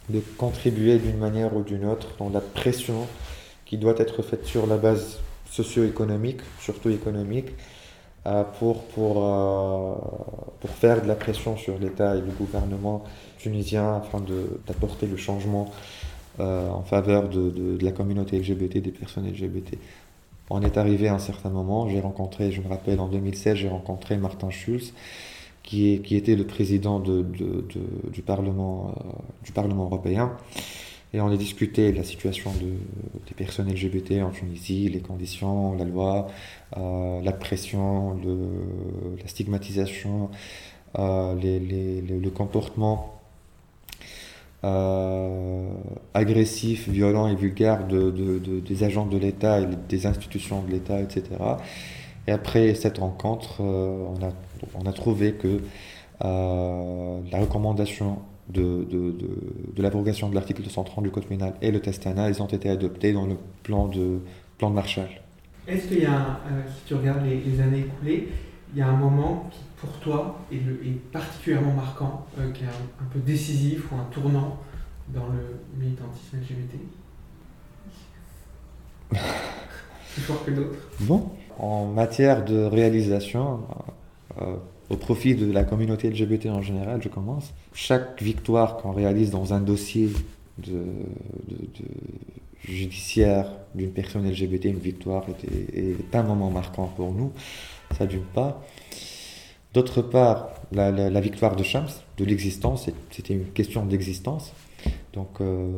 de 0.08 0.20
contribuer 0.38 0.98
d'une 0.98 1.18
manière 1.18 1.54
ou 1.56 1.62
d'une 1.62 1.84
autre 1.84 2.14
dans 2.18 2.30
la 2.30 2.40
pression 2.40 3.06
qui 3.64 3.78
doit 3.78 3.94
être 3.98 4.22
faite 4.22 4.46
sur 4.46 4.66
la 4.66 4.76
base 4.76 5.18
socio-économique, 5.50 6.40
surtout 6.60 6.90
économique, 6.90 7.48
pour, 8.58 8.84
pour, 8.84 9.24
euh, 9.24 9.94
pour 10.60 10.70
faire 10.70 11.02
de 11.02 11.08
la 11.08 11.14
pression 11.14 11.56
sur 11.56 11.78
l'État 11.78 12.16
et 12.16 12.20
le 12.20 12.32
gouvernement 12.32 13.02
tunisien 13.38 13.96
afin 13.96 14.22
d'apporter 14.66 15.06
le 15.06 15.16
changement 15.16 15.70
euh, 16.38 16.68
en 16.68 16.82
faveur 16.82 17.28
de, 17.28 17.50
de, 17.50 17.84
la 17.84 17.92
communauté 17.92 18.38
LGBT, 18.38 18.78
des 18.78 18.90
personnes 18.90 19.26
LGBT. 19.26 19.78
On 20.50 20.62
est 20.62 20.76
arrivé 20.76 21.08
à 21.08 21.14
un 21.14 21.18
certain 21.18 21.48
moment, 21.48 21.88
j'ai 21.88 22.00
rencontré, 22.00 22.52
je 22.52 22.60
me 22.60 22.68
rappelle 22.68 23.00
en 23.00 23.08
2016, 23.08 23.56
j'ai 23.56 23.68
rencontré 23.68 24.16
Martin 24.16 24.50
Schulz, 24.50 24.92
qui, 25.62 25.94
est, 25.94 25.98
qui 26.00 26.16
était 26.16 26.36
le 26.36 26.44
président 26.44 26.98
de, 27.00 27.22
du, 27.22 28.22
Parlement, 28.22 28.94
euh, 28.96 29.10
du 29.44 29.52
Parlement 29.52 29.84
européen. 29.84 30.32
Et 31.12 31.20
on 31.20 31.28
a 31.28 31.36
discuté 31.36 31.90
de 31.90 31.96
la 31.96 32.04
situation 32.04 32.52
de, 32.52 32.70
des 33.26 33.34
personnes 33.36 33.68
LGBT 33.68 34.22
en 34.22 34.30
Tunisie, 34.30 34.88
les 34.88 35.00
conditions, 35.00 35.74
la 35.74 35.84
loi, 35.84 36.28
euh, 36.76 37.20
la 37.22 37.32
pression, 37.32 38.16
la 39.20 39.26
stigmatisation, 39.26 40.30
euh, 40.98 41.34
le 41.34 42.28
comportement 42.30 43.20
euh, 44.62 45.68
agressif, 46.14 46.88
violent 46.88 47.26
et 47.26 47.34
vulgaire 47.34 47.88
de, 47.88 48.10
de, 48.10 48.38
de 48.38 48.60
des 48.60 48.84
agents 48.84 49.06
de 49.06 49.18
l'État 49.18 49.60
et 49.60 49.66
des 49.88 50.06
institutions 50.06 50.62
de 50.62 50.70
l'État, 50.70 51.00
etc. 51.00 51.24
Et 52.28 52.32
après 52.32 52.74
cette 52.74 52.98
rencontre, 52.98 53.60
on, 53.60 54.14
a, 54.22 54.32
on 54.74 54.86
a 54.86 54.92
trouvé 54.92 55.32
que 55.32 55.60
la 56.20 57.38
recommandation 57.40 58.18
de, 58.52 58.84
de, 58.84 59.14
de, 59.74 59.82
l'abrogation 59.82 60.28
de 60.28 60.34
l'article 60.34 60.62
230 60.62 61.04
du 61.04 61.10
Code 61.10 61.26
pénal 61.26 61.54
et 61.62 61.70
le 61.70 61.80
testana, 61.80 62.28
ils 62.28 62.42
ont 62.42 62.46
été 62.46 62.68
adoptés 62.68 63.12
dans 63.12 63.26
le 63.26 63.36
plan 63.62 63.88
de, 63.88 64.18
plan 64.58 64.70
de 64.70 64.74
Marshall. 64.74 65.08
Est-ce 65.66 65.86
qu'il 65.88 66.02
y 66.02 66.06
a, 66.06 66.40
si 66.68 66.84
tu 66.86 66.94
regardes 66.94 67.24
les, 67.24 67.40
les, 67.40 67.60
années 67.60 67.80
écoulées, 67.80 68.28
il 68.72 68.78
y 68.78 68.82
a 68.82 68.88
un 68.88 68.96
moment 68.96 69.48
qui 69.52 69.60
pour 69.80 69.90
toi 70.00 70.38
est, 70.52 70.56
le, 70.56 70.74
est 70.86 70.98
particulièrement 71.10 71.72
marquant, 71.72 72.26
euh, 72.38 72.50
qui 72.52 72.64
est 72.64 72.66
un, 72.66 73.04
peu 73.12 73.18
décisif 73.20 73.90
ou 73.90 73.96
un 73.96 74.04
tournant 74.12 74.58
dans 75.08 75.26
le 75.26 75.58
militantisme 75.78 76.38
LGBT 76.38 76.76
Plus 80.12 80.22
fort 80.22 80.44
que 80.44 80.50
d'autres 80.50 80.78
Bon, 81.00 81.30
en 81.58 81.86
matière 81.86 82.44
de 82.44 82.64
réalisation, 82.64 83.60
euh, 84.40 84.56
au 84.90 84.96
profit 84.96 85.36
de 85.36 85.50
la 85.50 85.62
communauté 85.62 86.10
LGBT 86.10 86.46
en 86.46 86.62
général, 86.62 87.00
je 87.00 87.08
commence. 87.08 87.54
Chaque 87.72 88.20
victoire 88.20 88.76
qu'on 88.76 88.90
réalise 88.90 89.30
dans 89.30 89.54
un 89.54 89.60
dossier 89.60 90.10
judiciaire 92.64 93.46
d'une 93.74 93.92
personne 93.92 94.28
LGBT, 94.28 94.64
une 94.66 94.78
victoire 94.78 95.24
est, 95.74 96.14
un 96.14 96.22
moment 96.24 96.50
marquant 96.50 96.92
pour 96.96 97.12
nous. 97.12 97.32
Ça 97.96 98.06
d'une 98.06 98.24
part. 98.24 98.60
D'autre 99.72 100.02
part, 100.02 100.50
la, 100.72 101.20
victoire 101.20 101.54
de 101.54 101.62
Shams, 101.62 101.88
de 102.18 102.24
l'existence, 102.24 102.88
c'était 103.12 103.34
une 103.34 103.46
question 103.52 103.86
d'existence. 103.86 104.52
Donc 105.12 105.40
euh, 105.40 105.70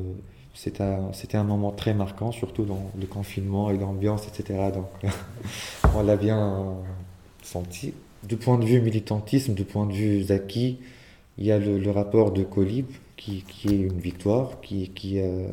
c'était 0.54 1.36
un, 1.36 1.44
moment 1.44 1.72
très 1.72 1.92
marquant, 1.92 2.32
surtout 2.32 2.64
dans 2.64 2.90
le 2.98 3.06
confinement 3.06 3.70
et 3.70 3.76
l'ambiance, 3.76 4.26
etc. 4.26 4.70
Donc 4.72 4.88
on 5.94 6.02
l'a 6.02 6.16
bien 6.16 6.76
senti. 7.42 7.92
Du 8.24 8.36
point 8.36 8.58
de 8.58 8.64
vue 8.64 8.80
militantisme, 8.80 9.54
du 9.54 9.64
point 9.64 9.86
de 9.86 9.92
vue 9.92 10.30
acquis, 10.30 10.78
il 11.38 11.46
y 11.46 11.52
a 11.52 11.58
le, 11.58 11.90
rapport 11.90 12.30
de 12.30 12.42
Colib 12.42 12.86
qui, 13.16 13.44
qui, 13.48 13.68
est 13.68 13.80
une 13.80 13.98
victoire, 13.98 14.60
qui, 14.60 14.90
qui, 14.90 15.18
euh, 15.18 15.48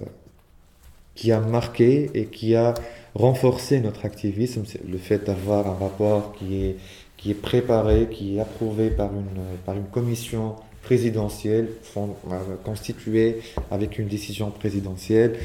qui 1.16 1.32
a 1.32 1.40
marqué 1.40 2.12
et 2.14 2.26
qui 2.26 2.56
a 2.56 2.74
renforcé 3.16 3.80
notre 3.80 4.06
activisme. 4.06 4.64
Le 4.88 4.98
fait 4.98 5.26
d'avoir 5.26 5.68
un 5.68 5.76
rapport 5.76 6.34
qui 6.34 6.64
est 6.64 6.76
qui 7.20 7.32
est 7.32 7.42
préparé, 7.42 8.08
qui 8.10 8.38
est 8.38 8.40
approuvé 8.40 8.90
par 8.90 9.12
une, 9.14 9.58
par 9.66 9.76
une 9.76 9.88
commission 9.88 10.56
présidentielle 10.82 11.68
euh, 11.98 12.56
constituée 12.64 13.42
avec 13.70 14.00
une 14.00 14.08
décision 14.08 14.52
présidentielle. 14.52 15.38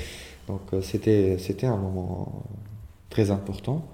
Donc 0.46 0.60
euh, 0.72 0.80
c'était, 0.82 1.36
c'était 1.38 1.66
un 1.66 1.76
moment 1.76 2.44
très 3.10 3.32
important. 3.32 3.84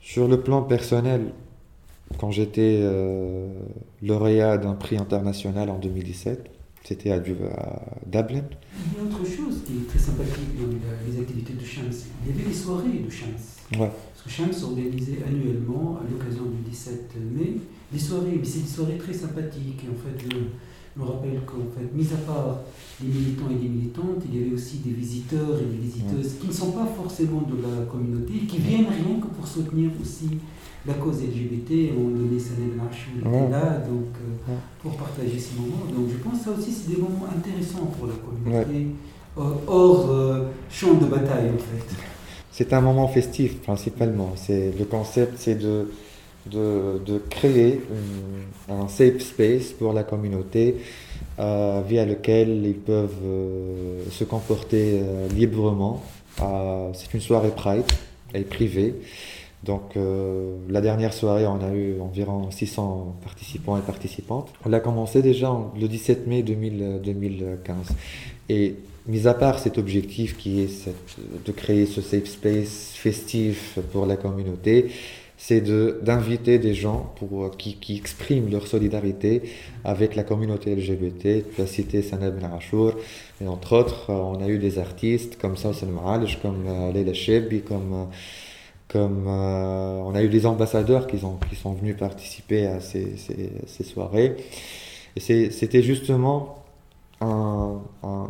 Sur 0.00 0.26
le 0.26 0.40
plan 0.40 0.62
personnel, 0.62 1.32
quand 2.18 2.30
j'étais 2.30 2.80
euh, 2.82 3.48
lauréat 4.02 4.58
d'un 4.58 4.74
prix 4.74 4.96
international 4.96 5.70
en 5.70 5.78
2017, 5.78 6.50
c'était 6.84 7.10
à, 7.10 7.18
Dublin. 7.18 7.42
Il 8.06 8.22
y 8.22 9.00
a 9.00 9.04
autre 9.04 9.24
chose 9.24 9.62
qui 9.66 9.72
est 9.72 9.88
très 9.88 9.98
sympathique 9.98 10.56
dans 10.60 10.68
les 11.10 11.20
activités 11.20 11.54
de 11.54 11.64
Chance. 11.64 12.06
Il 12.24 12.30
y 12.30 12.38
avait 12.38 12.48
les 12.48 12.54
soirées 12.54 13.00
de 13.04 13.10
Chance. 13.10 13.56
Ouais. 13.76 13.90
Shams 14.28 14.54
organisait 14.62 15.18
annuellement, 15.26 15.98
à 16.00 16.10
l'occasion 16.10 16.44
du 16.44 16.70
17 16.70 17.14
mai, 17.32 17.56
des 17.92 17.98
soirées, 17.98 18.36
mais 18.38 18.44
c'est 18.44 18.60
des 18.60 18.68
soirées 18.68 18.98
très 18.98 19.12
sympathiques. 19.12 19.84
Et 19.84 19.88
en 19.88 19.94
fait, 19.94 20.26
je 20.30 21.00
me 21.00 21.06
rappelle 21.06 21.40
qu'en 21.46 21.66
fait, 21.76 21.94
mis 21.94 22.06
à 22.12 22.16
part 22.18 22.60
les 23.02 23.08
militants 23.08 23.50
et 23.50 23.62
les 23.62 23.68
militantes, 23.68 24.22
il 24.28 24.38
y 24.38 24.44
avait 24.44 24.54
aussi 24.54 24.78
des 24.78 24.90
visiteurs 24.90 25.60
et 25.60 25.64
des 25.64 25.78
visiteuses 25.78 26.34
qui 26.40 26.48
ne 26.48 26.52
sont 26.52 26.72
pas 26.72 26.86
forcément 26.86 27.42
de 27.42 27.62
la 27.62 27.84
communauté, 27.86 28.32
qui 28.48 28.58
viennent 28.58 28.86
rien 28.86 29.20
que 29.20 29.26
pour 29.26 29.46
soutenir 29.46 29.90
aussi 30.00 30.38
la 30.86 30.94
cause 30.94 31.22
LGBT. 31.22 31.92
On 31.98 32.08
donnait 32.10 32.38
Sanem 32.38 32.76
Lachou 32.76 33.18
était 33.18 33.50
là, 33.50 33.78
donc 33.78 34.06
euh, 34.48 34.54
pour 34.82 34.96
partager 34.96 35.38
ces 35.38 35.56
moments. 35.56 35.84
Donc 35.94 36.08
je 36.10 36.16
pense 36.18 36.38
que 36.38 36.44
ça 36.44 36.50
aussi, 36.58 36.72
c'est 36.72 36.90
des 36.94 37.00
moments 37.00 37.26
intéressants 37.36 37.86
pour 37.98 38.06
la 38.06 38.14
communauté, 38.14 38.86
hors 39.36 40.10
euh, 40.10 40.46
champ 40.70 40.94
de 40.94 41.06
bataille 41.06 41.50
en 41.50 41.58
fait 41.58 41.96
c'est 42.52 42.72
un 42.72 42.80
moment 42.80 43.06
festif 43.06 43.60
principalement. 43.60 44.32
Le 44.48 44.84
concept, 44.84 45.34
c'est 45.36 45.56
de, 45.56 45.90
de, 46.46 47.02
de 47.04 47.18
créer 47.28 47.82
un 48.70 48.88
safe 48.88 49.20
space 49.20 49.72
pour 49.78 49.92
la 49.92 50.04
communauté 50.04 50.76
euh, 51.38 51.82
via 51.86 52.06
lequel 52.06 52.64
ils 52.64 52.72
peuvent 52.72 53.10
euh, 53.22 54.04
se 54.10 54.24
comporter 54.24 55.02
librement. 55.34 56.02
c'est 56.94 57.12
une 57.12 57.20
soirée 57.20 57.52
Pride, 57.54 57.84
elle 58.32 58.40
est 58.40 58.44
privée. 58.44 58.94
Donc 59.64 59.96
la 60.68 60.80
dernière 60.80 61.12
soirée, 61.12 61.46
on 61.46 61.60
a 61.60 61.72
eu 61.72 62.00
environ 62.00 62.50
600 62.50 63.16
participants 63.24 63.76
et 63.76 63.80
participantes. 63.80 64.52
On 64.64 64.72
a 64.72 64.80
commencé 64.80 65.22
déjà 65.22 65.52
le 65.78 65.88
17 65.88 66.26
mai 66.26 66.42
2015. 66.42 67.76
Et 68.48 68.76
mis 69.06 69.26
à 69.26 69.34
part 69.34 69.58
cet 69.58 69.78
objectif 69.78 70.36
qui 70.36 70.60
est 70.60 70.88
de 71.44 71.52
créer 71.52 71.86
ce 71.86 72.00
safe 72.00 72.26
space 72.26 72.92
festif 72.94 73.78
pour 73.92 74.06
la 74.06 74.16
communauté, 74.16 74.90
c'est 75.38 75.60
d'inviter 75.60 76.58
des 76.58 76.74
gens 76.74 77.12
pour, 77.16 77.50
qui, 77.56 77.78
expriment 77.94 78.50
leur 78.50 78.66
solidarité 78.66 79.42
avec 79.84 80.16
la 80.16 80.22
communauté 80.22 80.74
LGBT. 80.74 81.44
Tu 81.54 81.62
as 81.62 81.66
cité 81.66 82.02
Sana 82.02 82.30
Ben 82.30 82.50
et 83.40 83.46
entre 83.46 83.76
autres, 83.76 84.10
on 84.10 84.42
a 84.42 84.48
eu 84.48 84.58
des 84.58 84.78
artistes 84.78 85.36
comme 85.38 85.56
Sawsan 85.56 85.88
Ma'alj, 85.88 86.38
comme 86.40 86.64
euh, 86.66 86.90
Leila 86.90 87.12
Shebi, 87.12 87.60
comme, 87.60 87.92
euh, 87.92 88.04
euh, 88.98 90.00
on 90.04 90.14
a 90.14 90.22
eu 90.22 90.28
des 90.28 90.46
ambassadeurs 90.46 91.06
qui, 91.06 91.24
ont, 91.24 91.38
qui 91.48 91.56
sont 91.56 91.72
venus 91.72 91.96
participer 91.96 92.66
à 92.66 92.80
ces, 92.80 93.16
soirées. 93.84 94.36
Et 95.16 95.20
c'était 95.20 95.82
justement 95.82 96.64
un, 97.20 97.80
un 98.02 98.28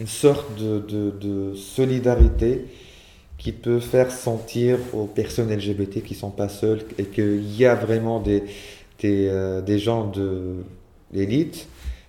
une 0.00 0.06
sorte 0.06 0.56
de, 0.56 1.54
solidarité 1.54 2.64
qui 3.38 3.52
peut 3.52 3.80
faire 3.80 4.10
sentir 4.10 4.78
aux 4.92 5.04
personnes 5.04 5.54
LGBT 5.54 6.02
qui 6.02 6.14
sont 6.14 6.30
pas 6.30 6.48
seules 6.48 6.82
et 6.98 7.04
qu'il 7.04 7.54
y 7.56 7.66
a 7.66 7.74
vraiment 7.74 8.20
des, 8.20 8.44
euh, 9.04 9.78
gens 9.78 10.06
de 10.06 10.56
l'élite 11.12 11.68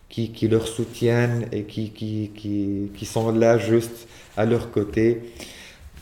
qui, 0.09 0.47
leur 0.49 0.67
soutiennent 0.67 1.47
et 1.51 1.63
qui, 1.63 1.91
qui 1.91 3.05
sont 3.05 3.31
là 3.31 3.57
juste 3.57 4.07
à 4.35 4.45
leur 4.45 4.71
côté 4.71 5.21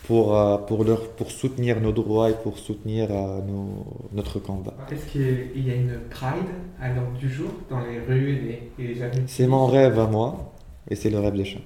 pour, 0.10 0.36
euh, 0.36 0.58
pour, 0.58 0.84
leur, 0.84 1.08
pour 1.12 1.30
soutenir 1.30 1.80
nos 1.80 1.92
droits 1.92 2.32
et 2.32 2.34
pour 2.34 2.58
soutenir 2.58 3.10
euh, 3.12 3.42
nos, 3.44 3.86
notre 4.12 4.40
combat. 4.40 4.74
Est-ce 4.92 5.06
qu'il 5.06 5.68
y 5.68 5.70
a 5.70 5.76
une 5.76 6.00
pride 6.10 6.52
à 6.82 6.88
l'ordre 6.90 7.16
du 7.20 7.30
jour 7.30 7.52
dans 7.70 7.82
les 7.82 8.00
rues 8.00 8.32
et 8.80 8.84
les, 8.84 9.04
avenues 9.04 9.26
C'est 9.28 9.46
mon 9.46 9.68
rêve 9.68 10.00
à 10.00 10.08
moi 10.08 10.52
et 10.90 10.96
c'est 10.96 11.12
le 11.12 11.20
rêve 11.20 11.36
des 11.36 11.46
Shams. 11.46 11.62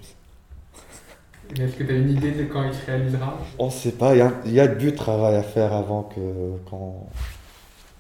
Est-ce 1.58 1.78
que 1.78 1.84
tu 1.86 1.92
as 1.94 1.96
une 1.96 2.10
idée 2.10 2.32
de 2.32 2.44
quand 2.44 2.64
il 2.66 2.74
se 2.74 2.86
réalisera? 2.86 3.38
On 3.60 3.68
ne 3.68 3.72
sait 3.72 3.94
pas, 3.94 4.14
il 4.14 4.18
y 4.18 4.22
a, 4.22 4.34
il 4.46 4.52
y 4.52 4.60
a 4.60 4.68
du 4.68 4.94
travail 4.94 5.36
à 5.38 5.44
faire 5.44 5.72
avant 5.72 6.04
qu'on 6.04 6.96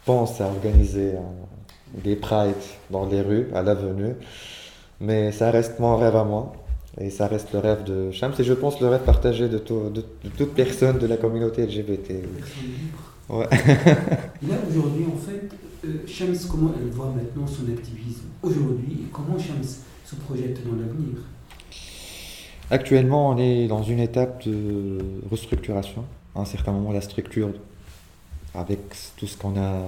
pense 0.03 0.41
à 0.41 0.47
organiser 0.47 1.11
un- 1.15 1.99
des 2.03 2.17
prides 2.17 2.55
dans 2.89 3.05
les 3.05 3.21
rues, 3.21 3.47
à 3.53 3.61
l'avenue. 3.61 4.15
Mais 4.99 5.31
ça 5.31 5.51
reste 5.51 5.79
mon 5.79 5.95
rêve 5.95 6.17
à 6.17 6.25
moi. 6.25 6.51
Et 6.99 7.09
ça 7.09 7.27
reste 7.27 7.51
le 7.53 7.59
rêve 7.59 7.83
de 7.83 8.11
Shams. 8.11 8.33
Et 8.39 8.43
je 8.43 8.53
pense 8.53 8.79
le 8.79 8.87
rêve 8.87 9.01
partagé 9.03 9.49
de, 9.49 9.57
tout- 9.57 9.89
de, 9.89 10.01
de 10.23 10.29
toute 10.37 10.53
personne 10.53 10.99
de 10.99 11.07
la 11.07 11.17
communauté 11.17 11.65
LGBT. 11.65 12.23
Ouais. 13.29 13.45
Là, 14.47 14.55
aujourd'hui, 14.69 15.05
en 15.11 15.17
fait, 15.17 15.49
euh, 15.85 16.05
Shams, 16.05 16.35
comment 16.49 16.71
elle 16.79 16.89
voit 16.91 17.07
maintenant 17.15 17.47
son 17.47 17.71
activisme 17.71 18.25
Aujourd'hui, 18.43 18.99
et 19.05 19.07
comment 19.11 19.39
Shams 19.39 19.63
se 20.05 20.15
projette 20.15 20.63
dans 20.65 20.73
l'avenir? 20.75 21.17
Actuellement, 22.69 23.29
on 23.29 23.37
est 23.37 23.67
dans 23.67 23.83
une 23.83 23.99
étape 23.99 24.47
de 24.47 24.97
restructuration. 25.29 26.05
À 26.35 26.41
un 26.41 26.45
certain 26.45 26.71
moment, 26.71 26.91
la 26.91 27.01
structure, 27.01 27.49
avec 28.55 28.79
tout 29.17 29.27
ce 29.27 29.37
qu'on 29.37 29.57
a 29.59 29.81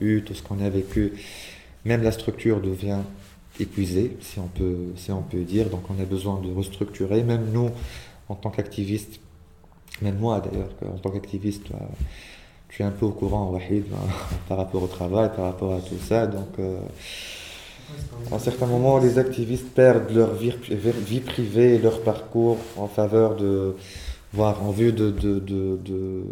eu, 0.00 0.22
tout 0.22 0.34
ce 0.34 0.42
qu'on 0.42 0.60
a 0.60 0.68
vécu, 0.68 1.12
même 1.84 2.02
la 2.02 2.12
structure 2.12 2.60
devient 2.60 2.98
épuisée, 3.60 4.16
si 4.20 4.38
on 4.38 4.46
peut, 4.46 4.76
si 4.96 5.12
on 5.12 5.22
peut 5.22 5.42
dire. 5.42 5.68
Donc, 5.70 5.82
on 5.90 6.00
a 6.00 6.04
besoin 6.04 6.40
de 6.40 6.52
restructurer. 6.52 7.22
Même 7.22 7.50
nous, 7.52 7.70
en 8.28 8.34
tant 8.34 8.50
qu'activistes, 8.50 9.20
même 10.02 10.18
moi 10.18 10.40
d'ailleurs, 10.40 10.70
en 10.82 10.98
tant 10.98 11.10
qu'activiste, 11.10 11.70
bah, 11.70 11.88
je 12.68 12.76
suis 12.76 12.84
un 12.84 12.90
peu 12.90 13.06
au 13.06 13.10
courant, 13.10 13.50
Wahid, 13.50 13.84
bah, 13.90 13.96
par 14.48 14.58
rapport 14.58 14.82
au 14.82 14.86
travail, 14.86 15.30
par 15.34 15.46
rapport 15.46 15.74
à 15.74 15.80
tout 15.80 15.98
ça. 16.00 16.26
Donc, 16.26 16.58
euh, 16.58 16.78
à 18.30 18.36
un 18.36 18.38
certain 18.38 18.66
moment, 18.66 18.98
les 18.98 19.18
activistes 19.18 19.68
perdent 19.74 20.10
leur 20.12 20.34
vie, 20.34 20.54
vie 20.70 21.20
privée 21.20 21.74
et 21.74 21.78
leur 21.78 22.02
parcours 22.02 22.58
en 22.76 22.86
faveur 22.86 23.34
de, 23.36 23.74
voire 24.32 24.62
en 24.62 24.70
vue 24.70 24.92
de, 24.92 25.10
de, 25.10 25.38
de, 25.38 25.78
de, 25.84 26.24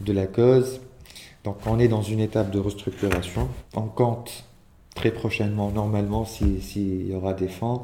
de 0.00 0.12
la 0.12 0.26
cause. 0.26 0.80
Donc 1.44 1.56
on 1.66 1.78
est 1.78 1.88
dans 1.88 2.02
une 2.02 2.20
étape 2.20 2.50
de 2.50 2.58
restructuration. 2.58 3.48
On 3.74 3.82
compte 3.82 4.44
très 5.00 5.12
prochainement, 5.12 5.70
normalement, 5.70 6.26
s'il 6.26 6.60
si 6.62 7.06
y 7.08 7.14
aura 7.14 7.32
des 7.32 7.48
fonds, 7.48 7.80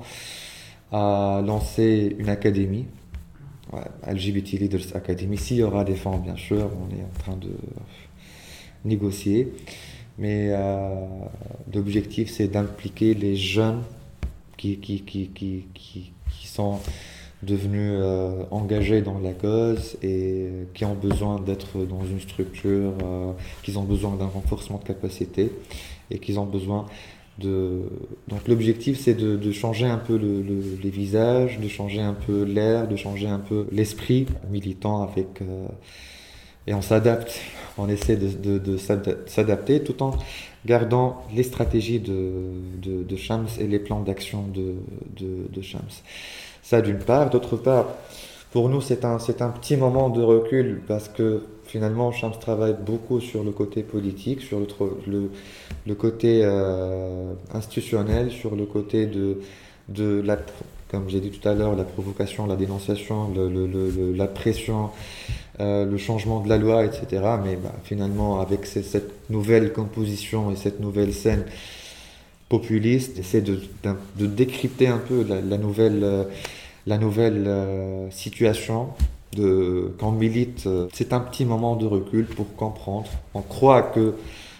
à 0.92 1.42
lancer 1.46 2.14
une 2.18 2.28
académie, 2.28 2.84
ouais, 3.72 4.12
LGBT 4.12 4.58
Leaders 4.60 4.94
Academy. 4.94 5.38
S'il 5.38 5.56
y 5.56 5.62
aura 5.62 5.82
des 5.84 5.94
fonds, 5.96 6.18
bien 6.18 6.36
sûr, 6.36 6.70
on 6.82 6.94
est 6.94 7.02
en 7.02 7.18
train 7.18 7.36
de 7.36 7.52
négocier. 8.84 9.50
Mais 10.18 10.48
euh, 10.50 11.06
l'objectif, 11.74 12.30
c'est 12.30 12.48
d'impliquer 12.48 13.14
les 13.14 13.34
jeunes 13.34 13.82
qui, 14.58 14.76
qui, 14.78 15.00
qui, 15.00 15.28
qui, 15.28 15.64
qui, 15.74 16.46
sont 16.46 16.80
devenus 17.42 17.92
euh, 17.94 18.44
engagés 18.50 19.00
dans 19.00 19.18
la 19.18 19.32
cause 19.32 19.96
et 20.02 20.48
qui 20.74 20.84
ont 20.84 20.94
besoin 20.94 21.38
d'être 21.40 21.84
dans 21.84 22.04
une 22.04 22.20
structure, 22.20 22.92
euh, 23.02 23.32
qui 23.62 23.74
ont 23.76 23.84
besoin 23.84 24.16
d'un 24.16 24.26
renforcement 24.26 24.78
de 24.78 24.84
capacité 24.84 25.50
et 26.10 26.18
qui 26.18 26.36
ont 26.38 26.46
besoin 26.46 26.86
de... 27.38 27.82
Donc 28.28 28.48
l'objectif, 28.48 28.98
c'est 28.98 29.14
de, 29.14 29.52
changer 29.52 29.86
un 29.86 29.98
peu 29.98 30.16
le, 30.16 30.42
le, 30.42 30.62
les 30.82 30.90
visages, 30.90 31.58
de 31.58 31.68
changer 31.68 32.00
un 32.00 32.14
peu 32.14 32.42
l'air, 32.44 32.88
de 32.88 32.96
changer 32.96 33.28
un 33.28 33.38
peu 33.40 33.66
l'esprit 33.72 34.26
militant 34.50 35.02
avec... 35.02 35.42
Euh, 35.42 35.66
et 36.68 36.74
on 36.74 36.82
s'adapte, 36.82 37.40
on 37.78 37.88
essaie 37.88 38.16
de, 38.16 38.76
s'adapter 39.26 39.84
tout 39.84 40.02
en 40.02 40.12
gardant 40.64 41.22
les 41.32 41.44
stratégies 41.44 42.00
de, 42.00 43.16
Shams 43.16 43.46
et 43.60 43.68
les 43.68 43.78
plans 43.78 44.00
d'action 44.00 44.44
de, 44.48 45.62
Shams. 45.62 45.82
Ça 46.62 46.80
d'une 46.80 46.98
part. 46.98 47.30
D'autre 47.30 47.56
part, 47.56 47.86
pour 48.50 48.68
nous, 48.68 48.80
c'est 48.80 49.04
un, 49.04 49.16
un 49.16 49.50
petit 49.50 49.76
moment 49.76 50.10
de 50.10 50.22
recul 50.22 50.82
parce 50.88 51.08
que 51.08 51.44
finalement, 51.76 52.10
Shams 52.10 52.32
travaille 52.40 52.74
beaucoup 52.86 53.20
sur 53.20 53.44
le 53.44 53.50
côté 53.50 53.82
politique, 53.82 54.40
sur 54.40 54.58
le, 54.60 55.94
côté 55.94 56.40
euh, 56.42 57.34
institutionnel, 57.52 58.30
sur 58.30 58.56
le 58.56 58.64
côté 58.64 59.04
de, 59.04 59.42
de 59.90 60.22
la, 60.24 60.38
comme 60.90 61.10
j'ai 61.10 61.20
dit 61.20 61.28
tout 61.28 61.46
à 61.46 61.52
l'heure, 61.52 61.76
la 61.76 61.84
provocation, 61.84 62.46
la 62.46 62.56
dénonciation, 62.56 63.30
le, 63.36 64.14
la 64.14 64.26
pression, 64.26 64.88
euh, 65.60 65.84
le 65.84 65.98
changement 65.98 66.40
de 66.40 66.48
la 66.48 66.56
loi, 66.56 66.82
etc. 66.82 67.22
Mais 67.44 67.56
bah, 67.56 67.74
finalement, 67.84 68.40
avec 68.40 68.64
cette 68.64 69.28
nouvelle 69.28 69.74
composition 69.74 70.50
et 70.50 70.56
cette 70.56 70.80
nouvelle 70.80 71.12
scène 71.12 71.44
populiste, 72.48 73.18
essaie 73.18 73.42
de, 73.42 73.60
décrypter 74.16 74.86
un 74.88 74.96
peu 74.96 75.26
la, 75.28 75.58
nouvelle, 75.58 76.26
la 76.86 76.96
nouvelle 76.96 77.44
euh, 77.46 78.10
situation 78.10 78.94
quand 79.98 80.08
on 80.08 80.12
milite. 80.12 80.68
C'est 80.92 81.12
un 81.12 81.20
petit 81.20 81.44
moment 81.44 81.76
de 81.76 81.86
recul 81.86 82.26
pour 82.26 82.54
comprendre. 82.56 83.08
On 83.34 83.42
croit 83.42 83.82
que 83.82 84.14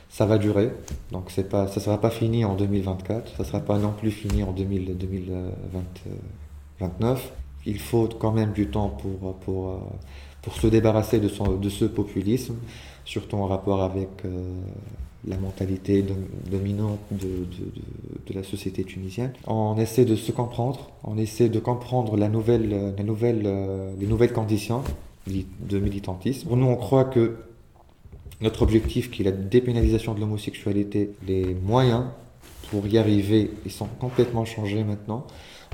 ça 0.09 0.25
va 0.25 0.39
durer, 0.39 0.71
donc 1.13 1.31
ça 1.31 1.43
ne 1.43 1.81
sera 1.81 2.01
pas 2.01 2.11
fini 2.11 2.45
en 2.45 2.55
2024, 2.55 3.37
ça 3.37 3.43
ne 3.43 3.45
sera 3.45 3.61
pas 3.61 3.79
non 3.79 3.93
plus 3.93 4.11
fini 4.11 4.43
en 4.43 4.53
2000, 4.53 4.97
2029. 4.97 7.33
Il 7.67 7.79
faut 7.79 8.09
quand 8.09 8.33
même 8.33 8.53
du 8.53 8.69
temps 8.69 8.89
pour, 8.89 9.35
pour 10.47 10.55
se 10.55 10.69
débarrasser 10.69 11.19
de 11.19 11.69
ce 11.69 11.85
populisme, 11.85 12.55
surtout 13.05 13.37
en 13.37 13.47
rapport 13.47 13.83
avec 13.83 14.09
euh, 14.25 14.55
la 15.27 15.37
mentalité 15.37 16.05
dominante 16.51 17.01
de, 17.11 17.27
de, 17.27 17.73
de, 18.27 18.35
la 18.35 18.43
société 18.43 18.85
tunisienne. 18.85 19.33
On 19.47 19.77
essaie 19.77 20.05
de 20.05 20.15
se 20.15 20.31
comprendre, 20.31 20.91
on 21.05 21.19
essaie 21.19 21.49
de 21.49 21.59
comprendre 21.59 22.17
la 22.17 22.29
nouvelle, 22.29 22.95
la 22.97 23.03
nouvelle, 23.03 23.43
euh, 23.45 23.93
les 23.99 24.07
nouvelles 24.07 24.33
conditions 24.33 24.83
de 25.27 25.79
militantisme. 25.79 26.47
Pour 26.49 26.57
nous, 26.57 26.67
on 26.67 26.77
croit 26.77 27.05
que 27.05 27.37
notre 28.41 28.63
objectif, 28.63 29.11
qui 29.11 29.23
est 29.23 29.25
la 29.25 29.33
dépénalisation 29.33 30.15
de 30.15 30.21
l'homosexualité, 30.21 31.11
les 31.27 31.55
moyens 31.55 32.05
pour 32.71 32.87
y 32.87 32.99
arriver, 32.99 33.51
ils 33.65 33.73
sont 33.73 33.89
complètement 33.99 34.45
changés 34.45 34.85
maintenant. 34.85 35.27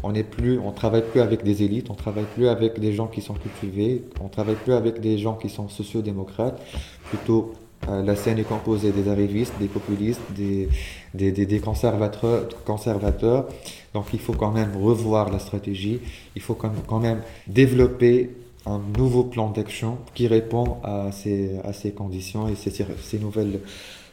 On 0.02 0.12
n'est 0.12 0.24
plus, 0.24 0.58
on 0.58 0.72
travaille 0.72 1.04
plus 1.10 1.20
avec 1.20 1.44
des 1.44 1.62
élites, 1.62 1.90
on 1.90 1.94
travaille 1.94 2.26
plus 2.34 2.48
avec 2.48 2.80
des 2.80 2.92
gens 2.92 3.06
qui 3.06 3.20
sont 3.20 3.34
cultivés, 3.34 4.04
on 4.20 4.28
travaille 4.28 4.56
plus 4.56 4.72
avec 4.72 5.00
des 5.00 5.18
gens 5.18 5.34
qui 5.34 5.48
sont 5.48 5.68
sociodémocrates. 5.68 6.60
Plutôt, 7.04 7.52
euh, 7.88 8.02
la 8.02 8.14
scène 8.14 8.38
est 8.38 8.44
composée 8.44 8.92
des 8.92 9.08
arrivistes, 9.08 9.54
des 9.58 9.66
populistes, 9.66 10.20
des, 10.30 10.68
des, 11.14 11.32
des, 11.32 11.46
des 11.46 11.60
conservateurs. 11.60 13.48
Donc, 13.92 14.06
il 14.12 14.20
faut 14.20 14.34
quand 14.34 14.52
même 14.52 14.76
revoir 14.76 15.30
la 15.30 15.38
stratégie. 15.38 16.00
Il 16.36 16.42
faut 16.42 16.54
quand 16.54 17.00
même, 17.00 17.22
développer 17.46 18.30
un 18.66 18.80
nouveau 18.96 19.24
plan 19.24 19.50
d'action 19.50 19.98
qui 20.14 20.28
répond 20.28 20.76
à 20.84 21.10
ces, 21.10 21.58
à 21.64 21.72
ces 21.72 21.90
conditions 21.90 22.48
et 22.48 22.54
ces, 22.54 23.18
nouvelles 23.18 23.60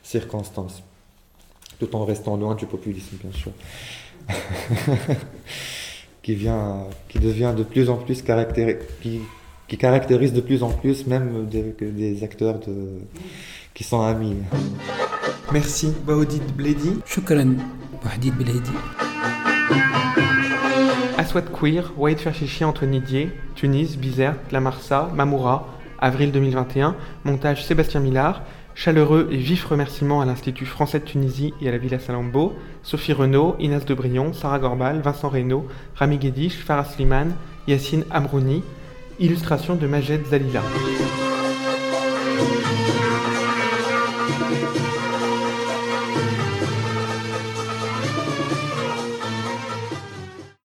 circonstances, 0.01 0.82
tout 1.80 1.95
en 1.95 2.05
restant 2.05 2.36
loin 2.38 2.55
du 2.55 2.65
populisme, 2.65 3.17
bien 3.22 3.32
sûr, 3.32 3.51
qui, 6.24 6.34
vient, 6.34 6.88
qui 7.07 7.20
devient 7.20 7.53
de 7.55 7.61
plus 7.63 7.91
en 7.91 7.97
plus 7.97 8.24
caractéri 8.24 8.78
qui, 9.70 9.78
caractérise 9.78 10.34
de 10.34 10.41
plus 10.41 10.63
en 10.63 10.70
plus 10.70 11.07
même 11.07 11.47
des, 11.49 11.76
des 11.80 12.24
acteurs 12.24 12.59
de, 12.59 12.99
qui 13.74 13.84
sont 13.84 14.01
amis. 14.01 14.36
Merci, 15.51 15.93
Baoudid 16.05 16.43
Bledi. 16.55 16.99
Shukran, 17.05 17.53
Baoudid 18.03 18.36
Bledi. 18.36 18.72
Aswad 21.17 21.51
Queer, 21.51 21.91
Wade 21.97 22.20
Ferchichi, 22.20 22.63
Anthony 22.63 23.01
Dier, 23.01 23.30
Tunis, 23.55 23.97
Bizerte, 23.97 24.51
La 24.51 24.59
Marsa, 24.59 25.09
Mamoura, 25.13 25.67
avril 25.99 26.32
2021, 26.32 26.95
montage 27.24 27.65
Sébastien 27.65 27.99
Millard, 27.99 28.41
chaleureux 28.74 29.28
et 29.32 29.38
vifs 29.38 29.65
remerciements 29.65 30.22
à 30.22 30.26
l'Institut 30.26 30.65
français 30.65 30.99
de 30.99 31.05
Tunisie 31.05 31.53
et 31.61 31.67
à 31.67 31.72
la 31.72 31.78
Villa 31.78 31.99
Salambo, 31.99 32.53
Sophie 32.84 33.13
Renaud, 33.13 33.55
Inès 33.59 33.86
Debrion, 33.86 34.34
Sarah 34.34 34.59
Gorbal, 34.59 35.01
Vincent 35.01 35.30
Reynaud, 35.30 35.67
Rami 35.95 36.17
Guédiche, 36.17 36.57
Farah 36.57 36.86
Slimane, 36.86 37.36
Yacine 37.67 38.05
Amrouni, 38.09 38.63
illustration 39.20 39.76
de 39.76 39.88
Majed 39.88 40.26
Zalila. 40.26 41.29